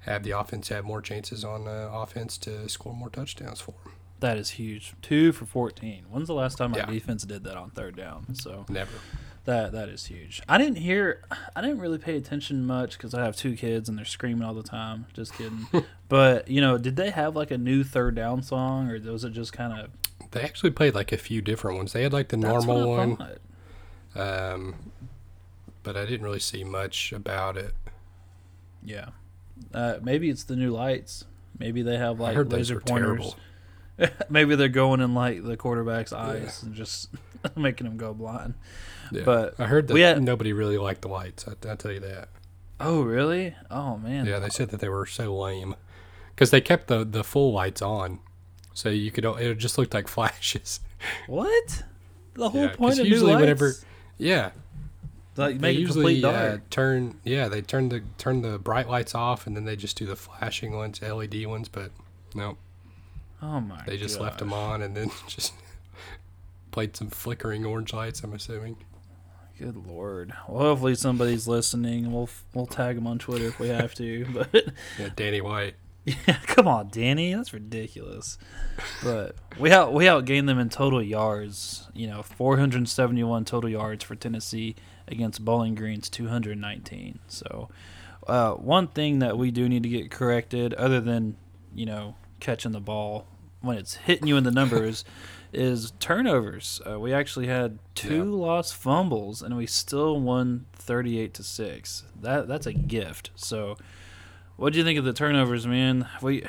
have 0.00 0.22
the 0.24 0.32
offense 0.32 0.68
have 0.68 0.84
more 0.84 1.00
chances 1.00 1.44
on 1.44 1.66
uh, 1.66 1.88
offense 1.92 2.36
to 2.38 2.68
score 2.68 2.92
more 2.94 3.08
touchdowns 3.10 3.60
for 3.60 3.74
them. 3.84 3.92
That 4.20 4.36
is 4.38 4.50
huge. 4.50 4.92
Two 5.02 5.32
for 5.32 5.44
14. 5.44 6.04
When's 6.10 6.28
the 6.28 6.34
last 6.34 6.56
time 6.56 6.72
our 6.72 6.80
Yeah. 6.80 6.86
defense 6.86 7.24
did 7.24 7.44
that 7.44 7.56
on 7.56 7.70
third 7.70 7.96
down? 7.96 8.34
So 8.34 8.64
Never. 8.68 8.92
That 9.44 9.72
that 9.72 9.88
is 9.88 10.06
huge. 10.06 10.42
I 10.48 10.58
didn't 10.58 10.76
hear. 10.76 11.22
I 11.54 11.60
didn't 11.60 11.78
really 11.78 11.98
pay 11.98 12.16
attention 12.16 12.66
much 12.66 12.96
because 12.96 13.14
I 13.14 13.22
have 13.22 13.36
two 13.36 13.56
kids 13.56 13.88
and 13.88 13.98
they're 13.98 14.04
screaming 14.04 14.42
all 14.42 14.54
the 14.54 14.62
time. 14.62 15.06
Just 15.12 15.34
kidding. 15.34 15.66
but 16.08 16.48
you 16.48 16.60
know, 16.60 16.78
did 16.78 16.96
they 16.96 17.10
have 17.10 17.36
like 17.36 17.50
a 17.50 17.58
new 17.58 17.84
third 17.84 18.14
down 18.14 18.42
song, 18.42 18.90
or 18.90 18.98
was 19.12 19.24
it 19.24 19.32
just 19.32 19.52
kind 19.52 19.78
of 19.78 19.90
They 20.30 20.42
actually 20.42 20.70
played 20.70 20.94
like 20.94 21.12
a 21.12 21.18
few 21.18 21.42
different 21.42 21.76
ones. 21.76 21.92
They 21.92 22.02
had 22.02 22.12
like 22.12 22.28
the 22.28 22.36
normal 22.36 22.88
one, 22.88 23.18
um, 24.14 24.92
but 25.82 25.96
I 25.96 26.06
didn't 26.06 26.22
really 26.22 26.40
see 26.40 26.64
much 26.64 27.12
about 27.12 27.56
it. 27.56 27.74
Yeah. 28.82 29.10
Uh, 29.72 29.98
maybe 30.02 30.30
it's 30.30 30.44
the 30.44 30.56
new 30.56 30.70
lights. 30.70 31.24
Maybe 31.58 31.82
they 31.82 31.96
have 31.96 32.20
I 32.20 32.24
like 32.24 32.36
heard 32.36 32.52
laser 32.52 32.80
pointers. 32.80 33.34
terrible. 33.98 34.14
maybe 34.28 34.56
they're 34.56 34.68
going 34.68 35.00
in 35.00 35.14
like 35.14 35.44
the 35.44 35.56
quarterback's 35.56 36.12
eyes 36.12 36.62
and 36.62 36.74
just 36.74 37.10
making 37.56 37.86
him 37.86 37.96
go 37.96 38.12
blind. 38.12 38.54
Yeah. 39.12 39.22
But 39.24 39.54
I 39.58 39.66
heard 39.66 39.88
that 39.88 39.96
had- 39.98 40.22
nobody 40.22 40.52
really 40.52 40.78
liked 40.78 41.02
the 41.02 41.08
lights. 41.08 41.46
I, 41.48 41.52
I 41.70 41.74
tell 41.76 41.92
you 41.92 42.00
that. 42.00 42.28
Oh, 42.80 43.02
really? 43.02 43.54
Oh 43.70 43.96
man. 43.98 44.26
Yeah, 44.26 44.38
they 44.40 44.48
said 44.50 44.70
that 44.70 44.80
they 44.80 44.88
were 44.88 45.06
so 45.06 45.34
lame 45.36 45.76
because 46.34 46.50
they 46.50 46.60
kept 46.60 46.88
the 46.88 47.04
the 47.04 47.22
full 47.24 47.52
lights 47.52 47.80
on, 47.82 48.18
so 48.74 48.88
you 48.88 49.10
could 49.10 49.24
it 49.24 49.58
just 49.58 49.78
looked 49.78 49.94
like 49.94 50.08
flashes. 50.16 50.80
What? 51.26 51.84
The 52.34 52.50
whole 52.50 52.62
Yeah, 52.62 52.68
'cause 52.68 52.76
point 52.76 52.98
of 52.98 53.06
usually 53.06 53.26
new 53.30 53.32
lights? 53.34 53.40
whenever- 53.42 53.74
Yeah, 54.18 54.50
like 55.36 55.54
they 55.56 55.60
make 55.60 55.76
it 55.76 55.80
usually 55.80 56.20
complete 56.20 56.24
uh, 56.24 56.58
turn 56.70 57.20
yeah 57.24 57.48
they 57.48 57.60
turn 57.62 57.88
the 57.90 58.02
turn 58.18 58.42
the 58.42 58.58
bright 58.58 58.88
lights 58.88 59.14
off 59.14 59.46
and 59.46 59.56
then 59.56 59.64
they 59.64 59.76
just 59.76 59.96
do 59.96 60.04
the 60.06 60.16
flashing 60.16 60.74
ones, 60.74 61.00
LED 61.00 61.46
ones. 61.46 61.68
But 61.68 61.92
no, 62.34 62.56
oh 63.40 63.60
my. 63.60 63.82
they 63.86 63.96
just 63.96 64.18
left 64.18 64.38
them 64.40 64.52
on 64.52 64.82
and 64.82 64.96
then 64.96 65.10
just 65.28 65.52
played 66.72 66.96
some 66.96 67.08
flickering 67.08 67.64
orange 67.64 67.92
lights. 67.92 68.22
I'm 68.24 68.32
assuming. 68.32 68.76
Good 69.58 69.76
lord. 69.86 70.32
Well, 70.48 70.62
hopefully 70.64 70.94
somebody's 70.96 71.46
listening. 71.46 72.12
We'll 72.12 72.28
we'll 72.54 72.66
tag 72.66 72.96
them 72.96 73.06
on 73.06 73.18
Twitter 73.18 73.46
if 73.46 73.58
we 73.60 73.68
have 73.68 73.94
to. 73.94 74.26
But 74.32 74.52
Yeah, 74.98 75.08
Danny 75.14 75.40
White. 75.40 75.74
yeah, 76.04 76.38
come 76.46 76.66
on, 76.68 76.88
Danny, 76.90 77.32
that's 77.34 77.52
ridiculous. 77.54 78.36
But 79.02 79.36
we 79.58 79.70
out 79.70 79.92
we 79.92 80.04
outgained 80.06 80.46
them 80.46 80.58
in 80.58 80.68
total 80.70 81.02
yards. 81.02 81.88
You 81.94 82.08
know, 82.08 82.22
471 82.22 83.44
total 83.44 83.70
yards 83.70 84.02
for 84.04 84.14
Tennessee 84.16 84.74
against 85.06 85.44
Bowling 85.44 85.74
Green's 85.76 86.08
219. 86.10 87.20
So, 87.28 87.68
uh, 88.26 88.52
one 88.54 88.88
thing 88.88 89.20
that 89.20 89.38
we 89.38 89.50
do 89.50 89.68
need 89.68 89.84
to 89.84 89.88
get 89.88 90.10
corrected, 90.10 90.74
other 90.74 91.00
than 91.00 91.36
you 91.74 91.86
know 91.86 92.16
catching 92.40 92.72
the 92.72 92.80
ball 92.80 93.26
when 93.60 93.78
it's 93.78 93.94
hitting 93.94 94.26
you 94.26 94.36
in 94.36 94.44
the 94.44 94.50
numbers, 94.50 95.04
is 95.54 95.92
turnovers. 96.00 96.80
Uh, 96.88 96.98
we 96.98 97.12
actually 97.12 97.46
had 97.46 97.78
two 97.94 98.24
lost 98.24 98.74
fumbles, 98.74 99.42
and 99.42 99.56
we 99.56 99.66
still 99.66 100.20
won 100.20 100.66
38 100.72 101.34
to 101.34 101.42
six. 101.42 102.04
That 102.20 102.48
that's 102.48 102.66
a 102.66 102.72
gift. 102.72 103.30
So. 103.34 103.76
What 104.56 104.72
do 104.72 104.78
you 104.78 104.84
think 104.84 105.00
of 105.00 105.04
the 105.04 105.12
turnovers, 105.12 105.66
man? 105.66 106.06
We 106.22 106.42
it 106.42 106.48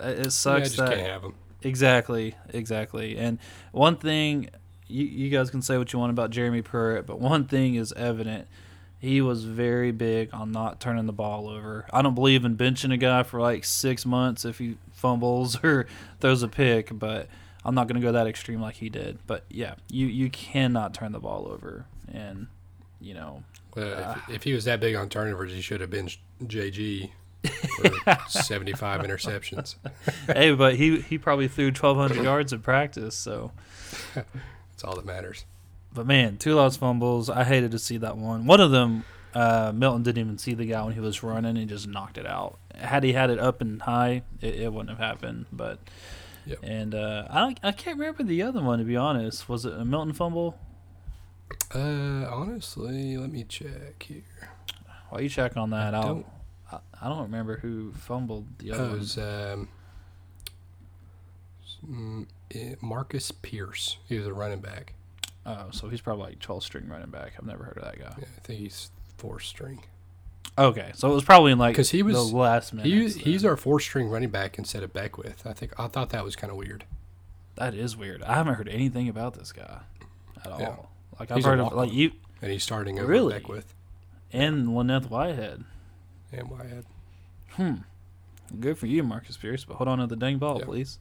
Yeah, 0.00 0.24
I 0.24 0.28
sucks 0.28 0.74
that 0.76 0.88
can't 0.88 1.06
have 1.06 1.20
them. 1.20 1.34
exactly, 1.62 2.34
exactly. 2.48 3.18
And 3.18 3.38
one 3.72 3.96
thing 3.98 4.48
you 4.86 5.04
you 5.04 5.28
guys 5.28 5.50
can 5.50 5.60
say 5.60 5.76
what 5.76 5.92
you 5.92 5.98
want 5.98 6.08
about 6.10 6.30
Jeremy 6.30 6.62
Pruitt, 6.62 7.04
but 7.06 7.20
one 7.20 7.44
thing 7.44 7.74
is 7.74 7.92
evident. 7.92 8.48
He 8.98 9.20
was 9.20 9.44
very 9.44 9.92
big 9.92 10.30
on 10.32 10.50
not 10.50 10.80
turning 10.80 11.04
the 11.04 11.12
ball 11.12 11.46
over. 11.46 11.84
I 11.92 12.00
don't 12.00 12.14
believe 12.14 12.46
in 12.46 12.56
benching 12.56 12.90
a 12.90 12.96
guy 12.96 13.22
for 13.22 13.38
like 13.38 13.66
six 13.66 14.06
months 14.06 14.46
if 14.46 14.56
he 14.56 14.78
fumbles 14.94 15.58
or 15.62 15.86
throws 16.20 16.42
a 16.42 16.48
pick, 16.48 16.98
but 16.98 17.28
I'm 17.66 17.74
not 17.74 17.88
going 17.88 18.00
to 18.00 18.06
go 18.06 18.12
that 18.12 18.26
extreme 18.26 18.60
like 18.60 18.76
he 18.76 18.88
did. 18.88 19.18
But 19.26 19.44
yeah, 19.50 19.74
you 19.90 20.06
you 20.06 20.30
cannot 20.30 20.94
turn 20.94 21.12
the 21.12 21.20
ball 21.20 21.48
over, 21.50 21.84
and 22.12 22.46
you 23.00 23.12
know 23.12 23.42
Well, 23.74 24.16
if, 24.28 24.34
if 24.36 24.42
he 24.44 24.52
was 24.54 24.64
that 24.64 24.80
big 24.80 24.94
on 24.94 25.08
turnovers, 25.08 25.52
he 25.52 25.60
should 25.60 25.80
have 25.82 25.90
been 25.90 26.08
JG 26.44 27.10
for 27.76 28.16
75 28.28 29.00
interceptions. 29.06 29.74
hey, 30.26 30.52
but 30.54 30.76
he 30.76 31.00
he 31.00 31.18
probably 31.18 31.48
threw 31.48 31.66
1,200 31.66 32.22
yards 32.24 32.52
in 32.52 32.60
practice. 32.60 33.14
So, 33.16 33.52
That's 34.14 34.84
all 34.84 34.96
that 34.96 35.04
matters. 35.04 35.44
but 35.92 36.06
man, 36.06 36.38
two 36.38 36.54
lost 36.54 36.78
fumbles. 36.80 37.28
I 37.28 37.44
hated 37.44 37.70
to 37.72 37.78
see 37.78 37.98
that 37.98 38.16
one. 38.16 38.46
One 38.46 38.60
of 38.60 38.70
them, 38.70 39.04
uh, 39.34 39.72
Milton 39.74 40.02
didn't 40.02 40.18
even 40.24 40.38
see 40.38 40.54
the 40.54 40.66
guy 40.66 40.82
when 40.84 40.94
he 40.94 41.00
was 41.00 41.22
running. 41.22 41.56
He 41.56 41.66
just 41.66 41.86
knocked 41.86 42.18
it 42.18 42.26
out. 42.26 42.58
Had 42.74 43.02
he 43.04 43.12
had 43.12 43.30
it 43.30 43.38
up 43.38 43.60
and 43.60 43.80
high, 43.82 44.22
it, 44.40 44.54
it 44.56 44.72
wouldn't 44.72 44.90
have 44.90 44.98
happened. 44.98 45.46
But 45.52 45.78
Yep. 46.46 46.58
and 46.62 46.94
uh, 46.94 47.26
I 47.30 47.54
I 47.62 47.72
can't 47.72 47.98
remember 47.98 48.22
the 48.22 48.42
other 48.42 48.62
one 48.62 48.78
to 48.78 48.84
be 48.84 48.96
honest. 48.96 49.48
Was 49.48 49.64
it 49.66 49.72
a 49.74 49.84
Milton 49.84 50.12
fumble? 50.12 50.56
Uh, 51.74 52.26
honestly, 52.30 53.16
let 53.16 53.30
me 53.30 53.44
check 53.44 54.02
here. 54.02 54.22
While 55.10 55.20
you 55.20 55.28
check 55.28 55.56
on 55.56 55.70
that, 55.70 55.94
I 55.94 55.98
I'll. 55.98 56.06
don't- 56.14 56.26
I, 56.72 56.78
I 57.02 57.08
don't 57.08 57.22
remember 57.22 57.58
who 57.58 57.92
fumbled 57.92 58.46
the 58.58 58.72
other 58.72 58.82
Oh, 58.82 58.86
it 58.86 58.90
one. 58.90 58.98
was 58.98 59.18
um, 59.18 59.68
mm, 61.88 62.26
Marcus 62.82 63.30
Pierce. 63.30 63.98
He 64.08 64.18
was 64.18 64.26
a 64.26 64.32
running 64.34 64.60
back. 64.60 64.94
Oh, 65.44 65.66
so 65.70 65.88
he's 65.88 66.00
probably 66.00 66.24
like 66.24 66.40
12 66.40 66.64
string 66.64 66.88
running 66.88 67.10
back. 67.10 67.34
I've 67.38 67.46
never 67.46 67.62
heard 67.64 67.78
of 67.78 67.84
that 67.84 67.98
guy. 68.00 68.14
Yeah, 68.18 68.24
I 68.36 68.40
think 68.40 68.58
he's 68.60 68.90
four 69.16 69.38
string. 69.38 69.84
Okay, 70.58 70.90
so 70.94 71.10
it 71.10 71.14
was 71.14 71.24
probably 71.24 71.52
in 71.52 71.58
like 71.58 71.76
'Cause 71.76 71.90
he 71.90 72.02
was- 72.02 72.16
the 72.30 72.36
last 72.36 72.72
minute. 72.72 72.86
He, 72.86 73.08
he's 73.08 73.44
our 73.44 73.56
four 73.56 73.78
string 73.80 74.08
running 74.08 74.30
back 74.30 74.58
instead 74.58 74.82
of 74.82 74.92
Beckwith. 74.92 75.46
I 75.46 75.52
think 75.52 75.78
I 75.78 75.86
thought 75.88 76.10
that 76.10 76.24
was 76.24 76.34
kind 76.36 76.50
of 76.50 76.56
weird. 76.56 76.84
That 77.56 77.74
is 77.74 77.96
weird. 77.96 78.22
I 78.22 78.34
haven't 78.34 78.54
heard 78.54 78.68
anything 78.68 79.08
about 79.08 79.34
this 79.34 79.52
guy 79.52 79.80
at 80.44 80.50
all. 80.50 80.60
Yeah. 80.60 80.76
Like 81.20 81.30
I've 81.30 81.36
He's 81.38 81.44
heard 81.46 81.60
of 81.60 81.72
like 81.72 81.92
you 81.92 82.12
And 82.42 82.50
he's 82.52 82.62
starting 82.62 82.98
over 82.98 83.08
Really? 83.08 83.32
Beckwith 83.34 83.74
and 84.32 84.68
Len'Neth 84.68 85.08
Whitehead. 85.10 85.64
and 86.32 86.50
Whitehead. 86.50 86.84
Hmm. 87.52 87.74
Good 88.60 88.76
for 88.78 88.86
you, 88.86 89.02
Marcus 89.02 89.36
Pierce. 89.36 89.64
But 89.64 89.74
hold 89.76 89.88
on 89.88 89.98
to 89.98 90.06
the 90.06 90.16
dang 90.16 90.38
ball, 90.38 90.58
Yeah. 90.58 90.64
please. 90.66 90.98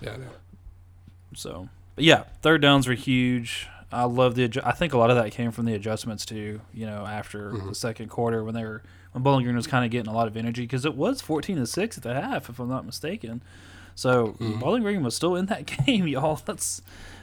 Yeah, 0.00 0.12
I 0.12 0.16
know. 0.16 0.28
So, 1.34 1.68
but 1.94 2.04
yeah, 2.04 2.24
third 2.42 2.62
downs 2.62 2.86
were 2.88 2.94
huge. 2.94 3.68
I 3.94 4.04
love 4.04 4.34
the. 4.34 4.60
I 4.64 4.72
think 4.72 4.92
a 4.92 4.98
lot 4.98 5.10
of 5.10 5.16
that 5.16 5.30
came 5.32 5.50
from 5.52 5.64
the 5.66 5.74
adjustments 5.74 6.26
too. 6.26 6.60
You 6.72 6.86
know, 6.86 7.06
after 7.06 7.52
Mhm. 7.52 7.68
the 7.70 7.74
second 7.74 8.08
quarter 8.08 8.42
when 8.44 8.54
they 8.54 8.64
were 8.64 8.82
when 9.12 9.22
Bowling 9.22 9.44
Green 9.44 9.56
was 9.56 9.66
kind 9.66 9.84
of 9.84 9.90
getting 9.90 10.10
a 10.12 10.14
lot 10.14 10.26
of 10.26 10.36
energy 10.36 10.62
because 10.62 10.84
it 10.84 10.94
was 10.96 11.20
fourteen 11.20 11.56
to 11.56 11.66
six 11.66 11.96
at 11.96 12.02
the 12.02 12.14
half, 12.14 12.48
if 12.50 12.58
I'm 12.58 12.68
not 12.68 12.84
mistaken. 12.84 13.42
So 13.94 14.36
Mhm. 14.40 14.60
Bowling 14.60 14.82
Green 14.82 15.02
was 15.04 15.14
still 15.14 15.36
in 15.36 15.46
that 15.46 15.66
game, 15.86 16.06
y'all. 16.08 16.40
That's 16.44 16.82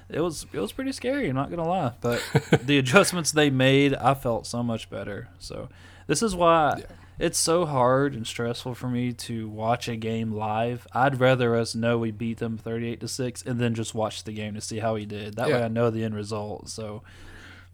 it 0.09 0.21
was 0.21 0.45
it 0.53 0.59
was 0.59 0.71
pretty 0.71 0.91
scary. 0.91 1.27
I'm 1.29 1.35
not 1.35 1.49
gonna 1.49 1.67
lie, 1.67 1.91
but 2.01 2.21
the 2.63 2.77
adjustments 2.77 3.31
they 3.31 3.49
made, 3.49 3.93
I 3.95 4.13
felt 4.13 4.45
so 4.47 4.63
much 4.63 4.89
better. 4.89 5.27
So 5.39 5.69
this 6.07 6.21
is 6.23 6.35
why 6.35 6.77
Yeah. 6.79 6.85
It's 7.19 7.37
so 7.37 7.65
hard 7.65 8.13
and 8.15 8.25
stressful 8.25 8.75
for 8.75 8.87
me 8.87 9.13
to 9.13 9.47
watch 9.49 9.87
a 9.87 9.95
game 9.95 10.31
live. 10.31 10.87
I'd 10.93 11.19
rather 11.19 11.55
us 11.55 11.75
know 11.75 11.97
we 11.97 12.11
beat 12.11 12.39
them 12.39 12.57
38 12.57 12.99
to 13.01 13.07
6 13.07 13.43
and 13.43 13.59
then 13.59 13.73
just 13.75 13.93
watch 13.93 14.23
the 14.23 14.31
game 14.31 14.55
to 14.55 14.61
see 14.61 14.79
how 14.79 14.95
he 14.95 15.05
did. 15.05 15.35
That 15.35 15.49
way 15.49 15.63
I 15.63 15.67
know 15.67 15.89
the 15.89 16.03
end 16.03 16.15
result. 16.15 16.69
So 16.69 17.03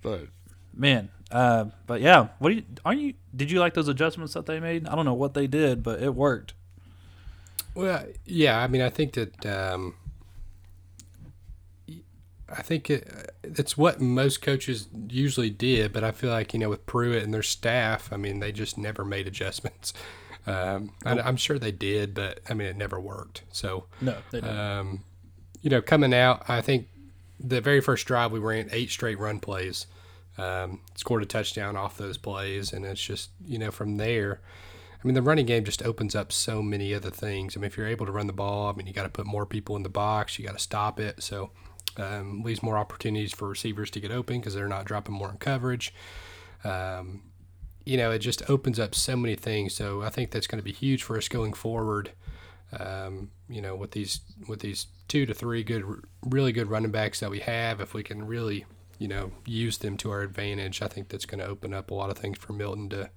but 0.02 0.28
man, 0.74 1.10
uh, 1.32 1.66
but 1.86 2.02
yeah, 2.02 2.30
what 2.40 2.50
do 2.50 2.56
you 2.56 2.64
aren't 2.86 3.02
you 3.02 3.14
did 3.36 3.52
you 3.52 3.60
like 3.60 3.74
those 3.74 3.88
adjustments 3.88 4.34
that 4.34 4.46
they 4.46 4.60
made? 4.60 4.88
I 4.88 4.96
don't 4.96 5.06
know 5.06 5.14
what 5.14 5.34
they 5.34 5.48
did, 5.48 5.84
but 5.84 6.02
it 6.02 6.16
worked. 6.16 6.54
Well, 7.76 8.06
yeah, 8.26 8.60
I 8.60 8.68
mean, 8.68 8.82
I 8.82 8.90
think 8.90 9.14
that 9.14 9.46
um, 9.46 9.96
I 12.50 12.62
think 12.62 12.90
it, 12.90 13.32
it's 13.44 13.78
what 13.78 14.00
most 14.00 14.42
coaches 14.42 14.88
usually 15.10 15.50
did, 15.50 15.92
but 15.94 16.04
I 16.04 16.12
feel 16.12 16.30
like 16.30 16.54
you 16.54 16.60
know 16.60 16.70
with 16.70 16.86
Pruitt 16.86 17.24
and 17.24 17.34
their 17.34 17.44
staff, 17.44 18.12
I 18.14 18.18
mean, 18.18 18.40
they 18.40 18.52
just 18.52 18.78
never 18.78 19.04
made 19.06 19.28
adjustments. 19.28 19.94
Um, 20.48 20.94
I, 21.04 21.20
I'm 21.20 21.36
sure 21.36 21.60
they 21.60 21.74
did, 21.74 22.14
but 22.14 22.40
I 22.50 22.54
mean, 22.54 22.70
it 22.70 22.78
never 22.78 23.02
worked. 23.02 23.42
So, 23.52 23.88
No, 24.00 24.16
they 24.32 24.40
didn't. 24.40 24.58
um, 24.58 25.04
you 25.62 25.70
know, 25.70 25.82
coming 25.82 26.14
out, 26.14 26.50
I 26.50 26.62
think 26.62 26.88
the 27.38 27.60
very 27.60 27.82
first 27.82 28.08
drive 28.08 28.32
we 28.32 28.40
ran 28.40 28.70
eight 28.72 28.90
straight 28.90 29.20
run 29.20 29.42
plays, 29.42 29.88
um, 30.38 30.80
scored 30.96 31.22
a 31.22 31.26
touchdown 31.26 31.76
off 31.76 31.98
those 31.98 32.18
plays, 32.18 32.72
and 32.72 32.86
it's 32.86 33.02
just 33.02 33.32
you 33.46 33.60
know 33.60 33.72
from 33.72 33.98
there. 33.98 34.40
I 35.04 35.06
mean, 35.06 35.16
the 35.16 35.22
running 35.22 35.46
game 35.48 35.66
just 35.66 35.84
opens 35.84 36.16
up 36.16 36.32
so 36.32 36.62
many 36.62 36.94
other 36.94 37.12
things. 37.12 37.58
I 37.58 37.60
mean, 37.60 37.68
if 37.68 37.76
you're 37.76 37.86
able 37.86 38.06
to 38.06 38.14
run 38.14 38.28
the 38.28 38.32
ball, 38.32 38.70
I 38.70 38.72
mean, 38.74 38.88
you 38.88 38.94
got 38.94 39.04
to 39.04 39.10
put 39.10 39.26
more 39.26 39.46
people 39.46 39.76
in 39.76 39.84
the 39.84 39.90
box. 39.90 40.40
You 40.40 40.46
got 40.46 40.54
to 40.56 40.64
stop 40.64 40.98
it. 40.98 41.22
So, 41.22 41.52
um, 41.98 42.44
leaves 42.44 42.64
more 42.64 42.78
opportunities 42.78 43.34
for 43.34 43.48
receivers 43.48 43.90
to 43.92 44.00
get 44.00 44.12
open 44.12 44.40
because 44.40 44.54
they're 44.54 44.68
not 44.68 44.86
dropping 44.86 45.16
more 45.16 45.30
in 45.30 45.38
coverage. 45.38 45.94
Um, 46.64 47.24
you 47.86 47.98
know, 47.98 48.12
it 48.12 48.20
just 48.20 48.50
opens 48.50 48.80
up 48.80 48.94
so 48.96 49.16
many 49.16 49.36
things. 49.36 49.74
So 49.74 50.02
I 50.02 50.10
think 50.10 50.32
that's 50.32 50.48
going 50.48 50.60
to 50.60 50.66
be 50.66 50.74
huge 50.74 51.04
for 51.04 51.18
us 51.18 51.28
going 51.28 51.54
forward. 51.54 52.12
Um, 52.78 53.32
you 53.48 53.62
know, 53.62 53.76
with 53.76 53.92
these 53.92 54.20
with 54.48 54.60
these 54.60 54.88
two 55.08 55.26
to 55.26 55.34
three 55.34 55.64
good, 55.64 55.86
really 56.26 56.52
good 56.52 56.70
running 56.70 56.92
backs 56.92 57.22
that 57.22 57.30
we 57.30 57.40
have, 57.40 57.80
if 57.80 57.94
we 57.94 58.04
can 58.04 58.28
really 58.28 58.66
you 59.00 59.08
know, 59.08 59.32
use 59.46 59.78
them 59.78 59.98
to 59.98 60.12
our 60.12 60.22
advantage, 60.22 60.82
I 60.82 60.88
think 60.88 61.10
that's 61.10 61.26
going 61.26 61.40
to 61.40 61.46
open 61.46 61.74
up 61.74 61.92
a 61.92 61.94
lot 61.94 62.10
of 62.10 62.18
things 62.18 62.38
for 62.38 62.54
Milton 62.54 62.90
to 62.90 63.10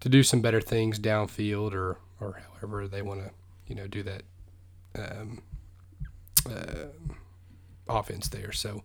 to 0.00 0.08
do 0.08 0.22
some 0.22 0.40
better 0.40 0.60
things 0.60 0.98
downfield 0.98 1.74
or 1.74 1.98
or 2.20 2.40
however 2.60 2.88
they 2.88 3.02
want 3.02 3.20
to, 3.20 3.30
you 3.66 3.74
know, 3.74 3.86
do 3.86 4.02
that 4.02 4.22
um, 4.98 5.42
uh, 6.46 6.86
offense 7.90 8.28
there. 8.28 8.52
So 8.52 8.82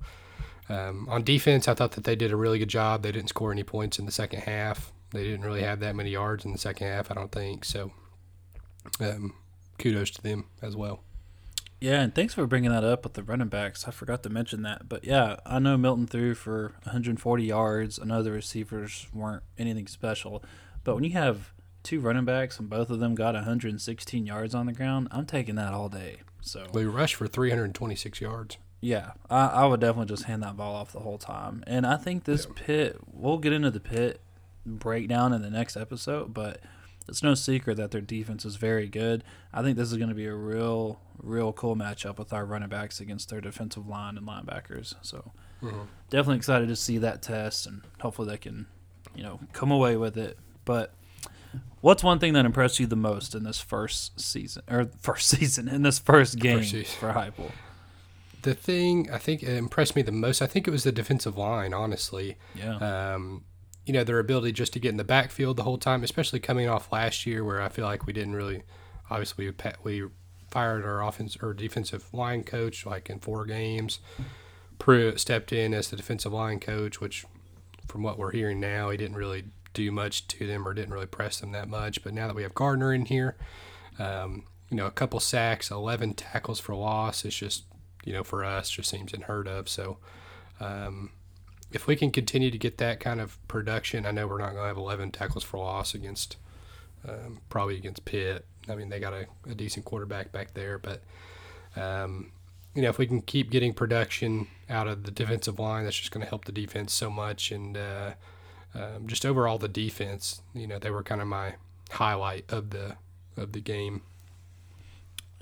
um, 0.70 1.08
on 1.10 1.24
defense, 1.24 1.68
I 1.68 1.74
thought 1.74 1.92
that 1.94 2.04
they 2.04 2.16
did 2.16 2.32
a 2.32 2.36
really 2.36 2.60
good 2.60 2.70
job. 2.70 3.04
They 3.04 3.12
didn't 3.12 3.30
score 3.30 3.52
any 3.52 3.64
points 3.64 4.00
in 4.00 4.06
the 4.06 4.12
second 4.12 4.42
half. 4.42 4.92
They 5.12 5.24
didn't 5.24 5.46
really 5.46 5.62
have 5.62 5.80
that 5.80 5.96
many 5.96 6.10
yards 6.10 6.46
in 6.46 6.52
the 6.52 6.58
second 6.58 6.88
half, 6.88 7.12
I 7.12 7.14
don't 7.14 7.32
think. 7.32 7.66
So 7.66 7.92
um, 9.00 9.34
kudos 9.78 10.12
to 10.12 10.22
them 10.22 10.46
as 10.62 10.76
well. 10.76 11.02
Yeah, 11.82 12.02
and 12.02 12.16
thanks 12.16 12.34
for 12.34 12.48
bringing 12.48 12.72
that 12.72 12.84
up 12.84 13.04
with 13.04 13.14
the 13.14 13.24
running 13.24 13.50
backs. 13.50 13.88
I 13.88 13.92
forgot 13.92 14.24
to 14.24 14.30
mention 14.30 14.64
that. 14.64 14.90
But 14.90 15.04
yeah, 15.04 15.36
I 15.46 15.60
know 15.60 15.78
Milton 15.78 16.08
threw 16.08 16.34
for 16.34 16.74
140 16.84 17.44
yards. 17.44 18.00
I 18.00 18.06
know 18.06 18.24
the 18.24 18.32
receivers 18.32 19.08
weren't 19.14 19.44
anything 19.58 19.88
special. 19.88 20.44
But 20.84 20.96
when 20.96 21.04
you 21.04 21.12
have 21.12 21.52
two 21.84 22.00
running 22.00 22.26
backs 22.26 22.60
and 22.60 22.70
both 22.70 22.90
of 22.90 23.00
them 23.00 23.14
got 23.14 23.36
116 23.36 24.26
yards 24.26 24.56
on 24.56 24.66
the 24.66 24.74
ground, 24.74 25.10
I'm 25.12 25.26
taking 25.26 25.56
that 25.56 25.74
all 25.74 25.90
day. 25.90 26.22
So 26.42 26.66
we 26.74 26.86
rushed 26.86 27.16
for 27.16 27.28
326 27.28 28.22
yards. 28.22 28.58
Yeah, 28.86 29.14
I, 29.32 29.48
I 29.48 29.66
would 29.66 29.80
definitely 29.80 30.14
just 30.14 30.26
hand 30.26 30.44
that 30.44 30.56
ball 30.56 30.76
off 30.76 30.92
the 30.92 31.00
whole 31.00 31.18
time. 31.18 31.64
And 31.66 31.88
I 31.88 31.98
think 31.98 32.26
this 32.26 32.46
yeah. 32.46 32.54
Pitt, 32.56 32.98
we'll 33.12 33.40
get 33.40 33.52
into 33.52 33.72
the 33.72 33.80
Pitt 33.80 34.22
breakdown 34.64 35.34
in 35.34 35.42
the 35.42 35.50
next 35.50 35.76
episode, 35.76 36.36
but 36.36 36.60
it's 37.08 37.24
no 37.24 37.34
secret 37.34 37.78
that 37.78 37.90
their 37.90 38.00
defense 38.00 38.46
is 38.46 38.58
very 38.58 38.88
good. 38.88 39.24
I 39.52 39.64
think 39.64 39.76
this 39.76 39.92
is 39.92 39.98
going 39.98 40.10
to 40.10 40.16
be 40.16 40.28
a 40.28 40.36
real, 40.36 41.00
real 41.18 41.52
cool 41.52 41.76
matchup 41.76 42.20
with 42.20 42.32
our 42.32 42.46
running 42.46 42.70
backs 42.70 43.00
against 43.00 43.30
their 43.30 43.42
defensive 43.42 43.88
line 43.88 44.20
and 44.20 44.28
linebackers. 44.28 44.94
So 45.02 45.32
mm-hmm. 45.64 45.82
definitely 46.12 46.38
excited 46.38 46.68
to 46.68 46.76
see 46.76 47.00
that 47.00 47.24
test, 47.24 47.66
and 47.66 47.82
hopefully 48.02 48.28
they 48.28 48.38
can, 48.38 48.68
you 49.16 49.24
know, 49.24 49.40
come 49.52 49.72
away 49.72 49.98
with 49.98 50.16
it. 50.16 50.38
But 50.64 50.94
what's 51.82 52.04
one 52.04 52.20
thing 52.20 52.34
that 52.34 52.46
impressed 52.46 52.80
you 52.80 52.86
the 52.86 52.96
most 52.96 53.34
in 53.34 53.46
this 53.46 53.60
first 53.60 54.20
season 54.22 54.62
or 54.70 54.92
first 55.02 55.28
season 55.40 55.68
in 55.68 55.82
this 55.82 55.98
first 55.98 56.38
game 56.38 56.60
first 56.60 56.96
for 56.98 57.14
Heupel? 57.14 57.52
The 58.46 58.54
thing 58.54 59.10
I 59.12 59.18
think 59.18 59.44
impressed 59.44 59.96
me 59.96 60.02
the 60.02 60.12
most, 60.12 60.42
I 60.42 60.48
think 60.48 60.68
it 60.68 60.72
was 60.72 60.84
the 60.84 60.92
defensive 60.92 61.38
line. 61.38 61.74
Honestly, 61.74 62.38
yeah. 62.56 63.14
Um, 63.14 63.44
you 63.86 63.94
know, 63.94 64.04
their 64.04 64.20
ability 64.20 64.52
just 64.52 64.74
to 64.74 64.80
get 64.80 64.90
in 64.90 64.98
the 64.98 65.04
backfield 65.04 65.58
the 65.58 65.64
whole 65.64 65.78
time, 65.78 66.04
especially 66.04 66.40
coming 66.40 66.68
off 66.68 66.92
last 66.92 67.26
year 67.26 67.44
where 67.44 67.62
I 67.62 67.70
feel 67.70 67.86
like 67.86 68.06
we 68.06 68.14
didn't 68.14 68.36
really, 68.36 68.64
obviously, 69.10 69.48
we, 69.48 70.02
we 70.02 70.10
fired 70.50 70.86
our 70.86 71.04
offense 71.04 71.38
or 71.42 71.54
defensive 71.54 72.12
line 72.14 72.44
coach 72.44 72.86
like 72.86 73.10
in 73.10 73.20
four 73.20 73.46
games. 73.46 74.00
Pruitt 74.80 75.20
stepped 75.20 75.54
in 75.54 75.74
as 75.74 75.90
the 75.90 75.96
defensive 75.96 76.34
line 76.34 76.60
coach, 76.60 77.00
which, 77.00 77.26
from 77.88 78.04
what 78.04 78.18
we're 78.18 78.32
hearing 78.32 78.60
now, 78.60 78.90
he 78.90 78.98
didn't 78.98 79.18
really 79.18 79.46
do 79.74 79.92
much 79.92 80.28
to 80.30 80.48
them 80.48 80.68
or 80.68 80.74
didn't 80.74 80.94
really 80.94 81.06
press 81.06 81.40
them 81.40 81.52
that 81.52 81.70
much. 81.70 82.04
But 82.04 82.14
now 82.14 82.28
that 82.28 82.36
we 82.36 82.44
have 82.44 82.56
Garner 82.56 82.94
in 82.94 83.06
here, 83.06 83.38
um, 84.00 84.44
you 84.70 84.78
know, 84.78 84.88
a 84.88 84.92
couple 84.92 85.20
sacks, 85.20 85.70
11 85.70 86.16
tackles 86.16 86.60
for 86.60 86.74
loss, 86.74 87.24
it's 87.24 87.36
just, 87.36 87.66
you 88.06 88.14
know, 88.14 88.24
for 88.24 88.44
us, 88.44 88.70
just 88.70 88.90
seems 88.90 89.14
unheard 89.14 89.48
of. 89.48 89.68
So, 89.68 89.98
um, 90.60 91.12
if 91.72 91.88
we 91.88 91.96
can 91.96 92.12
continue 92.12 92.52
to 92.52 92.58
get 92.58 92.78
that 92.78 93.00
kind 93.00 93.20
of 93.20 93.46
production, 93.48 94.06
I 94.06 94.12
know 94.12 94.28
we're 94.28 94.38
not 94.38 94.52
going 94.52 94.64
to 94.64 94.68
have 94.68 94.78
11 94.78 95.12
tackles 95.12 95.44
for 95.44 95.58
loss 95.58 95.94
against 95.94 96.38
um, 97.08 97.40
probably 97.50 97.76
against 97.76 98.06
Pitt. 98.06 98.46
I 98.70 98.76
mean, 98.76 98.90
they 98.90 99.00
got 99.00 99.14
a, 99.14 99.26
a 99.50 99.56
decent 99.56 99.86
quarterback 99.86 100.32
back 100.32 100.54
there, 100.54 100.78
but 100.78 101.02
um, 101.76 102.32
you 102.74 102.82
know, 102.82 102.90
if 102.90 102.98
we 102.98 103.08
can 103.08 103.22
keep 103.22 103.52
getting 103.52 103.74
production 103.74 104.48
out 104.70 104.88
of 104.88 105.04
the 105.04 105.12
defensive 105.12 105.60
line, 105.60 105.84
that's 105.84 105.98
just 105.98 106.12
going 106.12 106.24
to 106.24 106.30
help 106.30 106.46
the 106.46 106.52
defense 106.52 106.94
so 106.94 107.10
much, 107.10 107.52
and 107.52 107.78
uh, 107.78 108.12
um, 108.74 109.08
just 109.08 109.26
overall 109.26 109.58
the 109.58 109.68
defense. 109.68 110.42
You 110.54 110.68
know, 110.68 110.80
they 110.80 110.90
were 110.90 111.04
kind 111.04 111.22
of 111.22 111.28
my 111.28 111.56
highlight 111.92 112.46
of 112.50 112.72
the 112.72 112.96
of 113.38 113.54
the 113.54 113.62
game. 113.62 114.02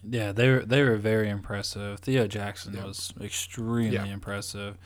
Yeah, 0.09 0.31
they 0.31 0.49
were 0.49 0.65
they 0.65 0.83
were 0.83 0.97
very 0.97 1.29
impressive. 1.29 1.99
Theo 1.99 2.27
Jackson 2.27 2.73
yeah. 2.73 2.85
was 2.85 3.13
extremely 3.21 3.95
yeah. 3.95 4.05
impressive. 4.05 4.77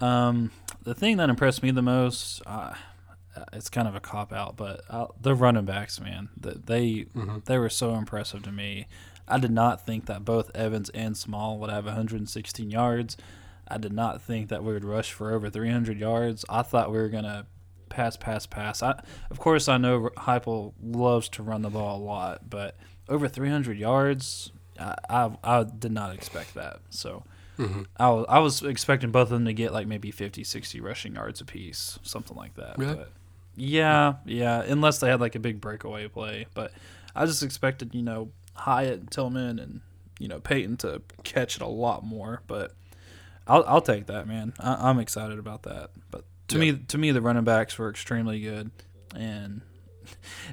Um, 0.00 0.52
the 0.82 0.94
thing 0.94 1.16
that 1.16 1.28
impressed 1.28 1.62
me 1.62 1.70
the 1.70 1.82
most, 1.82 2.42
uh, 2.46 2.74
it's 3.52 3.68
kind 3.68 3.88
of 3.88 3.94
a 3.94 4.00
cop 4.00 4.32
out, 4.32 4.56
but 4.56 4.82
uh, 4.88 5.06
the 5.20 5.34
running 5.34 5.64
backs, 5.64 6.00
man, 6.00 6.28
they 6.36 7.06
mm-hmm. 7.14 7.38
they 7.46 7.58
were 7.58 7.70
so 7.70 7.94
impressive 7.94 8.42
to 8.42 8.52
me. 8.52 8.86
I 9.26 9.38
did 9.38 9.50
not 9.50 9.84
think 9.84 10.06
that 10.06 10.24
both 10.24 10.50
Evans 10.54 10.90
and 10.90 11.16
Small 11.16 11.58
would 11.58 11.70
have 11.70 11.84
116 11.84 12.70
yards. 12.70 13.16
I 13.66 13.76
did 13.76 13.92
not 13.92 14.22
think 14.22 14.48
that 14.48 14.64
we 14.64 14.72
would 14.72 14.84
rush 14.84 15.12
for 15.12 15.32
over 15.32 15.50
300 15.50 15.98
yards. 15.98 16.44
I 16.48 16.62
thought 16.62 16.90
we 16.90 16.98
were 16.98 17.10
gonna 17.10 17.46
pass, 17.88 18.16
pass, 18.16 18.46
pass. 18.46 18.82
I, 18.82 19.02
of 19.30 19.38
course, 19.38 19.68
I 19.68 19.76
know 19.76 20.10
Heupel 20.16 20.74
loves 20.82 21.28
to 21.30 21.42
run 21.42 21.62
the 21.62 21.70
ball 21.70 21.98
a 21.98 22.02
lot, 22.02 22.48
but 22.48 22.76
over 23.08 23.28
300 23.28 23.78
yards, 23.78 24.52
I, 24.78 24.94
I, 25.08 25.30
I 25.42 25.64
did 25.64 25.92
not 25.92 26.14
expect 26.14 26.54
that. 26.54 26.80
So 26.90 27.24
Mm-hmm. 27.58 27.82
I, 27.96 28.10
was, 28.10 28.26
I 28.28 28.38
was 28.38 28.62
expecting 28.62 29.10
both 29.10 29.24
of 29.24 29.30
them 29.30 29.44
to 29.46 29.52
get 29.52 29.72
like 29.72 29.86
maybe 29.86 30.10
50, 30.10 30.44
60 30.44 30.80
rushing 30.80 31.14
yards 31.14 31.40
apiece, 31.40 31.98
something 32.02 32.36
like 32.36 32.54
that. 32.54 32.78
Really? 32.78 32.94
But 32.94 33.10
yeah, 33.56 34.14
yeah, 34.24 34.62
unless 34.62 35.00
they 35.00 35.08
had 35.08 35.20
like 35.20 35.34
a 35.34 35.40
big 35.40 35.60
breakaway 35.60 36.06
play. 36.06 36.46
But 36.54 36.72
I 37.16 37.26
just 37.26 37.42
expected, 37.42 37.94
you 37.94 38.02
know, 38.02 38.30
Hyatt 38.54 39.00
and 39.00 39.10
Tillman 39.10 39.58
and, 39.58 39.80
you 40.20 40.28
know, 40.28 40.38
Payton 40.38 40.76
to 40.78 41.02
catch 41.24 41.56
it 41.56 41.62
a 41.62 41.66
lot 41.66 42.04
more. 42.04 42.42
But 42.46 42.74
I'll, 43.46 43.64
I'll 43.66 43.80
take 43.80 44.06
that, 44.06 44.28
man. 44.28 44.52
I, 44.60 44.90
am 44.90 45.00
excited 45.00 45.38
about 45.40 45.64
that. 45.64 45.90
But 46.10 46.24
to 46.48 46.58
me, 46.58 46.76
to 46.76 46.98
me, 46.98 47.10
the 47.10 47.20
running 47.20 47.44
backs 47.44 47.76
were 47.76 47.90
extremely 47.90 48.40
good. 48.40 48.70
And 49.16 49.62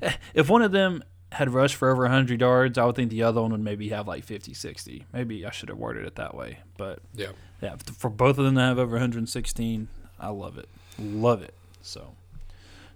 if 0.34 0.50
one 0.50 0.64
of 0.64 0.72
them 0.72 1.04
had 1.36 1.54
rushed 1.54 1.76
for 1.76 1.92
over 1.92 2.04
100 2.04 2.40
yards, 2.40 2.78
I 2.78 2.86
would 2.86 2.96
think 2.96 3.12
the 3.12 3.24
other 3.24 3.42
one 3.42 3.52
would 3.52 3.60
maybe 3.60 3.90
have 3.90 4.08
like 4.08 4.24
50, 4.24 4.54
60. 4.54 5.06
Maybe 5.12 5.46
I 5.46 5.52
should 5.52 5.70
have 5.70 5.78
worded 5.78 6.06
it 6.06 6.16
that 6.16 6.34
way. 6.34 6.60
But 6.78 7.00
yeah, 7.14 7.32
yeah, 7.62 7.76
for 7.98 8.10
both 8.10 8.38
of 8.38 8.46
them 8.46 8.56
to 8.56 8.62
have 8.62 8.80
over 8.80 8.94
116, 8.94 9.88
I 10.20 10.30
love 10.30 10.58
it. 10.58 10.70
Love 10.98 11.42
it. 11.42 11.54
So 11.82 12.16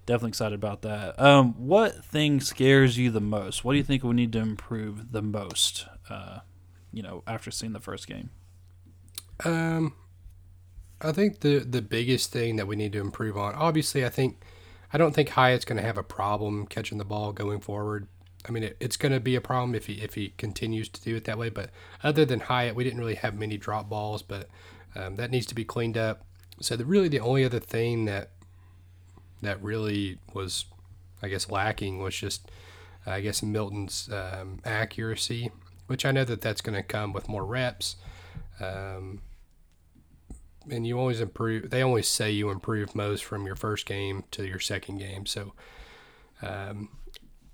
definitely 0.06 0.30
excited 0.30 0.56
about 0.56 0.84
that. 0.84 1.20
Um, 1.20 1.54
what 1.68 2.04
thing 2.06 2.40
scares 2.40 2.98
you 2.98 3.12
the 3.12 3.20
most? 3.20 3.66
What 3.66 3.74
do 3.74 3.78
you 3.78 3.84
think 3.84 4.04
we 4.04 4.14
need 4.14 4.32
to 4.34 4.40
improve 4.40 5.12
the 5.12 5.22
most? 5.22 5.86
Uh, 6.10 6.40
you 6.94 7.04
know, 7.04 7.24
after 7.28 7.52
seeing 7.52 7.74
the 7.74 7.80
first 7.80 8.08
game. 8.08 8.30
Um, 9.44 9.94
I 11.02 11.12
think 11.12 11.42
the 11.42 11.60
the 11.60 11.82
biggest 11.82 12.32
thing 12.32 12.56
that 12.56 12.68
we 12.68 12.76
need 12.76 12.94
to 12.94 13.00
improve 13.00 13.38
on. 13.38 13.54
Obviously, 13.56 14.06
I 14.06 14.10
think 14.10 14.42
I 14.92 14.98
don't 14.98 15.14
think 15.14 15.30
Hyatt's 15.30 15.66
going 15.66 15.78
to 15.78 15.84
have 15.84 15.98
a 15.98 16.04
problem 16.04 16.66
catching 16.68 16.98
the 16.98 17.06
ball 17.06 17.32
going 17.32 17.60
forward. 17.60 18.08
I 18.48 18.52
mean, 18.52 18.64
it, 18.64 18.78
it's 18.80 18.98
going 18.98 19.12
to 19.12 19.20
be 19.20 19.36
a 19.36 19.42
problem 19.42 19.76
if 19.76 19.88
he 19.88 19.96
if 19.96 20.14
he 20.16 20.34
continues 20.38 20.90
to 20.90 21.02
do 21.02 21.16
it 21.16 21.26
that 21.26 21.38
way. 21.38 21.50
But 21.50 21.72
other 22.04 22.26
than 22.26 22.40
Hyatt, 22.42 22.76
we 22.76 22.84
didn't 22.84 23.00
really 23.00 23.16
have 23.16 23.36
many 23.36 23.58
drop 23.58 23.90
balls, 23.90 24.22
but 24.22 24.48
um, 24.96 25.16
that 25.18 25.32
needs 25.32 25.46
to 25.48 25.56
be 25.56 25.66
cleaned 25.66 25.98
up. 25.98 26.26
So 26.62 26.76
the 26.76 26.86
really 26.86 27.10
the 27.10 27.20
only 27.20 27.44
other 27.44 27.60
thing 27.60 28.06
that 28.06 28.32
that 29.42 29.62
really 29.62 30.20
was, 30.34 30.66
I 31.22 31.30
guess, 31.30 31.50
lacking 31.50 32.00
was 32.00 32.16
just, 32.16 32.52
I 33.06 33.22
guess, 33.22 33.42
Milton's 33.42 34.10
um, 34.12 34.60
accuracy, 34.66 35.52
which 35.88 36.06
I 36.06 36.12
know 36.12 36.26
that 36.26 36.42
that's 36.42 36.62
going 36.62 36.76
to 36.76 36.84
come 36.84 37.14
with 37.14 37.30
more 37.30 37.46
reps. 37.46 37.96
Um, 38.60 39.22
and 40.70 40.86
you 40.86 41.00
always 41.00 41.22
improve. 41.22 41.70
They 41.70 41.82
always 41.82 42.08
say 42.08 42.32
you 42.32 42.50
improve 42.50 42.96
most 42.96 43.24
from 43.24 43.46
your 43.46 43.56
first 43.56 43.86
game 43.86 44.26
to 44.32 44.46
your 44.46 44.60
second 44.60 44.98
game. 44.98 45.26
So 45.26 45.54
um, 46.42 46.90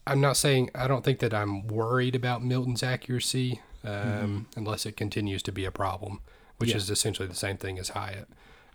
I'm 0.07 0.21
not 0.21 0.37
saying 0.37 0.69
I 0.75 0.87
don't 0.87 1.03
think 1.03 1.19
that 1.19 1.33
I'm 1.33 1.67
worried 1.67 2.15
about 2.15 2.43
Milton's 2.43 2.83
accuracy 2.83 3.61
um, 3.83 3.91
mm-hmm. 3.91 4.39
unless 4.59 4.85
it 4.85 4.97
continues 4.97 5.41
to 5.43 5.51
be 5.51 5.65
a 5.65 5.71
problem, 5.71 6.21
which 6.57 6.71
yeah. 6.71 6.77
is 6.77 6.89
essentially 6.89 7.27
the 7.27 7.35
same 7.35 7.57
thing 7.57 7.79
as 7.79 7.89
Hyatt. 7.89 8.27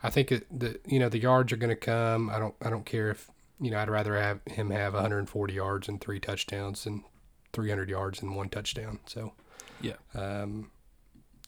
I 0.03 0.11
think 0.11 0.33
it, 0.33 0.47
the 0.59 0.81
you 0.87 0.99
know 0.99 1.09
the 1.09 1.19
yards 1.19 1.53
are 1.53 1.57
going 1.57 1.71
to 1.71 1.77
come. 1.77 2.31
I 2.31 2.39
don't 2.39 2.55
I 2.63 2.71
don't 2.71 2.87
care 2.87 3.11
if 3.11 3.31
you 3.61 3.71
know 3.71 3.79
I'd 3.79 3.91
rather 3.91 4.17
have 4.17 4.41
him 4.47 4.71
have 4.71 4.95
140 4.95 5.53
yards 5.53 5.89
and 5.89 6.01
three 6.01 6.19
touchdowns 6.19 6.85
than 6.85 7.05
300 7.53 7.89
yards 7.89 8.23
and 8.23 8.35
one 8.35 8.49
touchdown. 8.49 9.01
So 9.07 9.33
yeah, 9.81 9.97
um, 10.15 10.71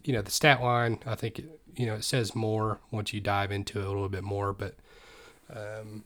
you 0.05 0.12
know 0.12 0.22
the 0.22 0.30
stat 0.30 0.62
line 0.62 0.99
I 1.07 1.14
think 1.14 1.39
it, 1.39 1.61
you 1.74 1.87
know 1.87 1.95
it 1.95 2.05
says 2.05 2.35
more 2.35 2.80
once 2.91 3.12
you 3.12 3.20
dive 3.20 3.51
into 3.51 3.80
it 3.80 3.85
a 3.85 3.89
little 3.89 4.09
bit 4.09 4.24
more, 4.24 4.53
but 4.53 4.76
um, 5.55 6.05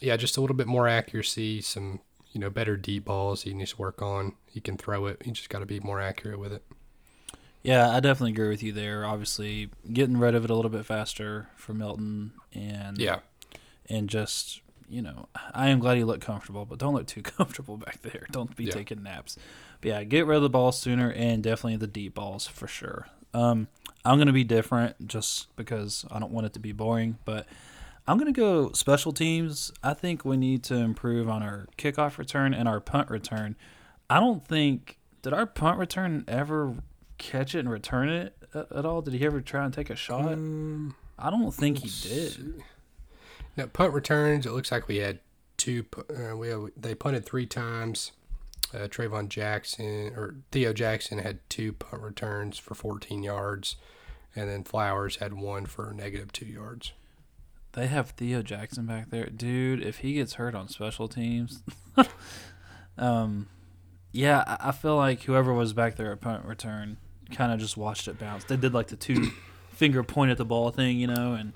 yeah, 0.00 0.16
just 0.16 0.36
a 0.36 0.40
little 0.40 0.56
bit 0.56 0.66
more 0.66 0.88
accuracy, 0.88 1.60
some 1.60 2.00
you 2.32 2.40
know, 2.40 2.50
better 2.50 2.76
deep 2.76 3.04
balls 3.06 3.42
he 3.42 3.54
needs 3.54 3.72
to 3.72 3.78
work 3.78 4.02
on. 4.02 4.34
He 4.46 4.60
can 4.60 4.76
throw 4.76 5.06
it. 5.06 5.22
He 5.24 5.32
just 5.32 5.48
got 5.48 5.60
to 5.60 5.66
be 5.66 5.80
more 5.80 6.00
accurate 6.00 6.38
with 6.38 6.52
it. 6.52 6.64
Yeah, 7.62 7.90
I 7.90 8.00
definitely 8.00 8.32
agree 8.32 8.48
with 8.48 8.62
you 8.62 8.72
there. 8.72 9.04
Obviously, 9.04 9.70
getting 9.92 10.16
rid 10.16 10.34
of 10.34 10.44
it 10.44 10.50
a 10.50 10.54
little 10.54 10.70
bit 10.70 10.86
faster 10.86 11.48
for 11.56 11.74
Milton, 11.74 12.32
and 12.54 12.98
yeah, 12.98 13.18
and 13.88 14.08
just 14.08 14.62
you 14.88 15.02
know, 15.02 15.28
I 15.54 15.68
am 15.68 15.78
glad 15.78 15.98
he 15.98 16.04
looked 16.04 16.24
comfortable, 16.24 16.64
but 16.64 16.78
don't 16.78 16.94
look 16.94 17.06
too 17.06 17.22
comfortable 17.22 17.76
back 17.76 18.02
there. 18.02 18.26
Don't 18.32 18.54
be 18.56 18.64
yeah. 18.64 18.72
taking 18.72 19.02
naps. 19.02 19.36
But 19.80 19.88
yeah, 19.88 20.04
get 20.04 20.26
rid 20.26 20.36
of 20.36 20.42
the 20.42 20.50
ball 20.50 20.72
sooner, 20.72 21.10
and 21.12 21.42
definitely 21.42 21.76
the 21.76 21.86
deep 21.86 22.14
balls 22.14 22.46
for 22.46 22.66
sure. 22.66 23.08
Um, 23.34 23.68
I'm 24.04 24.18
gonna 24.18 24.32
be 24.32 24.44
different 24.44 25.06
just 25.06 25.54
because 25.56 26.06
I 26.10 26.18
don't 26.18 26.32
want 26.32 26.46
it 26.46 26.54
to 26.54 26.60
be 26.60 26.72
boring, 26.72 27.18
but 27.24 27.46
I'm 28.10 28.18
gonna 28.18 28.32
go 28.32 28.72
special 28.72 29.12
teams. 29.12 29.70
I 29.84 29.94
think 29.94 30.24
we 30.24 30.36
need 30.36 30.64
to 30.64 30.74
improve 30.74 31.28
on 31.28 31.44
our 31.44 31.68
kickoff 31.78 32.18
return 32.18 32.52
and 32.52 32.66
our 32.66 32.80
punt 32.80 33.08
return. 33.08 33.54
I 34.10 34.18
don't 34.18 34.44
think 34.44 34.98
did 35.22 35.32
our 35.32 35.46
punt 35.46 35.78
return 35.78 36.24
ever 36.26 36.74
catch 37.18 37.54
it 37.54 37.60
and 37.60 37.70
return 37.70 38.08
it 38.08 38.36
at, 38.52 38.72
at 38.72 38.84
all. 38.84 39.00
Did 39.00 39.14
he 39.14 39.24
ever 39.24 39.40
try 39.40 39.64
and 39.64 39.72
take 39.72 39.90
a 39.90 39.94
shot? 39.94 40.24
Um, 40.24 40.96
I 41.20 41.30
don't 41.30 41.52
think 41.54 41.78
he 41.78 42.08
did. 42.08 42.64
now 43.56 43.66
punt 43.66 43.94
returns. 43.94 44.44
It 44.44 44.50
looks 44.50 44.72
like 44.72 44.88
we 44.88 44.96
had 44.96 45.20
two. 45.56 45.86
Uh, 45.96 46.36
we 46.36 46.48
had, 46.48 46.72
they 46.76 46.96
punted 46.96 47.24
three 47.24 47.46
times. 47.46 48.10
Uh, 48.74 48.88
Trayvon 48.88 49.28
Jackson 49.28 50.14
or 50.16 50.34
Theo 50.50 50.72
Jackson 50.72 51.18
had 51.18 51.48
two 51.48 51.74
punt 51.74 52.02
returns 52.02 52.58
for 52.58 52.74
14 52.74 53.22
yards, 53.22 53.76
and 54.34 54.50
then 54.50 54.64
Flowers 54.64 55.18
had 55.18 55.34
one 55.34 55.64
for 55.64 55.92
negative 55.92 56.32
two 56.32 56.46
yards. 56.46 56.90
They 57.72 57.86
have 57.86 58.10
Theo 58.10 58.42
Jackson 58.42 58.86
back 58.86 59.10
there, 59.10 59.26
dude. 59.26 59.82
If 59.82 59.98
he 59.98 60.14
gets 60.14 60.34
hurt 60.34 60.54
on 60.54 60.68
special 60.68 61.08
teams, 61.08 61.62
um, 62.98 63.48
yeah, 64.12 64.42
I 64.46 64.68
I 64.68 64.72
feel 64.72 64.96
like 64.96 65.22
whoever 65.22 65.52
was 65.52 65.72
back 65.72 65.96
there 65.96 66.12
at 66.12 66.20
punt 66.20 66.44
return 66.44 66.96
kind 67.32 67.52
of 67.52 67.60
just 67.60 67.76
watched 67.76 68.08
it 68.08 68.18
bounce. 68.18 68.44
They 68.44 68.56
did 68.56 68.74
like 68.74 68.88
the 68.88 68.96
two 68.96 69.30
finger 69.70 70.02
point 70.02 70.30
at 70.32 70.36
the 70.36 70.44
ball 70.44 70.70
thing, 70.70 70.98
you 70.98 71.06
know, 71.06 71.34
and 71.34 71.52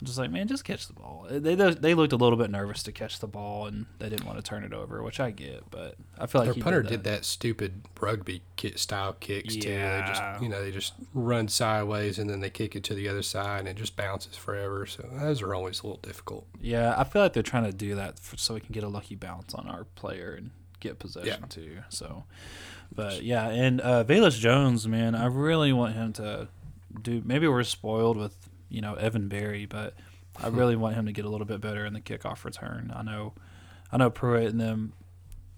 I'm 0.00 0.06
just 0.06 0.18
like, 0.18 0.30
man, 0.30 0.48
just 0.48 0.64
catch 0.64 0.86
the 0.88 0.92
ball. 0.92 1.26
They 1.30 1.54
they 1.54 1.94
looked 1.94 2.12
a 2.12 2.16
little 2.16 2.36
bit 2.36 2.50
nervous 2.50 2.82
to 2.82 2.92
catch 2.92 3.20
the 3.20 3.28
ball, 3.28 3.66
and 3.66 3.86
they 4.00 4.08
didn't 4.08 4.26
want 4.26 4.36
to 4.38 4.42
turn 4.42 4.64
it 4.64 4.72
over, 4.72 5.02
which 5.02 5.20
I 5.20 5.30
get. 5.30 5.70
But 5.70 5.94
I 6.18 6.26
feel 6.26 6.40
like 6.44 6.52
Their 6.54 6.62
punter 6.62 6.82
did 6.82 6.88
did 6.90 7.04
that. 7.04 7.10
that 7.18 7.24
stupid 7.24 7.82
rugby 8.00 8.42
ki 8.56 8.72
style 8.76 9.12
kicks 9.14 9.54
too. 9.54 9.60
They 9.62 9.74
Yeah. 9.76 10.06
just 10.06 10.42
you 10.42 10.48
know 10.48 10.62
they 10.62 10.72
just 10.72 10.94
run 11.14 11.46
sideways 11.48 12.18
and 12.18 12.28
then 12.28 12.40
they 12.40 12.50
kick 12.50 12.74
it 12.76 12.82
to 12.84 12.94
the 12.94 13.08
other 13.08 13.22
side 13.22 13.60
and 13.60 13.68
it 13.68 13.76
just 13.76 13.96
bounces 13.96 14.36
forever. 14.36 14.84
So 14.84 15.08
those 15.12 15.40
are 15.40 15.54
always 15.54 15.80
a 15.80 15.86
little 15.86 16.00
difficult. 16.02 16.46
Yeah, 16.60 16.94
I 16.98 17.04
feel 17.04 17.22
like 17.22 17.32
they're 17.32 17.42
trying 17.44 17.64
to 17.64 17.72
do 17.72 17.94
that 17.94 18.18
for, 18.18 18.36
so 18.36 18.54
we 18.54 18.60
can 18.60 18.72
get 18.72 18.82
a 18.82 18.88
lucky 18.88 19.14
bounce 19.14 19.54
on 19.54 19.68
our 19.68 19.84
player 19.94 20.34
and 20.34 20.50
get 20.80 20.98
possession 20.98 21.38
Yeah. 21.42 21.46
too. 21.48 21.78
So, 21.88 22.24
but 22.94 23.22
yeah, 23.22 23.48
and 23.48 23.80
uh, 23.80 24.02
Velus 24.04 24.38
Jones, 24.38 24.86
man, 24.88 25.14
I 25.14 25.26
really 25.26 25.72
want 25.72 25.94
him 25.94 26.12
to 26.14 26.48
do. 27.00 27.22
Maybe 27.24 27.46
we're 27.48 27.62
spoiled 27.62 28.16
with 28.16 28.36
you 28.74 28.80
know 28.80 28.94
Evan 28.94 29.28
Berry, 29.28 29.66
but 29.66 29.94
I 30.42 30.48
hmm. 30.48 30.56
really 30.56 30.76
want 30.76 30.96
him 30.96 31.06
to 31.06 31.12
get 31.12 31.24
a 31.24 31.28
little 31.28 31.46
bit 31.46 31.60
better 31.60 31.84
in 31.86 31.92
the 31.92 32.00
kickoff 32.00 32.44
return. 32.44 32.92
I 32.94 33.02
know, 33.02 33.34
I 33.92 33.96
know 33.96 34.10
Pruitt 34.10 34.50
and 34.50 34.60
them 34.60 34.92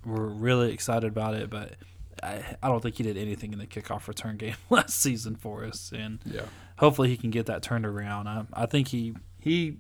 were 0.04 0.28
really 0.28 0.72
excited 0.72 1.08
about 1.08 1.34
it, 1.34 1.50
but 1.50 1.74
I, 2.22 2.42
I 2.62 2.68
don't 2.68 2.82
think 2.82 2.96
he 2.96 3.02
did 3.02 3.16
anything 3.16 3.52
in 3.52 3.58
the 3.58 3.66
kickoff 3.66 4.06
return 4.06 4.36
game 4.38 4.56
last 4.70 5.00
season 5.00 5.36
for 5.36 5.64
us, 5.64 5.92
and 5.96 6.20
Yeah. 6.24 6.42
hopefully 6.78 7.08
he 7.08 7.16
can 7.16 7.30
get 7.30 7.46
that 7.46 7.62
turned 7.62 7.86
around. 7.86 8.28
I, 8.28 8.44
I 8.52 8.66
think 8.66 8.88
he 8.88 9.14
he 9.40 9.78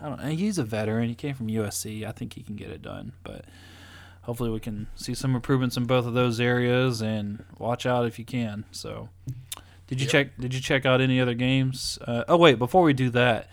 I 0.00 0.08
don't 0.08 0.22
know. 0.22 0.28
He's 0.28 0.58
a 0.58 0.64
veteran. 0.64 1.08
He 1.08 1.14
came 1.14 1.34
from 1.34 1.48
USC. 1.48 2.06
I 2.06 2.12
think 2.12 2.34
he 2.34 2.42
can 2.42 2.56
get 2.56 2.70
it 2.70 2.82
done. 2.82 3.12
But 3.22 3.44
hopefully 4.22 4.50
we 4.50 4.60
can 4.60 4.86
see 4.94 5.14
some 5.14 5.34
improvements 5.34 5.76
in 5.76 5.84
both 5.84 6.06
of 6.06 6.14
those 6.14 6.40
areas 6.40 7.00
and 7.00 7.44
watch 7.58 7.86
out 7.86 8.06
if 8.06 8.18
you 8.18 8.24
can. 8.24 8.64
So 8.70 9.08
did 9.86 10.00
you 10.00 10.04
Yep. 10.06 10.10
check 10.12 10.36
did 10.38 10.54
you 10.54 10.60
check 10.60 10.86
out 10.86 11.00
any 11.00 11.20
other 11.20 11.34
games? 11.34 11.98
Uh, 12.06 12.24
oh 12.28 12.36
wait, 12.36 12.58
before 12.58 12.82
we 12.82 12.92
do 12.92 13.10
that, 13.10 13.50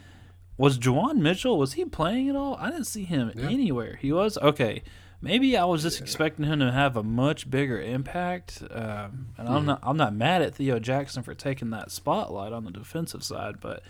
was 0.58 0.78
Juwan 0.78 1.18
Mitchell 1.18 1.58
was 1.58 1.74
he 1.74 1.86
playing 1.86 2.30
at 2.30 2.36
all? 2.36 2.56
I 2.60 2.70
didn't 2.72 2.86
see 2.88 3.04
him 3.04 3.32
Yeah. 3.36 3.48
anywhere. 3.50 3.98
He 4.02 4.12
was 4.12 4.38
okay. 4.40 4.84
Maybe 5.24 5.56
I 5.56 5.66
was 5.66 5.84
just 5.84 6.02
expecting 6.02 6.46
him 6.46 6.60
to 6.62 6.72
have 6.72 6.98
a 6.98 7.04
much 7.04 7.48
bigger 7.50 7.80
impact, 7.80 8.64
um, 8.72 9.28
and 9.38 9.48
I'm 9.48 9.62
Mhm. 9.64 9.66
not. 9.66 9.80
I'm 9.84 9.98
not 9.98 10.16
mad 10.16 10.42
at 10.42 10.56
Theo 10.56 10.80
Jackson 10.80 11.22
for 11.22 11.36
taking 11.36 11.70
that 11.70 11.92
spotlight 11.92 12.54
on 12.54 12.64
the 12.66 12.72
defensive 12.72 13.24
side, 13.24 13.56
but 13.62 13.84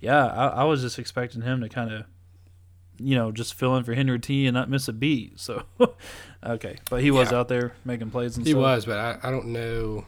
yeah, 0.00 0.26
I, 0.26 0.46
I 0.48 0.64
was 0.64 0.82
just 0.82 0.98
expecting 0.98 1.40
him 1.40 1.62
to 1.62 1.70
kind 1.70 1.90
of, 1.90 2.04
you 2.98 3.14
know, 3.16 3.32
just 3.32 3.54
fill 3.54 3.74
in 3.76 3.84
for 3.84 3.94
Henry 3.94 4.18
T 4.18 4.46
and 4.46 4.52
not 4.54 4.68
miss 4.68 4.86
a 4.86 4.92
beat. 4.92 5.40
So, 5.40 5.62
okay, 6.44 6.76
but 6.90 7.00
he 7.00 7.10
was 7.10 7.32
Yeah. 7.32 7.38
out 7.38 7.48
there 7.48 7.72
making 7.86 8.10
plays 8.10 8.36
and 8.36 8.44
He 8.46 8.52
stuff. 8.52 8.60
was, 8.62 8.84
but 8.84 8.98
I, 8.98 9.18
I 9.26 9.30
don't 9.30 9.46
know. 9.46 10.04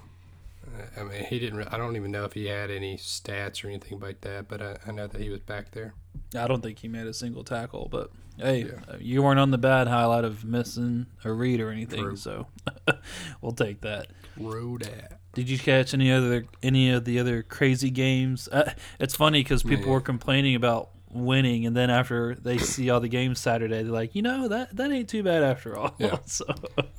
I 0.97 1.03
mean, 1.05 1.24
he 1.24 1.39
didn't. 1.39 1.59
Re- 1.59 1.66
I 1.70 1.77
don't 1.79 1.97
even 1.97 2.11
know 2.11 2.24
if 2.24 2.33
he 2.33 2.47
had 2.47 2.70
any 2.70 2.97
stats 2.97 3.64
or 3.64 3.68
anything 3.68 4.01
like 4.01 4.20
that. 4.22 4.49
But 4.49 4.62
I, 4.62 4.77
I 4.87 4.93
know 4.93 5.07
that 5.07 5.20
he 5.20 5.29
was 5.31 5.41
back 5.41 5.70
there. 5.72 5.95
I 6.37 6.47
don't 6.47 6.62
think 6.62 6.79
he 6.79 6.89
made 6.89 7.07
a 7.07 7.14
single 7.14 7.45
tackle, 7.45 7.89
but 7.91 8.11
hey, 8.39 8.64
Yeah. 8.64 8.81
uh, 8.93 8.97
you 9.01 9.22
weren't 9.22 9.39
on 9.41 9.51
the 9.51 9.59
bad 9.59 9.87
highlight 9.89 10.24
of 10.24 10.45
missing 10.45 11.07
a 11.24 11.33
read 11.33 11.61
or 11.61 11.70
anything, 11.70 12.01
True. 12.03 12.16
so 12.16 12.47
we'll 13.41 13.53
take 13.53 13.81
that. 13.83 14.09
Road 14.37 14.83
at. 14.83 15.18
Did 15.35 15.49
you 15.51 15.59
catch 15.59 15.93
any 15.95 16.11
other 16.11 16.47
any 16.62 16.91
of 16.91 17.05
the 17.05 17.18
other 17.18 17.43
crazy 17.43 17.91
games? 17.91 18.49
Uh, 18.51 18.72
it's 18.99 19.14
funny 19.14 19.41
because 19.43 19.62
people 19.62 19.87
Yeah. 19.87 19.93
were 19.93 20.01
complaining 20.01 20.55
about 20.55 20.91
winning, 21.11 21.67
and 21.67 21.77
then 21.77 21.91
after 21.91 22.35
they 22.35 22.59
see 22.59 22.91
all 22.91 23.01
the 23.01 23.09
games 23.09 23.41
Saturday, 23.41 23.83
they're 23.83 23.93
like, 23.93 24.15
you 24.15 24.23
know, 24.23 24.49
that 24.49 24.77
that 24.77 24.91
ain't 24.91 25.09
too 25.09 25.23
bad 25.23 25.43
after 25.43 25.77
all. 25.77 25.95
Yeah. 25.99 26.19
so 26.27 26.45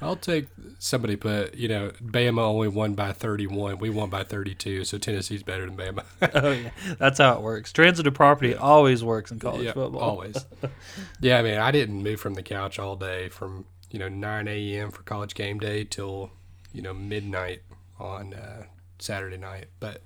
I'll 0.02 0.16
take 0.16 0.48
somebody 0.80 1.16
put. 1.16 1.56
You 1.56 1.68
know, 1.68 1.92
Bama 2.02 2.42
only 2.42 2.68
won 2.68 2.94
by 2.94 3.12
thirty-one. 3.14 3.80
We 3.80 3.90
won 3.90 4.10
by 4.10 4.24
thirty-two. 4.24 4.86
So 4.86 4.98
Tennessee's 4.98 5.44
better 5.44 5.66
than 5.66 5.78
Bama. 5.78 6.04
oh 6.34 6.52
yeah, 6.52 6.70
that's 6.98 7.20
how 7.20 7.36
it 7.36 7.42
works. 7.42 7.72
Transitive 7.72 8.14
property 8.14 8.56
always 8.56 9.04
works 9.04 9.32
in 9.32 9.40
college 9.40 9.66
yeah, 9.66 9.74
football. 9.74 10.02
always. 10.02 10.46
yeah, 11.22 11.40
I 11.40 11.42
mean, 11.42 11.58
I 11.58 11.72
didn't 11.72 12.02
move 12.02 12.20
from 12.20 12.34
the 12.34 12.44
couch 12.44 12.80
all 12.80 12.96
day 12.96 13.30
from 13.30 13.66
you 13.92 14.00
know 14.00 14.10
nine 14.10 14.48
a.m. 14.48 14.92
for 14.92 15.04
college 15.04 15.36
game 15.36 15.60
day 15.60 15.84
till 15.84 16.32
you 16.74 16.82
know 16.82 16.94
midnight 16.94 17.62
on 18.00 18.34
uh, 18.34 18.64
Saturday 19.00 19.38
night. 19.38 19.68
But 19.80 20.02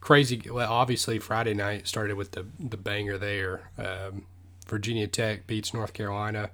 crazy. 0.00 0.42
Well, 0.50 0.70
obviously 0.72 1.18
Friday 1.18 1.54
night 1.54 1.86
started 1.86 2.16
with 2.16 2.32
the 2.32 2.46
the 2.58 2.76
banger 2.76 3.18
there. 3.18 3.70
Um, 3.78 4.26
Virginia 4.66 5.06
Tech 5.06 5.46
beats 5.46 5.74
North 5.74 5.92
Carolina, 5.92 6.50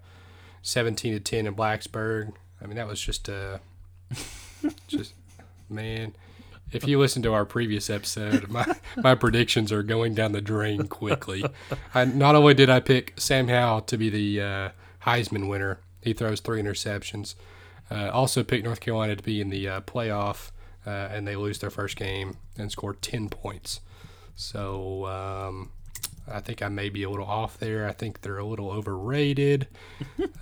seventeen 0.62 1.12
to 1.12 1.20
ten 1.20 1.46
in 1.46 1.54
Blacksburg. 1.54 2.32
I 2.60 2.66
mean, 2.66 2.76
that 2.76 2.86
was 2.86 3.00
just 3.00 3.28
uh, 3.28 3.58
just 4.88 5.14
man. 5.68 6.14
If 6.72 6.86
you 6.86 6.98
listen 6.98 7.22
to 7.22 7.32
our 7.32 7.44
previous 7.44 7.88
episode, 7.88 8.48
my, 8.48 8.66
my 8.96 9.14
predictions 9.14 9.70
are 9.70 9.84
going 9.84 10.14
down 10.14 10.32
the 10.32 10.40
drain 10.40 10.88
quickly. 10.88 11.44
I, 11.94 12.04
not 12.04 12.34
only 12.34 12.54
did 12.54 12.68
I 12.68 12.80
pick 12.80 13.14
Sam 13.16 13.46
Howell 13.46 13.82
to 13.82 13.96
be 13.96 14.10
the 14.10 14.40
uh, 14.42 14.68
Heisman 15.04 15.48
winner, 15.48 15.78
he 16.02 16.12
throws 16.12 16.40
three 16.40 16.60
interceptions. 16.60 17.36
Uh, 17.88 18.10
also 18.10 18.42
picked 18.42 18.64
North 18.64 18.80
Carolina 18.80 19.14
to 19.14 19.22
be 19.22 19.40
in 19.40 19.50
the 19.50 19.68
uh, 19.68 19.80
playoff, 19.82 20.50
uh, 20.86 20.90
and 21.10 21.26
they 21.26 21.36
lose 21.36 21.58
their 21.58 21.70
first 21.70 21.96
game 21.96 22.36
and 22.56 22.70
score 22.70 22.94
10 22.94 23.28
points. 23.28 23.80
So 24.36 25.06
um, 25.06 25.70
I 26.30 26.40
think 26.40 26.62
I 26.62 26.68
may 26.68 26.88
be 26.90 27.02
a 27.02 27.10
little 27.10 27.26
off 27.26 27.58
there. 27.58 27.88
I 27.88 27.92
think 27.92 28.20
they're 28.20 28.38
a 28.38 28.44
little 28.46 28.70
overrated. 28.70 29.66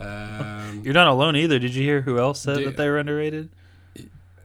Um, 0.01 0.83
You're 0.85 0.93
not 0.95 1.07
alone 1.07 1.37
either. 1.37 1.59
Did 1.59 1.75
you 1.75 1.83
hear 1.83 2.01
who 2.03 2.19
else 2.19 2.41
said 2.41 2.59
Dude. 2.59 2.67
that 2.69 2.77
they 2.77 2.89
were 2.89 2.99
underrated? 2.99 3.49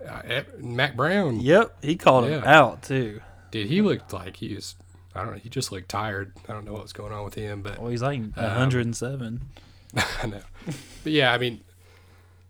uh, 0.07 0.41
Mack 0.57 0.95
Brown, 0.95 1.39
Yep, 1.39 1.83
he 1.83 1.95
called 1.95 2.25
him 2.25 2.43
out 2.45 2.83
too. 2.83 3.19
dude, 3.51 3.67
he 3.67 3.81
looked 3.81 4.13
like 4.13 4.37
he 4.37 4.53
was. 4.55 4.75
I 5.15 5.23
don't 5.23 5.33
know. 5.33 5.39
He 5.39 5.49
just 5.49 5.71
looked 5.71 5.89
tired. 5.89 6.33
I 6.47 6.53
don't 6.53 6.65
know 6.65 6.73
what 6.73 6.83
was 6.83 6.93
going 6.93 7.11
on 7.11 7.25
with 7.25 7.33
him, 7.33 7.61
but 7.61 7.79
Well, 7.79 7.89
he's 7.89 8.01
like 8.03 8.19
107. 8.35 9.41
I 10.23 10.27
know. 10.27 10.39
But 11.03 11.11
yeah, 11.11 11.33
I 11.33 11.37
mean, 11.39 11.61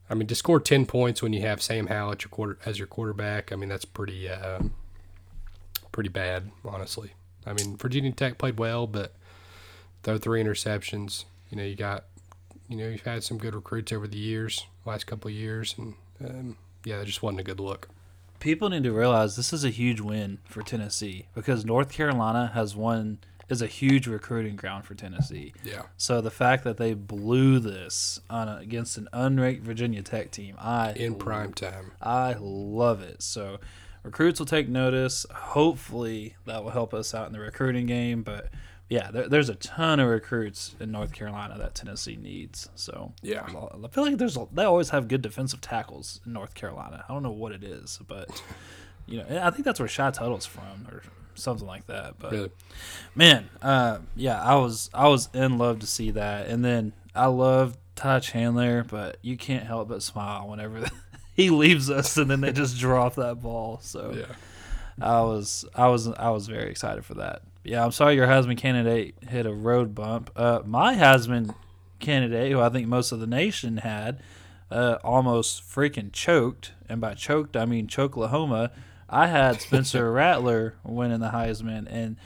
I 0.09 0.15
mean 0.15 0.27
to 0.27 0.35
score 0.35 0.59
ten 0.59 0.85
points 0.85 1.21
when 1.21 1.33
you 1.33 1.41
have 1.41 1.61
Sam 1.61 1.87
Howell 1.87 2.15
your 2.21 2.29
quarter 2.29 2.57
as 2.65 2.77
your 2.79 2.87
quarterback. 2.87 3.51
I 3.51 3.55
mean 3.55 3.69
that's 3.69 3.85
pretty, 3.85 4.29
um, 4.29 4.73
pretty 5.91 6.09
bad, 6.09 6.51
honestly. 6.65 7.13
I 7.45 7.53
mean 7.53 7.77
Virginia 7.77 8.11
Tech 8.11 8.37
played 8.37 8.57
well, 8.57 8.87
but 8.87 9.13
throw 10.03 10.17
three 10.17 10.43
interceptions. 10.43 11.25
You 11.49 11.57
know 11.57 11.63
you 11.63 11.75
got, 11.75 12.05
you 12.67 12.77
know 12.77 12.87
you've 12.87 13.01
had 13.01 13.23
some 13.23 13.37
good 13.37 13.55
recruits 13.55 13.91
over 13.91 14.07
the 14.07 14.17
years, 14.17 14.65
last 14.85 15.07
couple 15.07 15.29
of 15.29 15.35
years, 15.35 15.75
and 15.77 15.95
um, 16.23 16.57
yeah, 16.83 16.97
that 16.97 17.05
just 17.05 17.23
wasn't 17.23 17.41
a 17.41 17.43
good 17.43 17.59
look. 17.59 17.89
People 18.39 18.69
need 18.69 18.83
to 18.83 18.91
realize 18.93 19.35
this 19.35 19.51
is 19.51 19.65
a 19.65 19.69
huge 19.69 19.99
win 19.99 20.39
for 20.45 20.61
Tennessee 20.61 21.27
because 21.35 21.65
North 21.65 21.91
Carolina 21.91 22.51
has 22.53 22.75
won 22.75 23.19
is 23.49 23.61
a 23.61 23.67
huge 23.67 24.07
recruiting 24.07 24.55
ground 24.55 24.85
for 24.85 24.93
Tennessee. 24.93 25.53
Yeah. 25.63 25.83
So 25.97 26.21
the 26.21 26.31
fact 26.31 26.63
that 26.63 26.77
they 26.77 26.93
blew 26.93 27.59
this 27.59 28.19
on 28.29 28.47
a, 28.47 28.57
against 28.57 28.97
an 28.97 29.07
unranked 29.11 29.61
Virginia 29.61 30.01
Tech 30.03 30.31
team, 30.31 30.55
I 30.59 30.91
In 30.93 31.15
prime 31.15 31.53
time. 31.53 31.91
I 32.01 32.35
love 32.39 33.01
it. 33.01 33.21
So 33.23 33.59
recruits 34.03 34.39
will 34.39 34.45
take 34.45 34.69
notice. 34.69 35.25
Hopefully 35.33 36.35
that 36.45 36.63
will 36.63 36.71
help 36.71 36.93
us 36.93 37.13
out 37.13 37.27
in 37.27 37.33
the 37.33 37.39
recruiting 37.39 37.85
game. 37.87 38.21
But 38.23 38.49
yeah, 38.87 39.11
there, 39.11 39.27
there's 39.27 39.49
a 39.49 39.55
ton 39.55 39.99
of 39.99 40.07
recruits 40.07 40.75
in 40.79 40.91
North 40.91 41.11
Carolina 41.13 41.57
that 41.57 41.75
Tennessee 41.75 42.15
needs. 42.15 42.69
So 42.75 43.13
Yeah. 43.21 43.43
I 43.43 43.87
feel 43.89 44.03
like 44.03 44.17
there's 44.17 44.37
a, 44.37 44.47
they 44.53 44.63
always 44.63 44.89
have 44.91 45.07
good 45.07 45.21
defensive 45.21 45.61
tackles 45.61 46.21
in 46.25 46.33
North 46.33 46.53
Carolina. 46.53 47.03
I 47.07 47.13
don't 47.13 47.23
know 47.23 47.31
what 47.31 47.51
it 47.51 47.63
is, 47.63 47.99
but 48.07 48.41
you 49.07 49.17
know 49.17 49.41
I 49.43 49.49
think 49.49 49.65
that's 49.65 49.79
where 49.79 49.89
Shy 49.89 50.09
Tuttle's 50.11 50.45
from 50.45 50.87
or 50.91 51.01
something 51.39 51.67
like 51.67 51.87
that. 51.87 52.19
But 52.19 52.31
Really. 52.31 52.51
man, 53.15 53.49
uh, 53.61 53.99
yeah, 54.15 54.41
I 54.41 54.55
was 54.55 54.89
I 54.93 55.07
was 55.07 55.29
in 55.33 55.57
love 55.57 55.79
to 55.79 55.87
see 55.87 56.11
that, 56.11 56.47
and 56.47 56.63
then 56.63 56.93
I 57.15 57.27
love 57.27 57.77
Ty 57.95 58.19
Chandler, 58.19 58.83
but 58.83 59.17
you 59.21 59.35
can't 59.37 59.65
help 59.65 59.89
but 59.89 60.01
smile 60.03 60.47
whenever 60.47 60.85
he 61.35 61.49
leaves 61.49 61.89
us, 61.89 62.17
and 62.17 62.29
then 62.29 62.41
they 62.41 62.51
just 62.51 62.77
drop 62.79 63.15
that 63.15 63.41
ball. 63.41 63.79
So 63.81 64.13
Yeah. 64.15 64.35
I 65.01 65.21
was 65.21 65.65
I 65.75 65.87
was 65.87 66.07
I 66.09 66.29
was 66.29 66.47
very 66.47 66.69
excited 66.69 67.05
for 67.05 67.15
that. 67.15 67.41
Yeah, 67.63 67.83
I'm 67.83 67.91
sorry 67.91 68.15
your 68.15 68.27
Heisman 68.27 68.57
candidate 68.57 69.15
hit 69.27 69.45
a 69.45 69.53
road 69.53 69.93
bump. 69.95 70.31
Uh, 70.35 70.61
my 70.65 70.95
Heisman 70.95 71.53
candidate, 71.99 72.51
who 72.51 72.59
I 72.61 72.69
think 72.69 72.87
most 72.87 73.11
of 73.11 73.19
the 73.19 73.27
nation 73.27 73.77
had, 73.77 74.21
uh, 74.71 74.97
almost 75.03 75.61
freaking 75.63 76.11
choked, 76.13 76.71
and 76.87 76.99
by 77.01 77.13
choked 77.13 77.55
I 77.57 77.65
mean 77.65 77.87
Choklahoma. 77.87 78.71
I 79.09 79.27
had 79.27 79.61
Spencer 79.61 80.11
Rattler 80.11 80.75
winning 80.83 81.19
the 81.19 81.29
Heisman, 81.29 81.87
and 81.89 82.17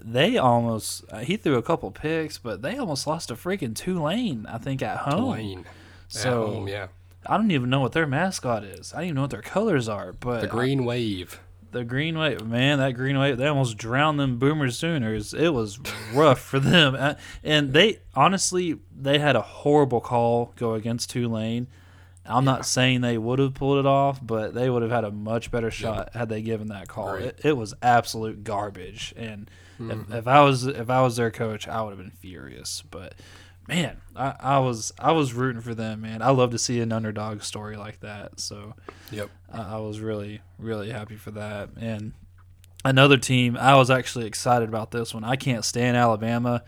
they 0.00 0.36
almost 0.36 1.04
uh, 1.10 1.18
he 1.20 1.36
threw 1.36 1.56
a 1.56 1.62
couple 1.62 1.90
picks, 1.90 2.38
but 2.38 2.62
they 2.62 2.76
almost 2.78 3.06
lost 3.06 3.30
a 3.30 3.34
freaking 3.34 3.74
Tulane. 3.74 4.46
I 4.46 4.58
think 4.58 4.82
at 4.82 4.98
home. 4.98 5.36
Tulane. 5.36 5.64
So 6.08 6.42
At 6.42 6.48
home, 6.54 6.68
yeah. 6.68 6.86
I 7.26 7.36
don't 7.36 7.50
even 7.52 7.70
know 7.70 7.80
what 7.80 7.92
their 7.92 8.06
mascot 8.06 8.64
is. 8.64 8.92
I 8.92 8.96
don't 8.98 9.04
even 9.04 9.14
know 9.14 9.20
what 9.22 9.30
their 9.30 9.42
colors 9.42 9.88
are. 9.88 10.12
But 10.12 10.40
The 10.40 10.48
green 10.48 10.84
wave. 10.84 11.40
the 11.70 11.84
green 11.84 12.18
wave, 12.18 12.44
man, 12.44 12.78
that 12.80 12.92
green 12.94 13.16
wave, 13.18 13.38
they 13.38 13.46
almost 13.46 13.78
drowned 13.78 14.18
them 14.18 14.38
Boomer 14.38 14.70
Sooners. 14.70 15.32
It 15.32 15.50
was 15.54 15.78
rough 16.12 16.40
for 16.40 16.58
them, 16.58 16.96
Uh, 16.98 17.14
and 17.44 17.72
they 17.72 18.00
honestly 18.14 18.78
they 18.94 19.20
had 19.20 19.36
a 19.36 19.40
horrible 19.40 20.00
call 20.00 20.52
go 20.56 20.74
against 20.74 21.10
Tulane. 21.10 21.68
I'm 22.24 22.44
not 22.44 22.66
saying 22.66 23.00
they 23.00 23.18
would 23.18 23.38
have 23.38 23.54
pulled 23.54 23.78
it 23.78 23.86
off, 23.86 24.24
but 24.24 24.54
they 24.54 24.70
would 24.70 24.82
have 24.82 24.90
had 24.90 25.04
a 25.04 25.10
much 25.10 25.50
better 25.50 25.70
shot 25.70 26.14
had 26.14 26.28
they 26.28 26.42
given 26.42 26.68
that 26.68 26.88
call. 26.88 27.14
Right. 27.14 27.22
It, 27.24 27.40
it 27.44 27.56
was 27.56 27.74
absolute 27.82 28.44
garbage, 28.44 29.12
and 29.16 29.50
if, 29.78 29.84
mm-hmm. 29.84 30.12
if 30.12 30.28
I 30.28 30.42
was 30.42 30.66
if 30.66 30.88
I 30.88 31.02
was 31.02 31.16
their 31.16 31.30
coach, 31.30 31.66
I 31.66 31.82
would 31.82 31.90
have 31.90 31.98
been 31.98 32.10
furious. 32.10 32.82
But 32.90 33.14
man, 33.68 34.00
I, 34.14 34.34
I 34.38 34.58
was 34.58 34.92
I 34.98 35.12
was 35.12 35.32
rooting 35.32 35.62
for 35.62 35.74
them, 35.74 36.02
man. 36.02 36.22
I 36.22 36.30
love 36.30 36.50
to 36.52 36.58
see 36.58 36.80
an 36.80 36.92
underdog 36.92 37.42
story 37.42 37.76
like 37.76 38.00
that. 38.00 38.40
So 38.40 38.74
Yep. 39.10 39.30
I, 39.52 39.74
I 39.74 39.76
was 39.78 40.00
really, 40.00 40.40
really 40.58 40.90
happy 40.90 41.16
for 41.16 41.30
that. 41.32 41.70
And 41.78 42.12
another 42.84 43.16
team, 43.16 43.56
I 43.56 43.76
was 43.76 43.90
actually 43.90 44.26
excited 44.26 44.68
about 44.68 44.90
this 44.90 45.14
one. 45.14 45.24
I 45.24 45.36
can't 45.36 45.64
stand 45.64 45.96
Alabama, 45.96 46.62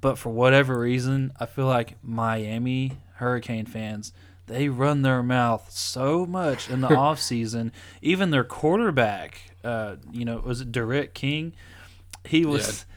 but 0.00 0.18
for 0.18 0.30
whatever 0.30 0.78
reason, 0.78 1.32
I 1.38 1.46
feel 1.46 1.66
like 1.66 1.96
Miami 2.02 2.98
Hurricane 3.14 3.66
fans, 3.66 4.12
they 4.46 4.68
run 4.68 5.02
their 5.02 5.22
mouth 5.22 5.70
so 5.70 6.26
much 6.26 6.68
in 6.70 6.80
the 6.80 6.88
off 6.96 7.20
season. 7.20 7.72
Even 8.02 8.30
their 8.30 8.44
quarterback, 8.44 9.52
uh, 9.62 9.96
you 10.12 10.24
know, 10.24 10.38
was 10.44 10.60
it 10.60 10.72
D'Eriq 10.72 11.14
King? 11.14 11.52
He 12.24 12.44
was. 12.44 12.84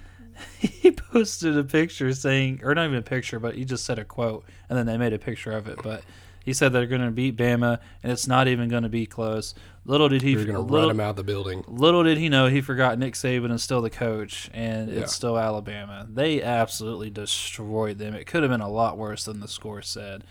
He 0.59 0.91
posted 0.91 1.57
a 1.57 1.63
picture 1.63 2.13
saying, 2.13 2.61
or 2.63 2.75
not 2.75 2.85
even 2.85 2.99
a 2.99 3.01
picture, 3.01 3.39
but 3.39 3.55
he 3.55 3.65
just 3.65 3.83
said 3.85 3.97
a 3.97 4.05
quote, 4.05 4.45
and 4.69 4.77
then 4.77 4.85
they 4.85 4.95
made 4.95 5.11
a 5.11 5.17
picture 5.17 5.51
of 5.51 5.67
it. 5.67 5.79
But 5.81 6.03
he 6.45 6.53
said 6.53 6.71
they're 6.71 6.85
going 6.85 7.01
to 7.01 7.09
beat 7.09 7.35
Bama, 7.35 7.79
and 8.03 8.11
it's 8.11 8.27
not 8.27 8.47
even 8.47 8.69
going 8.69 8.83
to 8.83 8.89
be 8.89 9.07
close. 9.07 9.55
Little 9.83 10.09
did 10.09 10.21
he, 10.21 10.33
You're 10.33 10.45
going 10.45 10.67
to 10.67 10.73
run 10.73 10.89
them 10.89 10.99
out 10.99 11.09
of 11.11 11.15
the 11.15 11.23
building. 11.23 11.63
little 11.67 12.03
did 12.03 12.19
he 12.19 12.29
know 12.29 12.47
he 12.49 12.61
forgot 12.61 12.99
Nick 12.99 13.15
Saban 13.15 13.51
is 13.51 13.63
still 13.63 13.81
the 13.81 13.89
coach, 13.89 14.49
and 14.53 14.91
Yeah. 14.91 14.99
it's 15.01 15.13
still 15.13 15.39
Alabama. 15.39 16.05
They 16.07 16.43
absolutely 16.43 17.09
destroyed 17.09 17.97
them. 17.97 18.13
It 18.13 18.27
could 18.27 18.43
have 18.43 18.51
been 18.51 18.61
a 18.61 18.69
lot 18.69 18.95
worse 18.95 19.25
than 19.25 19.39
the 19.39 19.47
score 19.47 19.81
said, 19.81 20.23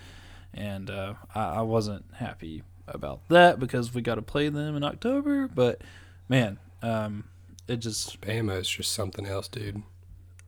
and 0.56 0.90
uh, 0.90 1.14
I, 1.34 1.56
I 1.56 1.60
wasn't 1.62 2.04
happy 2.14 2.62
about 2.88 3.28
that 3.28 3.58
because 3.58 3.94
we 3.94 4.02
got 4.02 4.16
to 4.16 4.22
play 4.22 4.48
them 4.48 4.76
in 4.76 4.84
October. 4.84 5.48
But 5.48 5.82
man, 6.28 6.58
um, 6.82 7.24
it 7.68 7.76
just 7.76 8.20
Bama 8.20 8.60
is 8.60 8.68
just 8.68 8.92
something 8.92 9.26
else, 9.26 9.48
dude. 9.48 9.82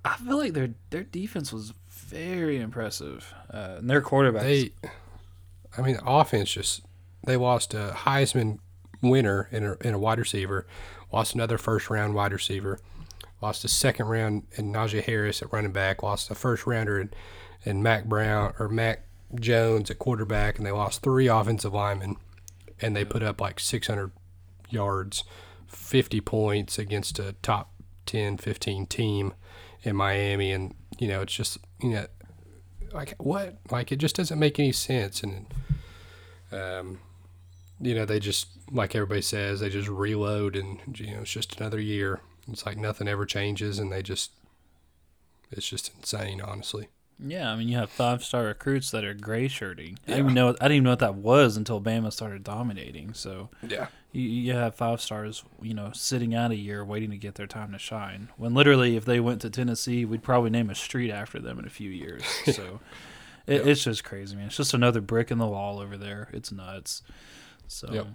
I 0.05 0.17
feel 0.17 0.39
like 0.39 0.55
their 0.55 0.71
their 0.91 1.03
defense 1.03 1.53
was 1.53 1.75
very 1.91 2.61
impressive, 2.61 3.35
uh, 3.53 3.77
and 3.79 3.91
their 3.91 4.01
quarterback. 4.01 4.43
They, 4.43 4.73
I 5.77 5.83
mean, 5.83 5.99
offense 6.05 6.51
just 6.51 6.83
they 7.25 7.37
lost 7.37 7.75
a 7.75 7.93
Heisman 7.95 8.59
winner 9.03 9.49
in 9.53 9.65
a, 9.65 9.77
in 9.81 9.95
a 9.95 9.99
wide 9.99 10.19
receiver, 10.19 10.67
lost 11.13 11.35
another 11.35 11.59
first 11.59 11.91
round 11.91 12.15
wide 12.15 12.33
receiver, 12.33 12.79
lost 13.43 13.65
a 13.65 13.69
second 13.69 14.07
round 14.07 14.45
in 14.53 14.73
Najee 14.73 15.03
Harris 15.03 15.43
at 15.43 15.53
running 15.53 15.73
back, 15.73 16.03
lost 16.03 16.31
a 16.31 16.35
first 16.35 16.67
rounder 16.67 17.01
in, 17.01 17.11
in 17.65 17.83
Mac 17.83 18.05
Brown 18.05 18.55
or 18.59 18.69
Mac 18.69 19.08
Jones 19.35 19.91
at 19.91 19.99
quarterback, 19.99 20.57
and 20.57 20.67
they 20.67 20.73
lost 20.73 21.03
three 21.03 21.27
offensive 21.27 21.75
linemen, 21.75 22.17
and 22.81 22.97
they 22.97 23.05
put 23.05 23.23
up 23.23 23.41
like 23.41 23.61
600 23.61 24.11
yards, 24.71 25.25
50 25.67 26.21
points 26.21 26.79
against 26.79 27.19
a 27.19 27.35
top 27.43 27.73
10, 28.07 28.39
15 28.39 28.87
team 28.87 29.35
in 29.83 29.97
Miami, 29.97 30.53
and 30.53 30.75
you 30.99 31.09
know 31.09 31.23
it's 31.23 31.35
just 31.35 31.59
you 31.81 31.91
know 31.91 32.07
like 32.93 33.15
what? 33.19 33.59
Like 33.71 33.93
it 33.93 33.97
just 33.97 34.17
doesn't 34.17 34.39
make 34.39 34.59
any 34.59 34.73
sense 34.73 35.23
and 35.23 35.47
um 36.51 36.99
you 37.81 37.95
know 37.95 38.07
they 38.07 38.19
just 38.19 38.49
like 38.71 38.95
everybody 38.95 39.21
says 39.21 39.61
they 39.61 39.69
just 39.69 39.89
reload 39.89 40.57
and 40.57 40.99
you 40.99 41.15
know 41.15 41.21
it's 41.21 41.31
just 41.31 41.61
another 41.61 41.79
year. 41.79 42.21
It's 42.51 42.65
like 42.65 42.79
nothing 42.79 43.09
ever 43.09 43.27
changes 43.27 43.79
and 43.79 43.93
they 43.93 44.03
just 44.03 44.33
it's 45.51 45.69
just 45.69 45.93
insane 45.99 46.41
honestly 46.41 46.89
Yeah, 47.19 47.51
I 47.51 47.57
mean 47.57 47.69
you 47.69 47.77
have 47.77 47.91
five 47.91 48.25
star 48.25 48.45
recruits 48.45 48.91
that 48.93 49.05
are 49.05 49.15
gray 49.15 49.49
shirting. 49.49 49.99
I 50.07 50.13
didn't 50.13 50.25
even 50.25 50.35
know 50.35 50.49
I 50.49 50.53
didn't 50.53 50.73
even 50.73 50.85
know 50.85 50.91
what 50.91 50.99
that 51.01 51.15
was 51.15 51.57
until 51.57 51.81
Bama 51.81 52.13
started 52.13 52.45
dominating. 52.45 53.15
So 53.15 53.51
yeah 53.67 53.89
you, 54.13 54.23
you 54.23 54.53
have 54.55 54.75
five 54.75 55.01
stars, 55.01 55.45
you 55.61 55.75
know, 55.75 55.91
sitting 55.93 56.35
out 56.35 56.51
a 56.51 56.57
year 56.57 56.85
waiting 56.85 57.11
to 57.11 57.17
get 57.17 57.35
their 57.35 57.47
time 57.47 57.73
to 57.73 57.79
shine. 57.79 58.29
When 58.37 58.55
literally, 58.55 58.97
if 58.97 59.05
they 59.05 59.21
went 59.21 59.41
to 59.43 59.51
Tennessee, 59.51 60.05
we'd 60.05 60.23
probably 60.23 60.51
name 60.51 60.71
a 60.71 60.75
street 60.75 61.11
after 61.11 61.39
them 61.39 61.59
in 61.59 61.67
a 61.67 61.71
few 61.71 61.91
years. 61.91 62.23
So 62.59 62.81
it, 63.47 63.67
it's 63.67 63.85
just 63.85 64.05
crazy, 64.05 64.35
man. 64.35 64.47
It's 64.47 64.57
just 64.57 64.75
another 64.75 65.01
brick 65.01 65.31
in 65.31 65.39
the 65.39 65.47
wall 65.47 65.79
over 65.79 65.97
there. 65.97 66.29
It's 66.33 66.51
nuts. 66.51 67.03
So. 67.67 67.93
Yep. 67.93 68.07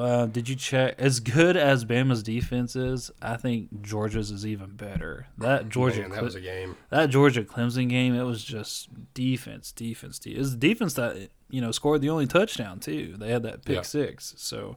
Uh, 0.00 0.26
did 0.26 0.48
you 0.48 0.56
check? 0.56 0.94
As 0.98 1.20
good 1.20 1.56
as 1.56 1.84
Bama's 1.84 2.22
defense 2.22 2.76
is, 2.76 3.10
I 3.20 3.36
think 3.36 3.82
Georgia's 3.82 4.30
is 4.30 4.46
even 4.46 4.70
better. 4.70 5.26
That 5.38 5.68
Georgia, 5.68 6.02
Man, 6.02 6.10
that 6.10 6.22
was 6.22 6.34
a 6.34 6.40
game 6.40 6.76
that 6.90 7.06
Georgia 7.10 7.42
Clemson 7.42 7.88
game, 7.88 8.14
it 8.14 8.22
was 8.24 8.44
just 8.44 8.88
defense, 9.14 9.72
defense, 9.72 10.18
defense. 10.18 10.36
It 10.36 10.38
was 10.38 10.52
the 10.58 10.68
defense 10.68 10.94
that 10.94 11.30
you 11.50 11.60
know 11.60 11.70
scored 11.72 12.00
the 12.00 12.10
only 12.10 12.26
touchdown 12.26 12.80
too. 12.80 13.14
They 13.18 13.30
had 13.30 13.42
that 13.44 13.64
pick 13.64 13.76
Yeah. 13.76 13.82
six. 13.82 14.34
So, 14.36 14.76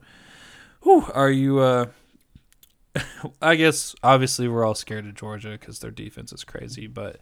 whew, 0.81 1.05
are 1.13 1.29
you? 1.31 1.59
uh 1.59 1.85
I 3.41 3.55
guess 3.55 3.93
obviously 4.03 4.47
we're 4.47 4.65
all 4.65 4.75
scared 4.75 5.05
of 5.05 5.15
Georgia 5.15 5.51
because 5.59 5.79
their 5.79 5.91
defense 5.91 6.31
is 6.31 6.43
crazy. 6.43 6.87
But 6.87 7.17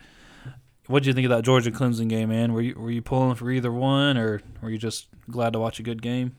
what 0.87 1.01
do 1.03 1.07
you 1.09 1.13
think 1.13 1.25
of 1.25 1.31
that 1.31 1.43
Georgia 1.43 1.71
Clemson 1.71 2.07
game, 2.07 2.29
man? 2.29 2.53
Were 2.53 2.61
you 2.61 2.75
were 2.77 2.91
you 2.91 3.01
pulling 3.01 3.35
for 3.35 3.49
either 3.49 3.71
one, 3.71 4.17
or 4.17 4.41
were 4.61 4.69
you 4.69 4.77
just 4.77 5.07
glad 5.29 5.53
to 5.53 5.59
watch 5.59 5.79
a 5.79 5.83
good 5.83 6.01
game? 6.01 6.35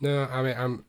No 0.00 0.24
i 0.24 0.42
mean 0.42 0.54
i'm 0.56 0.84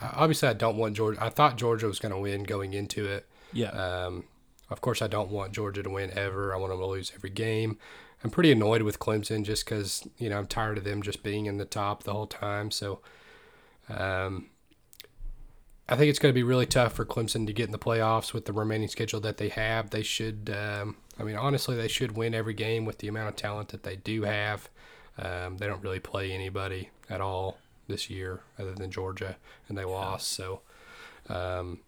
obviously 0.00 0.48
i 0.48 0.52
don't 0.52 0.76
want 0.76 0.94
georgia 0.94 1.22
i 1.22 1.28
thought 1.28 1.56
georgia 1.56 1.86
was 1.86 1.98
going 1.98 2.12
to 2.12 2.18
win 2.18 2.42
going 2.42 2.74
into 2.74 3.06
it 3.06 3.26
Yeah, 3.52 3.70
Um, 3.70 4.24
of 4.68 4.80
course, 4.80 5.00
I 5.00 5.06
don't 5.06 5.30
want 5.30 5.52
Georgia 5.52 5.84
to 5.84 5.90
win 5.90 6.10
ever. 6.18 6.52
I 6.52 6.56
want 6.58 6.72
them 6.72 6.80
to 6.80 6.86
lose 6.86 7.12
every 7.14 7.30
game. 7.30 7.78
I'm 8.24 8.30
pretty 8.30 8.50
annoyed 8.50 8.82
with 8.82 8.98
Clemson 8.98 9.44
just 9.44 9.64
because 9.64 10.06
you 10.18 10.28
know 10.28 10.38
I'm 10.38 10.46
tired 10.48 10.76
of 10.76 10.82
them 10.82 11.02
just 11.02 11.22
being 11.22 11.46
in 11.46 11.56
the 11.56 11.64
top 11.64 12.02
the 12.02 12.12
whole 12.12 12.26
time. 12.26 12.72
So, 12.72 13.00
um, 13.88 14.50
I 15.88 15.94
think 15.94 16.10
it's 16.10 16.18
going 16.18 16.32
to 16.32 16.38
be 16.38 16.42
really 16.42 16.66
tough 16.66 16.94
for 16.94 17.04
Clemson 17.04 17.46
to 17.46 17.52
get 17.52 17.66
in 17.66 17.72
the 17.72 17.78
playoffs 17.78 18.32
with 18.32 18.44
the 18.46 18.52
remaining 18.52 18.88
schedule 18.88 19.20
that 19.20 19.36
they 19.36 19.50
have. 19.50 19.90
They 19.90 20.02
should, 20.02 20.50
um, 20.52 20.96
I 21.18 21.22
mean, 21.22 21.36
honestly, 21.36 21.76
they 21.76 21.86
should 21.88 22.16
win 22.16 22.34
every 22.34 22.54
game 22.54 22.84
with 22.84 22.98
the 22.98 23.06
amount 23.06 23.28
of 23.28 23.36
talent 23.36 23.68
that 23.68 23.84
they 23.84 23.94
do 23.94 24.22
have. 24.24 24.68
Um, 25.16 25.58
they 25.58 25.68
don't 25.68 25.82
really 25.82 26.00
play 26.00 26.32
anybody 26.32 26.90
at 27.08 27.20
all 27.20 27.58
this 27.88 28.10
year 28.10 28.40
other 28.58 28.74
than 28.74 28.90
Georgia, 28.90 29.36
and 29.68 29.76
they 29.76 29.84
lost. 29.84 30.28
So, 30.28 30.60
um, 31.28 31.80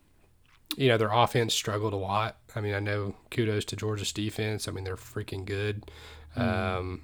you 0.76 0.88
know, 0.88 0.98
their 0.98 1.12
offense 1.12 1.54
struggled 1.54 1.92
a 1.92 1.96
lot. 1.96 2.36
I 2.54 2.60
mean, 2.60 2.74
I 2.74 2.80
know 2.80 3.14
kudos 3.30 3.64
to 3.66 3.76
Georgia's 3.76 4.12
defense. 4.12 4.68
I 4.68 4.72
mean, 4.72 4.84
they're 4.84 4.96
freaking 4.96 5.44
good. 5.44 5.90
Um, 6.36 7.02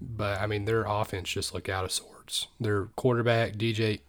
but 0.00 0.40
I 0.40 0.46
mean, 0.46 0.64
their 0.64 0.84
offense 0.84 1.28
just 1.28 1.54
looked 1.54 1.68
out 1.68 1.84
of 1.84 1.92
sorts. 1.92 2.48
Their 2.60 2.86
quarterback, 2.96 3.54
DJ 3.54 4.00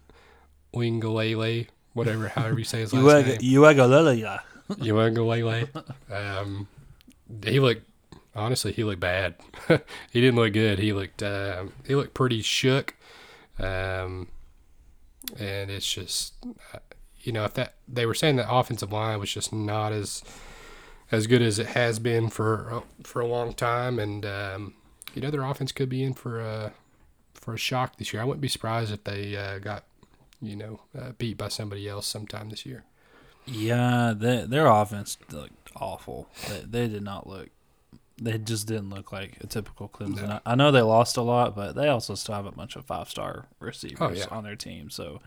Wingalele, 0.74 1.68
whatever, 1.94 2.28
however 2.28 2.60
you 2.60 2.66
say 2.66 2.82
his 2.82 2.94
last 2.96 3.28
name. 3.28 3.40
Uagalele. 3.40 4.42
Uwangalele. 4.70 5.94
Um, 6.12 6.68
he 7.44 7.60
looked 7.60 7.90
honestly, 8.36 8.72
he 8.72 8.84
looked 8.84 9.00
bad. 9.00 9.36
he 10.12 10.22
didn't 10.22 10.36
look 10.36 10.54
good. 10.54 10.80
He 10.80 10.94
looked 10.94 11.24
um, 11.24 11.74
he 11.86 11.96
looked 11.96 12.14
pretty 12.14 12.42
shook. 12.42 12.96
Um, 13.60 14.28
and 15.38 15.70
it's 15.70 15.91
just 15.91 16.34
uh, 16.74 16.80
you 17.22 17.32
know 17.32 17.43
if 17.43 17.53
that 17.55 17.76
they 17.88 18.05
were 18.05 18.14
saying 18.14 18.38
that 18.38 18.51
offensive 18.51 18.91
line 18.91 19.20
was 19.20 19.32
just 19.32 19.51
not 19.51 19.91
as 19.91 20.24
as 21.12 21.28
good 21.28 21.41
as 21.41 21.60
it 21.60 21.68
has 21.68 21.99
been 21.99 22.30
for 22.30 22.84
for 23.03 23.22
a 23.22 23.28
long 23.28 23.53
time, 23.53 23.99
and 23.99 24.26
um, 24.26 24.74
you 25.14 25.22
know 25.22 25.32
their 25.32 25.43
offense 25.43 25.72
could 25.72 25.89
be 25.89 26.03
in 26.03 26.14
for 26.14 26.39
a 26.39 26.74
for 27.34 27.53
a 27.53 27.57
shock 27.57 27.97
this 27.97 28.14
year. 28.14 28.22
I 28.22 28.26
wouldn't 28.26 28.41
be 28.41 28.47
surprised 28.47 28.91
if 28.91 29.03
they 29.03 29.36
uh, 29.36 29.60
got 29.60 29.84
you 30.41 30.55
know 30.55 30.82
uh, 30.97 31.12
beat 31.18 31.38
by 31.38 31.49
somebody 31.49 31.88
else 31.88 32.07
sometime 32.07 32.49
this 32.49 32.66
year. 32.66 32.86
Yeah, 33.45 34.14
they, 34.16 34.45
their 34.45 34.68
offense 34.68 35.18
looked 35.32 35.72
awful. 35.76 36.30
They, 36.47 36.62
they 36.62 36.88
did 36.88 37.03
not 37.03 37.28
look. 37.28 37.49
They 38.22 38.38
just 38.38 38.68
didn't 38.68 38.90
look 38.90 39.12
like 39.12 39.38
a 39.42 39.48
typical 39.48 39.88
Clemson. 39.90 40.28
No. 40.28 40.40
I, 40.46 40.52
I 40.52 40.56
know 40.56 40.72
they 40.72 40.82
lost 40.82 41.16
a 41.18 41.22
lot, 41.22 41.56
but 41.56 41.76
they 41.76 41.88
also 41.88 42.16
still 42.16 42.36
have 42.36 42.46
a 42.46 42.52
bunch 42.52 42.76
of 42.76 42.86
five 42.86 43.10
star 43.10 43.46
receivers 43.60 43.98
Oh, 44.02 44.10
yeah. 44.12 44.26
on 44.30 44.44
their 44.44 44.56
team. 44.56 44.90
So, 44.90 45.22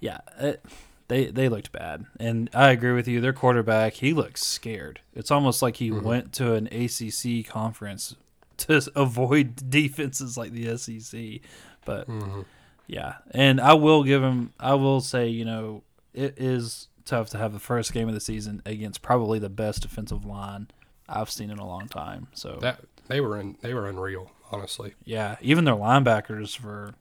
yeah, 0.00 0.18
it, 0.38 0.64
they 1.08 1.26
they 1.26 1.48
looked 1.48 1.72
bad, 1.72 2.06
and 2.18 2.50
I 2.54 2.70
agree 2.70 2.92
with 2.92 3.08
you. 3.08 3.20
Their 3.20 3.32
quarterback, 3.32 3.94
he 3.94 4.12
looks 4.12 4.42
scared. 4.44 5.00
It's 5.14 5.30
almost 5.30 5.62
like 5.62 5.76
he 5.76 5.90
Mhm. 5.90 6.02
went 6.02 6.32
to 6.34 6.54
an 6.54 6.66
ACC 6.68 7.42
conference 7.46 8.14
to 8.58 8.82
avoid 8.96 9.70
defenses 9.70 10.36
like 10.36 10.52
the 10.52 10.76
SEC. 10.76 11.40
But 11.84 12.08
Mhm. 12.08 12.44
yeah, 12.86 13.14
and 13.32 13.60
I 13.60 13.74
will 13.74 14.04
give 14.04 14.22
him. 14.22 14.52
I 14.60 14.74
will 14.74 15.00
say, 15.00 15.28
you 15.28 15.44
know, 15.44 15.82
it 16.14 16.34
is 16.38 16.88
tough 17.04 17.30
to 17.30 17.38
have 17.38 17.52
the 17.52 17.58
first 17.58 17.92
game 17.92 18.06
of 18.08 18.14
the 18.14 18.20
season 18.20 18.62
against 18.64 19.02
probably 19.02 19.38
the 19.38 19.48
best 19.50 19.82
defensive 19.82 20.24
line 20.24 20.68
I've 21.12 21.30
seen 21.30 21.50
in 21.50 21.58
a 21.58 21.66
long 21.66 21.88
time. 21.88 22.28
So 22.34 22.58
That 22.60 22.80
they 23.08 23.20
were 23.20 23.38
in, 23.38 23.56
they 23.60 23.74
were 23.74 23.88
unreal, 23.88 24.30
honestly. 24.50 24.94
yeah, 25.04 25.36
even 25.40 25.64
their 25.64 25.74
linebackers 25.76 26.56
for. 26.56 26.94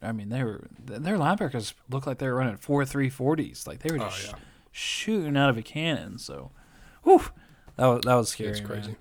I 0.00 0.12
mean, 0.12 0.28
they 0.28 0.44
were 0.44 0.66
their 0.84 1.16
linebackers 1.16 1.74
looked 1.90 2.06
like 2.06 2.18
they 2.18 2.28
were 2.28 2.34
running 2.36 2.56
four 2.56 2.84
three 2.84 3.10
forties. 3.10 3.66
Like 3.66 3.80
they 3.80 3.90
were 3.92 4.04
Oh 4.04 4.08
just 4.08 4.28
yeah, 4.28 4.34
shooting 4.70 5.36
out 5.36 5.50
of 5.50 5.58
a 5.58 5.62
cannon. 5.62 6.18
So, 6.18 6.52
whew, 7.02 7.22
that 7.76 7.86
was 7.86 8.00
that 8.04 8.14
was 8.14 8.28
scary. 8.30 8.50
it's 8.50 8.60
crazy. 8.60 8.94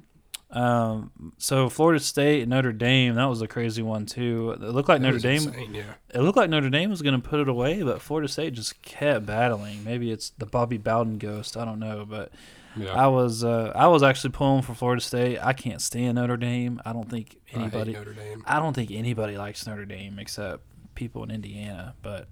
Um, 0.50 1.34
so 1.38 1.68
Florida 1.70 2.00
State 2.00 2.42
and 2.44 2.50
Notre 2.50 2.72
Dame, 2.72 3.16
that 3.16 3.26
was 3.26 3.42
a 3.42 3.48
crazy 3.50 3.82
one 3.82 4.06
too. 4.06 4.52
It 4.52 4.62
looked 4.62 4.88
like 4.88 5.02
Notre 5.02 5.20
Dame. 5.20 5.44
insane, 5.44 5.74
yeah. 5.74 5.94
It 6.14 6.22
looked 6.22 6.38
like 6.38 6.50
Notre 6.50 6.70
Dame 6.70 6.90
was 6.90 7.02
going 7.02 7.22
to 7.22 7.28
put 7.30 7.42
it 7.42 7.50
away, 7.50 7.84
but 7.84 8.02
Florida 8.02 8.30
State 8.30 8.54
just 8.54 8.82
kept 8.82 9.26
battling. 9.26 9.84
Maybe 9.84 10.10
it's 10.10 10.30
the 10.38 10.46
Bobby 10.46 10.78
Bowden 10.78 11.18
ghost. 11.18 11.58
I 11.58 11.66
don't 11.66 11.80
know, 11.80 12.06
but 12.10 12.32
Yeah, 12.78 12.94
I 12.94 13.08
was 13.08 13.44
uh, 13.44 13.72
I 13.76 13.88
was 13.88 14.04
actually 14.04 14.32
pulling 14.32 14.62
for 14.62 14.74
Florida 14.74 15.02
State. 15.02 15.40
I 15.40 15.54
can't 15.54 15.82
stand 15.82 16.16
Notre 16.16 16.38
Dame. 16.38 16.82
I 16.86 16.94
don't 16.94 17.10
think 17.10 17.38
I 17.54 17.60
anybody. 17.60 17.94
Notre 17.94 18.14
Dame. 18.14 18.44
I 18.46 18.60
don't 18.60 18.74
think 18.74 18.92
anybody 18.92 19.38
likes 19.38 19.66
Notre 19.66 19.86
Dame 19.86 20.20
except 20.20 20.64
people 20.96 21.24
in 21.24 21.32
Indiana. 21.32 21.96
But 22.02 22.28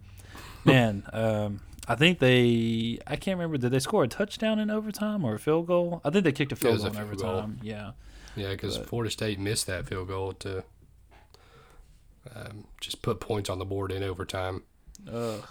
man, 0.64 1.04
um, 1.14 1.62
I 1.88 1.96
think 1.96 2.20
they. 2.20 3.00
I 3.08 3.16
can't 3.16 3.38
remember. 3.38 3.58
Did 3.58 3.72
they 3.72 3.80
score 3.80 4.04
a 4.04 4.08
touchdown 4.08 4.60
in 4.60 4.70
overtime 4.70 5.24
or 5.24 5.36
a 5.36 5.40
field 5.40 5.68
goal? 5.68 6.02
I 6.04 6.10
think 6.10 6.24
they 6.24 6.32
kicked 6.32 6.52
a 6.52 6.56
field 6.56 6.78
goal 6.78 6.86
a 6.86 6.90
in 6.90 6.94
field 6.96 7.18
goal. 7.18 7.30
overtime. 7.30 7.60
Yeah. 7.62 7.92
Yeah, 8.36 8.50
because 8.50 8.78
Florida 8.78 9.10
State 9.10 9.40
missed 9.40 9.66
that 9.68 9.88
field 9.88 10.10
goal 10.10 10.34
to 10.34 10.64
um, 12.36 12.66
just 12.82 13.02
put 13.02 13.20
points 13.20 13.50
on 13.50 13.60
the 13.60 13.66
board 13.66 13.92
in 13.92 14.04
overtime. 14.04 14.64
Ugh. 15.12 15.44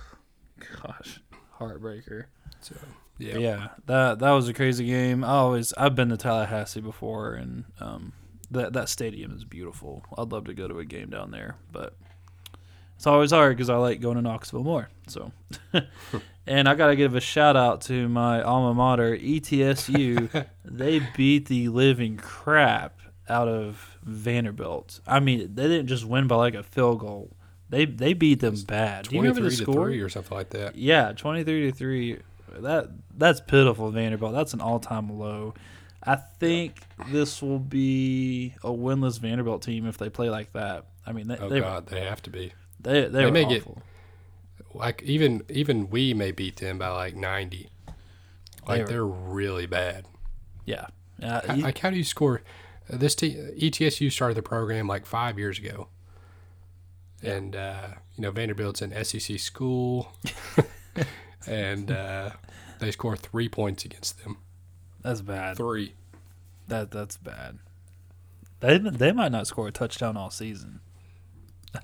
Gosh, 0.82 1.20
heartbreaker. 1.58 2.26
So 2.60 2.74
Yeah. 3.18 3.38
yeah, 3.38 3.68
that 3.86 4.18
that 4.18 4.30
was 4.32 4.48
a 4.48 4.54
crazy 4.54 4.86
game. 4.86 5.22
I 5.22 5.34
always 5.34 5.72
I've 5.74 5.94
been 5.94 6.08
to 6.08 6.16
Tallahassee 6.16 6.80
before, 6.80 7.34
and 7.34 7.64
um, 7.80 8.12
that 8.50 8.72
that 8.72 8.88
stadium 8.88 9.32
is 9.32 9.44
beautiful. 9.44 10.04
I'd 10.18 10.32
love 10.32 10.44
to 10.46 10.54
go 10.54 10.66
to 10.66 10.78
a 10.78 10.84
game 10.84 11.10
down 11.10 11.30
there, 11.30 11.56
but 11.70 11.96
it's 12.96 13.06
always 13.06 13.30
hard 13.30 13.56
because 13.56 13.70
I 13.70 13.76
like 13.76 14.00
going 14.00 14.16
to 14.16 14.22
Knoxville 14.22 14.64
more. 14.64 14.88
So, 15.08 15.32
and 16.46 16.68
I 16.68 16.74
gotta 16.74 16.96
give 16.96 17.14
a 17.14 17.20
shout 17.20 17.56
out 17.56 17.82
to 17.82 18.08
my 18.08 18.42
alma 18.42 18.74
mater, 18.74 19.16
ETSU. 19.16 20.46
they 20.64 21.00
beat 21.16 21.46
the 21.46 21.68
living 21.68 22.16
crap 22.16 22.98
out 23.28 23.48
of 23.48 23.98
Vanderbilt. 24.02 25.00
I 25.06 25.20
mean, 25.20 25.54
they 25.54 25.68
didn't 25.68 25.86
just 25.86 26.04
win 26.04 26.26
by 26.26 26.36
like 26.36 26.54
a 26.54 26.62
field 26.62 27.00
goal. 27.00 27.30
They 27.68 27.84
they 27.86 28.12
beat 28.12 28.40
them 28.40 28.56
bad. 28.66 29.08
Do 29.08 29.16
you 29.16 29.22
remember 29.22 29.42
the 29.42 29.50
score? 29.50 29.86
three 29.86 30.00
or 30.00 30.08
something 30.08 30.36
like 30.36 30.50
that. 30.50 30.76
Yeah, 30.76 31.12
twenty 31.12 31.44
three 31.44 31.70
to 31.70 31.76
three. 31.76 32.18
That 32.62 32.88
that's 33.16 33.40
pitiful, 33.40 33.90
Vanderbilt. 33.90 34.32
That's 34.32 34.54
an 34.54 34.60
all 34.60 34.78
time 34.80 35.18
low. 35.18 35.54
I 36.06 36.16
think 36.16 36.80
this 37.08 37.40
will 37.40 37.58
be 37.58 38.54
a 38.62 38.68
winless 38.70 39.18
Vanderbilt 39.18 39.62
team 39.62 39.86
if 39.86 39.96
they 39.98 40.10
play 40.10 40.28
like 40.30 40.52
that. 40.52 40.86
I 41.06 41.12
mean, 41.12 41.28
they 41.28 41.36
Oh 41.38 41.48
they, 41.48 41.60
God, 41.60 41.86
they 41.86 42.02
have 42.02 42.22
to 42.24 42.30
be. 42.30 42.52
they, 42.80 43.02
they, 43.02 43.08
They 43.08 43.24
were 43.24 43.30
may 43.32 43.44
get- 43.46 43.66
Like 44.74 45.02
even 45.02 45.42
even 45.48 45.88
we 45.90 46.12
may 46.14 46.30
beat 46.30 46.56
them 46.56 46.78
by 46.78 46.88
like 46.88 47.14
ninety. 47.16 47.70
Like 48.66 48.76
They 48.76 48.80
were- 48.82 48.88
they're 48.88 49.06
really 49.06 49.66
bad. 49.66 50.06
yeah. 50.66 50.86
Uh, 51.22 51.40
H- 51.48 51.62
Like 51.62 51.78
how 51.78 51.90
do 51.90 51.96
you 51.96 52.04
score? 52.04 52.42
Uh, 52.92 52.96
this 52.98 53.14
te- 53.14 53.34
ETSU 53.58 54.10
started 54.12 54.36
the 54.36 54.42
program 54.42 54.86
like 54.86 55.06
five 55.06 55.38
years 55.38 55.58
ago, 55.58 55.88
and 57.22 57.54
uh, 57.56 57.86
you 58.16 58.22
know 58.22 58.30
Vanderbilt's 58.30 58.82
an 58.82 58.92
SEC 59.04 59.38
school, 59.38 60.12
and 61.46 61.90
uh, 61.90 62.30
they 62.78 62.90
score 62.90 63.16
three 63.16 63.48
points 63.48 63.84
against 63.84 64.22
them. 64.22 64.38
that's 65.02 65.20
bad. 65.20 65.56
Three. 65.56 65.94
That 66.68 66.90
that's 66.90 67.16
bad. 67.16 67.58
They 68.60 68.78
they 68.78 69.12
might 69.12 69.32
not 69.32 69.46
score 69.46 69.68
a 69.68 69.72
touchdown 69.72 70.16
all 70.16 70.30
season. 70.30 70.80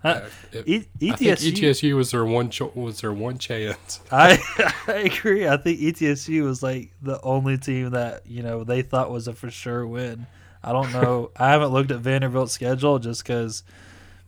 Uh, 0.05 0.21
it- 0.53 0.69
E- 1.01 1.11
I 1.11 1.17
think 1.17 1.39
ETSU. 1.39 1.53
ETSU 1.53 1.97
was 1.97 2.11
their 2.13 2.25
one 2.25 2.49
cho- 2.51 2.73
was 2.75 3.01
their 3.01 3.13
one 3.13 3.39
chance. 3.39 4.01
I 4.13 4.39
I 4.87 4.93
agree. 4.93 5.47
I 5.49 5.57
think 5.57 5.81
ETSU 5.81 6.43
was 6.45 6.63
like 6.63 6.93
the 7.03 7.21
only 7.23 7.59
team 7.59 7.91
that 7.91 8.27
you 8.27 8.43
know 8.43 8.65
they 8.65 8.83
thought 8.83 9.11
was 9.11 9.29
a 9.29 9.33
for 9.35 9.51
sure 9.51 9.87
win. 9.87 10.27
I 10.63 10.73
don't 10.73 10.93
know. 10.93 11.31
I 11.37 11.51
haven't 11.51 11.73
looked 11.73 11.91
at 11.91 12.01
Vanderbilt's 12.01 12.53
schedule 12.53 12.99
just 12.99 13.23
because 13.25 13.63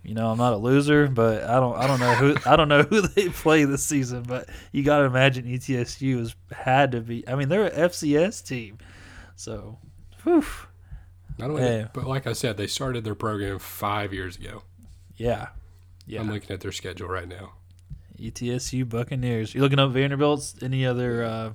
you 0.04 0.14
know 0.14 0.30
I'm 0.30 0.38
not 0.38 0.52
a 0.52 0.56
loser, 0.56 1.06
but 1.08 1.44
I 1.44 1.60
don't 1.60 1.76
I 1.76 1.86
don't 1.86 2.00
know 2.00 2.14
who 2.14 2.36
I 2.44 2.56
don't 2.56 2.68
know 2.68 2.82
who 2.90 3.02
they 3.02 3.28
play 3.28 3.64
this 3.64 3.84
season. 3.84 4.22
But 4.24 4.48
you 4.72 4.82
got 4.82 4.98
to 4.98 5.04
imagine 5.04 5.44
ETSU 5.46 6.18
has 6.18 6.34
had 6.50 6.92
to 6.92 7.00
be. 7.00 7.26
I 7.28 7.34
mean, 7.36 7.48
they're 7.48 7.66
an 7.66 7.88
FCS 7.90 8.46
team, 8.46 8.78
so 9.36 9.78
whew, 10.24 10.44
Not 11.38 11.50
only, 11.50 11.62
Yeah. 11.62 11.88
but 11.92 12.06
like 12.06 12.26
I 12.26 12.32
said, 12.32 12.56
they 12.56 12.66
started 12.66 13.04
their 13.04 13.14
program 13.14 13.58
five 13.58 14.12
years 14.12 14.36
ago. 14.36 14.62
yeah, 15.16 15.48
yeah. 16.06 16.20
I'm 16.20 16.30
looking 16.30 16.50
at 16.50 16.60
their 16.60 16.72
schedule 16.72 17.08
right 17.08 17.28
now. 17.28 17.52
ETSU 18.20 18.88
Buccaneers. 18.88 19.54
You 19.54 19.60
looking 19.62 19.78
up 19.80 19.90
Vanderbilt's? 19.90 20.54
Any 20.62 20.86
other? 20.86 21.24
Uh, 21.24 21.52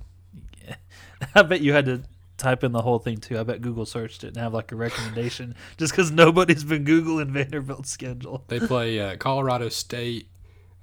I 1.34 1.42
bet 1.42 1.60
you 1.62 1.72
had 1.72 1.86
to 1.86 2.02
type 2.38 2.64
in 2.64 2.72
the 2.72 2.82
whole 2.82 2.98
thing 2.98 3.18
too. 3.18 3.38
I 3.38 3.42
bet 3.42 3.60
Google 3.60 3.84
searched 3.84 4.24
it 4.24 4.28
and 4.28 4.36
have 4.38 4.54
like 4.54 4.72
a 4.72 4.76
recommendation 4.76 5.54
just 5.76 5.92
because 5.92 6.10
nobody's 6.10 6.64
been 6.64 6.84
googling 6.84 7.30
Vanderbilt's 7.32 7.90
schedule. 7.90 8.44
They 8.48 8.60
play 8.60 8.98
uh, 9.00 9.16
Colorado 9.16 9.68
State, 9.68 10.28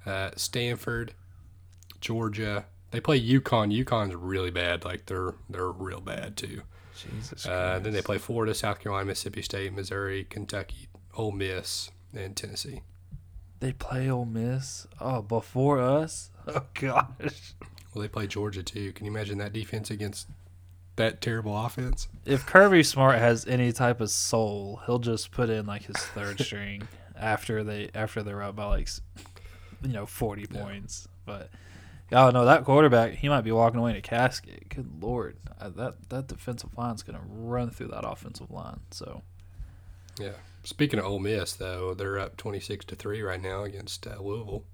uh, 0.04 0.30
Stanford, 0.36 1.14
Georgia. 2.00 2.66
They 2.92 3.00
play 3.00 3.20
UConn. 3.20 3.84
UConn's 3.84 4.14
really 4.14 4.50
bad. 4.50 4.84
Like 4.84 5.06
they're 5.06 5.34
they're 5.50 5.70
real 5.70 6.00
bad 6.00 6.36
too. 6.36 6.62
Jesus. 6.96 7.46
Uh, 7.46 7.78
then 7.82 7.92
they 7.92 8.00
play 8.00 8.18
Florida, 8.18 8.54
South 8.54 8.80
Carolina, 8.80 9.06
Mississippi 9.06 9.42
State, 9.42 9.72
Missouri, 9.72 10.24
Kentucky, 10.24 10.88
Ole 11.14 11.32
Miss, 11.32 11.90
and 12.14 12.34
Tennessee. 12.34 12.80
They 13.60 13.72
play 13.72 14.08
Ole 14.10 14.24
Miss. 14.24 14.86
Oh, 15.00 15.22
before 15.22 15.80
us. 15.80 16.30
Oh 16.48 16.62
gosh. 16.74 17.54
Well, 17.92 18.02
they 18.02 18.06
play 18.06 18.28
Georgia 18.28 18.62
too. 18.62 18.92
Can 18.92 19.04
you 19.04 19.10
imagine 19.10 19.38
that 19.38 19.52
defense 19.52 19.90
against 19.90 20.28
that 20.96 21.20
terrible 21.20 21.56
offense? 21.56 22.08
If 22.24 22.46
Kirby 22.46 22.82
Smart 22.82 23.18
has 23.18 23.46
any 23.46 23.72
type 23.72 24.00
of 24.00 24.10
soul, 24.10 24.80
he'll 24.86 24.98
just 24.98 25.30
put 25.30 25.48
in 25.50 25.66
like 25.66 25.84
his 25.84 25.96
third 25.96 26.40
string 26.44 26.88
after 27.18 27.62
they 27.64 27.90
after 27.94 28.22
they're 28.22 28.42
up 28.42 28.56
by 28.56 28.64
like 28.66 28.88
you 29.82 29.88
know 29.92 30.06
forty 30.06 30.46
Yeah. 30.50 30.62
points. 30.62 31.06
But 31.24 31.50
oh 32.12 32.30
no, 32.30 32.44
that 32.44 32.64
quarterback 32.64 33.14
he 33.14 33.28
might 33.28 33.42
be 33.42 33.52
walking 33.52 33.78
away 33.80 33.90
in 33.92 33.96
a 33.96 34.00
casket. 34.02 34.68
Good 34.68 35.02
lord, 35.02 35.36
Uh, 35.60 35.70
that 35.70 36.08
that 36.10 36.26
defensive 36.28 36.70
line's 36.76 37.02
gonna 37.02 37.22
run 37.28 37.70
through 37.70 37.88
that 37.88 38.06
offensive 38.08 38.50
line. 38.50 38.80
So 38.90 39.22
Yeah. 40.18 40.32
Speaking 40.64 40.98
of 40.98 41.04
Ole 41.06 41.20
Miss, 41.20 41.52
though, 41.52 41.94
they're 41.94 42.18
up 42.18 42.36
twenty 42.36 42.58
six 42.60 42.84
to 42.86 42.96
three 42.96 43.22
right 43.22 43.40
now 43.40 43.62
against 43.62 44.06
uh, 44.06 44.20
Louisville. 44.20 44.64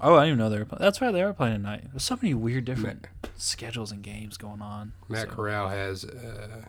Oh, 0.00 0.14
I 0.14 0.24
didn't 0.24 0.28
even 0.28 0.38
know 0.38 0.50
they 0.50 0.58
were. 0.58 0.78
That's 0.78 1.00
right, 1.00 1.12
they 1.12 1.22
are 1.22 1.32
playing 1.32 1.56
tonight. 1.56 1.84
There's 1.90 2.04
so 2.04 2.18
many 2.20 2.34
weird 2.34 2.64
different 2.64 3.06
schedules 3.36 3.92
and 3.92 4.02
games 4.02 4.36
going 4.36 4.62
on. 4.62 4.92
Matt 5.08 5.28
so. 5.28 5.34
Corral 5.34 5.68
has 5.68 6.04
uh, 6.04 6.64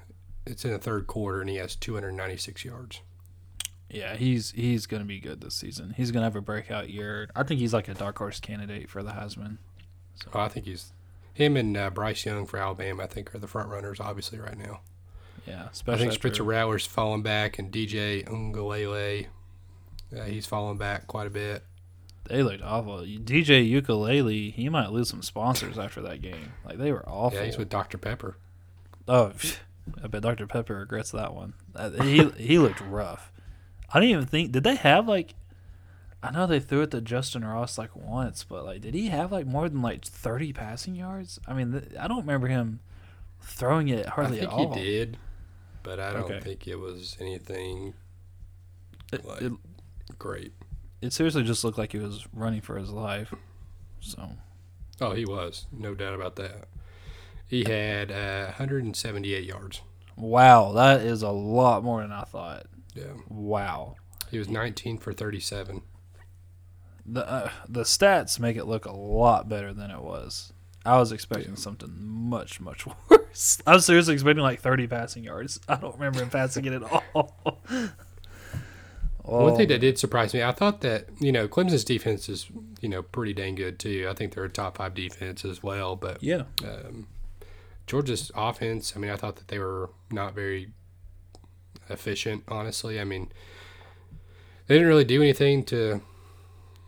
it's 0.46 0.66
in 0.66 0.72
the 0.72 0.80
third 0.80 1.08
quarter 1.08 1.42
and 1.42 1.50
he 1.50 1.58
has 1.58 1.76
two 1.76 1.94
hundred 1.94 2.14
ninety 2.14 2.38
six 2.38 2.66
yards. 2.66 3.02
Yeah, 3.90 4.16
he's 4.16 4.52
he's 4.52 4.88
gonna 4.88 5.06
be 5.06 5.20
good 5.20 5.42
this 5.42 5.56
season. 5.56 5.94
He's 5.96 6.12
gonna 6.12 6.26
have 6.26 6.36
a 6.36 6.42
breakout 6.42 6.90
year. 6.90 7.30
I 7.36 7.44
think 7.44 7.60
he's 7.60 7.74
like 7.74 7.88
a 7.88 7.94
dark 7.94 8.18
horse 8.18 8.40
candidate 8.40 8.90
for 8.90 9.04
the 9.04 9.12
Heisman. 9.12 9.58
Oh, 10.34 10.40
I 10.40 10.50
think 10.50 10.66
he's 10.66 10.94
him 11.34 11.58
and 11.58 11.76
uh, 11.76 11.90
Bryce 11.90 12.26
Young 12.26 12.46
for 12.46 12.58
Alabama. 12.58 13.04
I 13.04 13.08
think 13.08 13.34
are 13.34 13.40
the 13.40 13.48
front 13.48 13.70
runners, 13.70 14.00
obviously, 14.00 14.40
right 14.40 14.58
now. 14.58 14.82
Yeah, 15.48 15.68
especially 15.72 16.06
I 16.06 16.10
think 16.10 16.14
Spencer 16.14 16.44
Rattler's 16.44 16.86
falling 16.86 17.22
back, 17.22 17.60
and 17.60 17.72
DJ 17.72 18.26
Ungalele, 18.28 19.28
uh, 20.18 20.24
he's 20.24 20.46
falling 20.46 20.78
back 20.78 21.08
quite 21.08 21.28
a 21.28 21.32
bit. 21.32 21.64
They 22.26 22.42
looked 22.44 22.64
awful. 22.64 23.00
DJ 23.00 23.68
Ukulele, 23.68 24.50
he 24.52 24.70
might 24.70 24.92
lose 24.92 25.10
some 25.10 25.22
sponsors 25.22 25.78
after 25.78 26.02
that 26.04 26.22
game. 26.22 26.54
Like 26.66 26.78
they 26.78 26.92
were 26.92 27.08
awful. 27.08 27.40
Yeah, 27.40 27.46
he's 27.46 27.58
with 27.58 27.70
Dr 27.70 27.98
Pepper. 27.98 28.38
oh, 29.08 29.34
I 30.02 30.08
bet 30.08 30.22
Dr 30.22 30.48
Pepper 30.48 30.76
regrets 30.80 31.12
that 31.12 31.34
one. 31.34 31.54
He 32.02 32.24
he 32.38 32.58
looked 32.60 32.80
rough. 32.82 33.32
I 33.94 34.00
didn't 34.00 34.12
even 34.12 34.26
think. 34.26 34.52
Did 34.54 34.64
they 34.64 34.76
have 34.76 35.08
like? 35.08 35.36
I 36.26 36.32
know 36.32 36.48
they 36.48 36.62
threw 36.62 36.84
it 36.84 36.92
to 36.92 37.02
Justin 37.02 37.44
Ross 37.44 37.78
like 37.78 37.94
once, 37.94 38.46
but 38.46 38.64
like, 38.64 38.80
did 38.80 38.94
he 38.94 39.10
have 39.10 39.34
like 39.34 39.46
more 39.46 39.68
than 39.68 39.82
like 39.82 40.06
thirty 40.06 40.54
passing 40.54 40.96
yards? 40.96 41.38
I 41.46 41.54
mean, 41.54 41.74
th- 41.74 41.98
I 42.00 42.08
don't 42.08 42.22
remember 42.22 42.48
him 42.48 42.80
throwing 43.42 43.90
it 43.90 44.06
hardly 44.06 44.38
I 44.38 44.40
think 44.48 44.54
at 44.54 44.58
all. 44.58 44.74
he 44.76 44.82
did, 44.84 45.18
but 45.84 46.00
I 46.00 46.14
don't 46.14 46.24
Okay. 46.24 46.40
think 46.40 46.66
it 46.70 46.78
was 46.80 47.18
anything 47.20 47.94
It, 49.12 49.22
it, 49.42 49.52
great. 50.18 50.54
It 51.04 51.14
seriously 51.14 51.44
just 51.44 51.64
looked 51.64 51.78
like 51.78 51.92
he 51.92 52.00
was 52.00 52.26
running 52.34 52.62
for 52.62 52.78
his 52.78 52.90
life. 52.90 53.34
So, 54.00 54.30
Oh, 55.02 55.12
he 55.14 55.26
was. 55.26 55.66
No 55.72 55.94
doubt 55.96 56.14
about 56.14 56.36
that. 56.38 56.68
He 57.48 57.64
had 57.66 58.12
uh, 58.12 58.46
178 58.46 59.44
yards. 59.44 59.82
Wow, 60.16 60.72
that 60.74 61.02
is 61.02 61.22
a 61.24 61.30
lot 61.30 61.84
more 61.84 62.02
than 62.02 62.12
I 62.12 62.24
thought. 62.24 62.66
Yeah. 62.96 63.14
Wow. 63.28 63.96
He 64.32 64.38
was 64.40 64.48
19 64.50 64.98
for 65.00 65.14
37. 65.14 65.82
The 67.06 67.28
uh, 67.30 67.50
the 67.68 67.82
stats 67.84 68.40
make 68.40 68.56
it 68.56 68.66
look 68.66 68.86
a 68.86 68.92
lot 68.96 69.50
better 69.50 69.74
than 69.74 69.92
it 69.92 70.02
was. 70.02 70.54
I 70.86 70.98
was 70.98 71.12
expecting 71.12 71.52
Yeah. 71.52 71.56
something 71.58 71.94
much 72.00 72.62
much 72.62 72.86
worse. 73.10 73.60
I 73.68 73.74
was 73.74 73.86
seriously 73.86 74.14
expecting 74.14 74.42
like 74.44 74.62
30 74.62 74.88
passing 74.88 75.24
yards. 75.24 75.60
I 75.68 75.76
don't 75.76 75.94
remember 75.96 76.22
him 76.22 76.30
passing 76.30 76.66
it 76.66 76.74
at 76.74 76.84
all. 77.14 77.60
One 79.24 79.54
Oh, 79.54 79.56
thing 79.56 79.70
that 79.70 79.80
did 79.80 79.98
surprise 79.98 80.34
me, 80.34 80.44
I 80.44 80.52
thought 80.52 80.82
that, 80.82 81.06
you 81.20 81.32
know, 81.32 81.48
Clemson's 81.48 81.86
defense 81.86 82.28
is, 82.28 82.48
you 82.82 82.90
know, 82.90 83.02
pretty 83.02 83.34
dang 83.34 83.56
good 83.56 83.80
too. 83.80 84.08
I 84.10 84.14
think 84.14 84.34
they're 84.34 84.44
a 84.44 84.50
top 84.50 84.78
five 84.78 84.94
defense 84.94 85.46
as 85.46 85.64
well. 85.64 85.96
But 85.96 86.22
yeah, 86.22 86.44
um, 86.64 87.08
Georgia's 87.88 88.32
offense, 88.36 88.94
I 88.96 89.00
mean, 89.00 89.10
I 89.12 89.16
thought 89.16 89.38
that 89.38 89.48
they 89.48 89.60
were 89.60 89.90
not 90.12 90.36
very 90.36 90.72
efficient, 91.90 92.44
honestly. 92.50 93.00
I 93.00 93.06
mean, 93.06 93.32
they 94.68 94.76
didn't 94.76 94.88
really 94.90 95.06
do 95.06 95.22
anything 95.22 95.64
to 95.66 96.02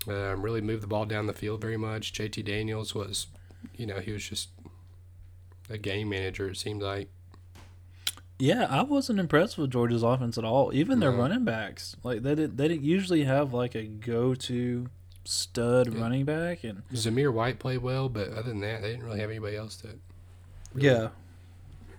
um, 0.08 0.42
really 0.42 0.62
move 0.62 0.82
the 0.82 0.88
ball 0.88 1.06
down 1.06 1.28
the 1.28 1.34
field 1.34 1.62
very 1.62 1.78
much. 1.78 2.14
JT 2.14 2.44
Daniels 2.46 2.94
was, 2.94 3.28
you 3.76 3.86
know, 3.86 4.00
he 4.00 4.12
was 4.12 4.28
just 4.28 4.50
a 5.70 5.78
game 5.78 6.10
manager, 6.10 6.50
it 6.50 6.58
seemed 6.58 6.82
like. 6.82 7.10
Yeah, 8.38 8.68
I 8.70 8.82
wasn't 8.84 9.20
impressed 9.20 9.58
with 9.58 9.72
Georgia's 9.72 10.04
offense 10.04 10.38
at 10.38 10.44
all. 10.44 10.74
Even 10.74 11.00
their 11.00 11.12
No. 11.12 11.18
running 11.20 11.46
backs, 11.46 11.96
like 12.04 12.22
they 12.24 12.36
did, 12.36 12.58
they 12.58 12.68
didn't 12.68 12.84
usually 12.84 13.24
have 13.24 13.54
like 13.54 13.76
a 13.76 13.84
go-to 13.84 14.88
stud 15.24 15.94
Yeah. 15.94 16.02
running 16.02 16.26
back, 16.26 16.64
and 16.66 16.84
Zamir 16.92 17.32
White 17.32 17.60
played 17.60 17.80
well, 17.80 18.10
but 18.10 18.30
other 18.30 18.50
than 18.50 18.60
that, 18.60 18.82
they 18.82 18.92
didn't 18.92 19.06
really 19.06 19.20
have 19.22 19.30
anybody 19.30 19.56
else 19.56 19.78
that. 19.78 19.98
really- 20.74 20.88
Yeah, 20.90 21.10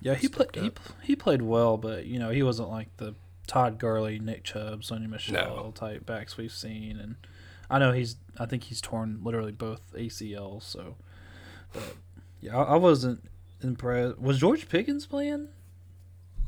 yeah, 0.03 0.15
he 0.15 0.29
played 0.29 0.55
he, 0.55 0.71
he 1.03 1.17
played 1.17 1.41
well, 1.43 1.79
but 1.79 2.05
you 2.07 2.19
know 2.19 2.31
he 2.31 2.43
wasn't 2.43 2.69
like 2.69 2.95
the 2.99 3.15
Todd 3.47 3.79
Gurley, 3.79 4.19
Nick 4.19 4.45
Chubb, 4.45 4.83
Sony 4.83 5.09
Michel 5.09 5.35
No. 5.35 5.73
type 5.75 6.05
backs 6.05 6.37
we've 6.37 6.53
seen, 6.53 6.99
and 6.99 7.17
I 7.71 7.79
know 7.79 7.93
he's 7.93 8.17
I 8.39 8.45
think 8.45 8.65
he's 8.65 8.83
torn 8.83 9.21
literally 9.25 9.53
both 9.53 9.81
ACLs, 9.95 10.65
so 10.65 10.97
but 11.73 11.97
yeah, 12.43 12.57
I, 12.59 12.75
I 12.75 12.77
wasn't 12.77 13.25
impressed. 13.63 14.19
Was 14.19 14.39
George 14.39 14.69
Pickens 14.69 15.07
playing? 15.07 15.49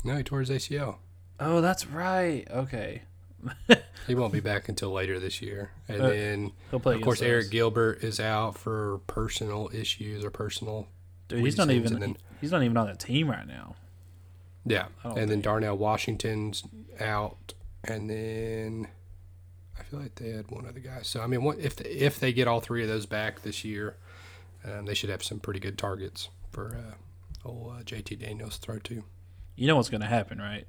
No, 0.03 0.15
he 0.17 0.23
tore 0.23 0.39
his 0.39 0.49
ACL. 0.49 0.97
Oh, 1.39 1.61
that's 1.61 1.85
right. 1.87 2.45
Okay, 2.49 3.03
He 4.07 4.15
won't 4.15 4.33
be 4.33 4.39
back 4.39 4.67
until 4.69 4.91
later 4.91 5.19
this 5.19 5.41
year. 5.41 5.71
And 5.87 6.01
Uh, 6.01 6.07
then, 6.09 6.51
of 6.71 6.81
course, 6.83 7.21
against 7.21 7.47
Arik. 7.49 7.51
Gilbert 7.51 8.03
is 8.03 8.19
out 8.19 8.57
for 8.57 8.99
personal 9.07 9.69
issues 9.73 10.23
or 10.25 10.31
personal. 10.31 10.87
Dude, 11.27 11.39
he's 11.45 11.57
not 11.57 11.69
even 11.69 11.99
then- 11.99 12.17
he's 12.41 12.51
not 12.51 12.63
even 12.63 12.75
on 12.77 12.87
the 12.87 12.95
team 12.95 13.29
right 13.29 13.47
now. 13.47 13.75
Yeah. 14.65 14.87
And 15.03 15.29
then 15.29 15.41
Darnell 15.41 15.77
Washington's 15.77 16.63
out. 16.99 17.53
And 17.83 18.09
then 18.09 18.87
I 19.79 19.83
feel 19.83 19.99
like 19.99 20.15
they 20.15 20.31
had 20.31 20.51
one 20.51 20.65
other 20.67 20.79
guy. 20.81 20.99
So, 21.03 21.21
I 21.21 21.27
mean, 21.27 21.43
what, 21.43 21.59
if, 21.59 21.75
they, 21.77 21.89
if 21.89 22.19
they 22.19 22.33
get 22.33 22.47
all 22.47 22.59
three 22.59 22.81
of 22.83 22.89
those 22.89 23.05
back 23.05 23.41
this 23.43 23.63
year, 23.63 23.95
um, 24.65 24.85
they 24.85 24.93
should 24.93 25.09
have 25.09 25.23
some 25.23 25.39
pretty 25.39 25.59
good 25.61 25.77
targets 25.77 26.29
for 26.51 26.75
uh, 26.75 27.47
old 27.47 27.71
uh, 27.71 27.83
JT 27.83 28.19
Daniels 28.19 28.55
to 28.57 28.61
throw 28.61 28.79
to. 28.79 29.03
You 29.59 29.67
know 29.67 29.75
what's 29.75 29.89
going 29.89 30.01
to 30.01 30.07
happen, 30.07 30.39
right? 30.39 30.65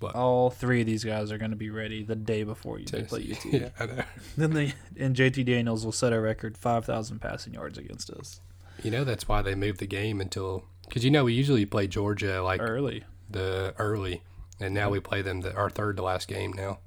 What? 0.00 0.14
All 0.14 0.50
three 0.50 0.82
of 0.82 0.86
these 0.86 1.02
guys 1.04 1.32
are 1.32 1.38
going 1.38 1.52
to 1.52 1.56
be 1.56 1.70
ready 1.70 2.02
the 2.02 2.14
day 2.14 2.42
before 2.44 2.78
you 2.78 2.84
they 2.84 3.04
play 3.04 3.26
UT. 3.32 3.44
yeah, 3.46 3.68
I 3.80 3.86
know. 3.86 4.02
Then 4.36 4.52
they 4.52 4.74
and 4.98 5.16
JT 5.16 5.46
Daniels 5.46 5.84
will 5.84 5.92
set 5.92 6.12
a 6.12 6.20
record 6.20 6.58
five 6.58 6.84
thousand 6.84 7.20
passing 7.20 7.54
yards 7.54 7.78
against 7.78 8.10
us 8.10 8.40
You 8.82 8.90
know, 8.90 9.04
that's 9.04 9.26
why 9.26 9.40
they 9.40 9.54
moved 9.54 9.80
the 9.80 9.86
game 9.86 10.20
until. 10.20 10.64
Because, 10.86 11.02
you 11.04 11.10
know, 11.10 11.24
we 11.24 11.32
usually 11.32 11.64
play 11.64 11.86
Georgia 11.86 12.42
like 12.42 12.60
early. 12.60 13.04
the 13.30 13.74
early, 13.78 14.22
and 14.60 14.74
now 14.74 14.90
we 14.90 15.00
play 15.00 15.22
them 15.22 15.40
the, 15.40 15.54
our 15.54 15.70
third 15.70 15.96
to 15.96 16.02
last 16.02 16.28
game 16.28 16.52
now, 16.52 16.78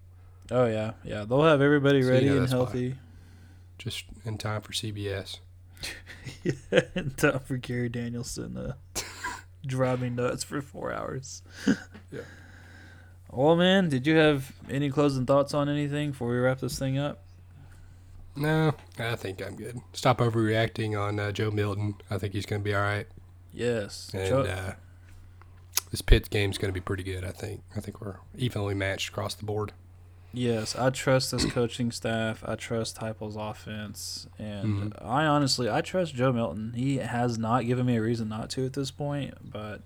Oh 0.51 0.65
yeah, 0.67 0.93
yeah. 1.03 1.25
They'll 1.25 1.43
have 1.43 1.61
everybody 1.61 2.01
So 2.01 2.07
you 2.09 2.13
ready 2.13 2.25
know 2.27 2.33
and 2.33 2.41
that's 2.43 2.53
why. 2.53 2.57
healthy. 2.59 2.95
just 3.79 4.05
in 4.23 4.37
time 4.37 4.61
for 4.61 4.71
CBS. 4.73 5.39
in 6.95 7.11
time 7.17 7.39
for 7.39 7.57
Gary 7.57 7.89
Danielson 7.89 8.53
to 8.55 8.75
drive 9.65 10.01
me 10.01 10.09
nuts 10.09 10.43
for 10.43 10.61
four 10.61 10.91
hours. 10.93 11.41
Yeah. 12.11 12.21
Well, 13.31 13.55
man, 13.55 13.89
did 13.89 14.07
you 14.07 14.15
have 14.15 14.51
any 14.71 14.89
closing 14.89 15.27
thoughts 15.27 15.53
on 15.53 15.69
anything 15.69 16.09
before 16.11 16.29
we 16.29 16.37
wrap 16.37 16.59
this 16.59 16.79
thing 16.79 16.97
up? 16.97 17.19
No, 18.35 18.73
I 18.97 19.15
think 19.15 19.45
I'm 19.45 19.55
good. 19.55 19.79
Stop 19.93 20.17
overreacting 20.17 20.99
on 20.99 21.19
uh, 21.19 21.31
Joe 21.31 21.51
Milton. 21.51 21.93
I 22.09 22.17
think 22.17 22.33
he's 22.33 22.47
going 22.47 22.61
to 22.61 22.63
be 22.63 22.73
all 22.73 22.81
right, 22.81 23.05
Yes. 23.53 24.09
and 24.15 24.27
Cho- 24.27 24.41
uh, 24.41 24.73
this 25.91 26.01
Pitt 26.01 26.29
game's 26.31 26.57
going 26.57 26.69
to 26.73 26.73
be 26.73 26.83
pretty 26.83 27.03
good. 27.03 27.23
I 27.23 27.29
think. 27.31 27.61
I 27.75 27.79
think 27.81 28.01
we're 28.01 28.15
evenly 28.35 28.73
matched 28.73 29.09
across 29.09 29.35
the 29.35 29.45
board. 29.45 29.73
Yes, 30.31 30.75
I 30.75 30.91
trust 30.91 31.31
this 31.31 31.45
coaching 31.45 31.91
staff. 31.91 32.43
I 32.45 32.55
trust 32.55 32.97
Heupel's 32.99 33.35
offense, 33.35 34.27
and 34.37 34.93
Mhm. 34.93 35.05
I 35.05 35.25
honestly 35.25 35.69
I 35.69 35.81
trust 35.81 36.13
Joe 36.13 36.31
Milton. 36.31 36.73
He 36.73 36.97
has 36.97 37.37
not 37.39 37.65
given 37.65 37.85
me 37.87 37.95
a 37.97 38.01
reason 38.01 38.29
not 38.29 38.49
to 38.51 38.65
at 38.65 38.73
this 38.73 38.91
point, 38.91 39.33
but 39.51 39.81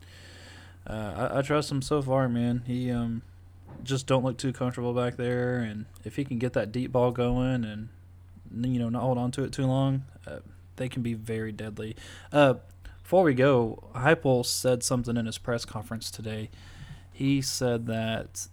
uh, 0.86 1.30
I, 1.34 1.40
I 1.40 1.42
trust 1.42 1.72
him 1.72 1.82
so 1.82 2.02
far, 2.02 2.28
man. 2.28 2.64
He 2.66 2.92
um 2.92 3.22
just 3.84 4.06
don't 4.06 4.24
look 4.24 4.38
too 4.38 4.52
comfortable 4.54 4.94
back 4.94 5.16
there, 5.16 5.60
and 5.60 5.86
if 6.04 6.18
he 6.18 6.26
can 6.26 6.40
get 6.40 6.54
that 6.54 6.72
deep 6.72 6.92
ball 6.92 7.12
going 7.12 7.64
and 7.64 7.90
you 8.52 8.80
know 8.80 8.90
not 8.90 9.02
hold 9.02 9.18
on 9.18 9.32
to 9.32 9.44
it 9.44 9.52
too 9.54 9.66
long, 9.66 10.04
uh, 10.28 10.40
they 10.76 10.90
can 10.90 11.02
be 11.02 11.14
very 11.14 11.52
deadly. 11.54 11.96
Uh, 12.34 12.56
before 13.02 13.24
we 13.24 13.34
go, 13.34 13.84
Heupel 13.96 14.46
said 14.46 14.84
something 14.84 15.16
in 15.18 15.26
his 15.26 15.38
press 15.38 15.64
conference 15.66 16.12
today. 16.12 16.50
He 17.12 17.42
said 17.42 17.86
that 17.88 18.48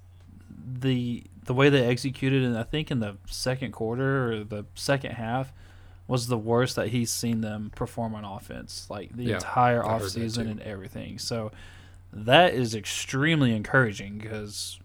the 0.72 1.24
the 1.44 1.54
way 1.54 1.68
they 1.68 1.84
executed 1.86 2.42
and 2.44 2.56
I 2.56 2.62
think 2.62 2.90
in 2.90 3.00
the 3.00 3.16
second 3.26 3.72
quarter 3.72 4.32
or 4.32 4.44
the 4.44 4.66
second 4.74 5.12
half 5.12 5.52
was 6.06 6.26
the 6.26 6.38
worst 6.38 6.76
that 6.76 6.88
he's 6.88 7.10
seen 7.10 7.40
them 7.40 7.70
perform 7.74 8.14
on 8.14 8.24
offense 8.24 8.86
like 8.90 9.16
the 9.16 9.24
Yeah, 9.24 9.34
entire 9.36 9.82
offseason 9.82 10.50
and 10.50 10.60
everything. 10.60 11.18
So 11.18 11.52
that 12.12 12.54
is 12.54 12.74
extremely 12.74 13.54
encouraging 13.54 14.18
because 14.18 14.80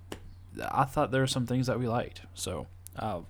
I 0.72 0.86
thought 0.86 1.12
there 1.12 1.22
were 1.22 1.28
some 1.28 1.48
things 1.48 1.68
that 1.68 1.80
we 1.80 1.88
liked. 1.88 2.22
So 2.36 2.68
uh, 2.98 3.22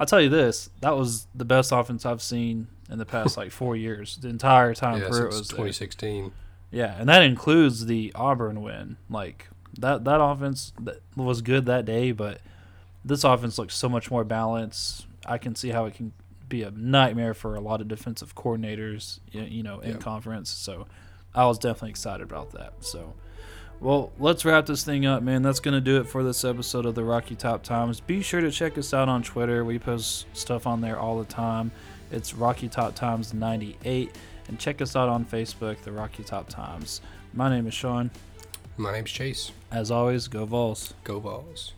I'll 0.00 0.06
tell 0.06 0.20
you 0.20 0.30
this: 0.30 0.70
that 0.80 0.96
was 0.96 1.26
the 1.34 1.44
best 1.44 1.70
offense 1.72 2.06
I've 2.06 2.22
seen 2.22 2.68
in 2.90 2.98
the 2.98 3.04
past 3.06 3.36
like 3.36 3.52
four 3.52 3.76
years. 3.76 4.16
The 4.16 4.28
entire 4.28 4.74
time 4.74 5.00
yeah, 5.02 5.08
Pruitt 5.08 5.32
since 5.32 5.38
was 5.38 5.48
there. 5.48 5.56
2016. 5.56 6.32
Yeah, 6.70 6.96
and 6.98 7.08
that 7.08 7.22
includes 7.22 7.84
the 7.86 8.12
Auburn 8.14 8.62
win. 8.62 8.96
Like 9.10 9.48
that 9.78 10.04
that 10.04 10.20
offense 10.22 10.72
that 10.80 11.00
was 11.14 11.42
good 11.42 11.66
that 11.66 11.84
day, 11.84 12.12
but 12.12 12.40
this 13.04 13.24
offense 13.24 13.58
looks 13.58 13.74
so 13.74 13.88
much 13.88 14.10
more 14.10 14.24
balanced. 14.24 15.06
I 15.26 15.38
can 15.38 15.54
see 15.54 15.70
how 15.70 15.86
it 15.86 15.94
can 15.94 16.12
be 16.48 16.62
a 16.62 16.70
nightmare 16.70 17.34
for 17.34 17.54
a 17.54 17.60
lot 17.60 17.80
of 17.80 17.88
defensive 17.88 18.34
coordinators, 18.34 19.20
you 19.30 19.62
know, 19.62 19.80
in 19.80 19.92
Yeah. 19.92 19.96
conference. 19.96 20.50
So 20.50 20.86
I 21.34 21.46
was 21.46 21.58
definitely 21.58 21.90
excited 21.90 22.22
about 22.22 22.50
that. 22.52 22.74
So 22.80 23.14
well, 23.80 24.12
let's 24.20 24.44
wrap 24.44 24.66
this 24.66 24.84
thing 24.84 25.06
up, 25.06 25.24
man. 25.24 25.42
That's 25.42 25.58
going 25.58 25.74
to 25.74 25.80
do 25.80 26.00
it 26.00 26.04
for 26.06 26.22
this 26.22 26.44
episode 26.44 26.86
of 26.86 26.94
the 26.94 27.02
Rocky 27.02 27.34
Top 27.34 27.64
Times. 27.64 27.98
Be 27.98 28.22
sure 28.22 28.40
to 28.40 28.50
check 28.52 28.78
us 28.78 28.94
out 28.94 29.08
on 29.08 29.24
Twitter. 29.24 29.64
We 29.64 29.80
post 29.80 30.26
stuff 30.34 30.68
on 30.68 30.80
there 30.80 30.96
all 31.00 31.18
the 31.18 31.24
time. 31.24 31.72
It's 32.12 32.32
Rocky 32.32 32.68
Top 32.68 32.94
Times 32.94 33.34
98. 33.34 34.16
And 34.46 34.56
check 34.58 34.80
us 34.82 34.94
out 34.94 35.08
on 35.08 35.24
Facebook, 35.24 35.78
the 35.82 35.90
Rocky 35.90 36.22
Top 36.22 36.48
Times. 36.48 37.00
My 37.34 37.48
name 37.48 37.66
is 37.66 37.74
Sean. 37.74 38.12
My 38.76 38.92
name's 38.92 39.10
Chase. 39.10 39.50
As 39.72 39.90
always, 39.90 40.28
go 40.28 40.44
Vols. 40.44 40.94
Go 41.02 41.18
Vols. 41.18 41.72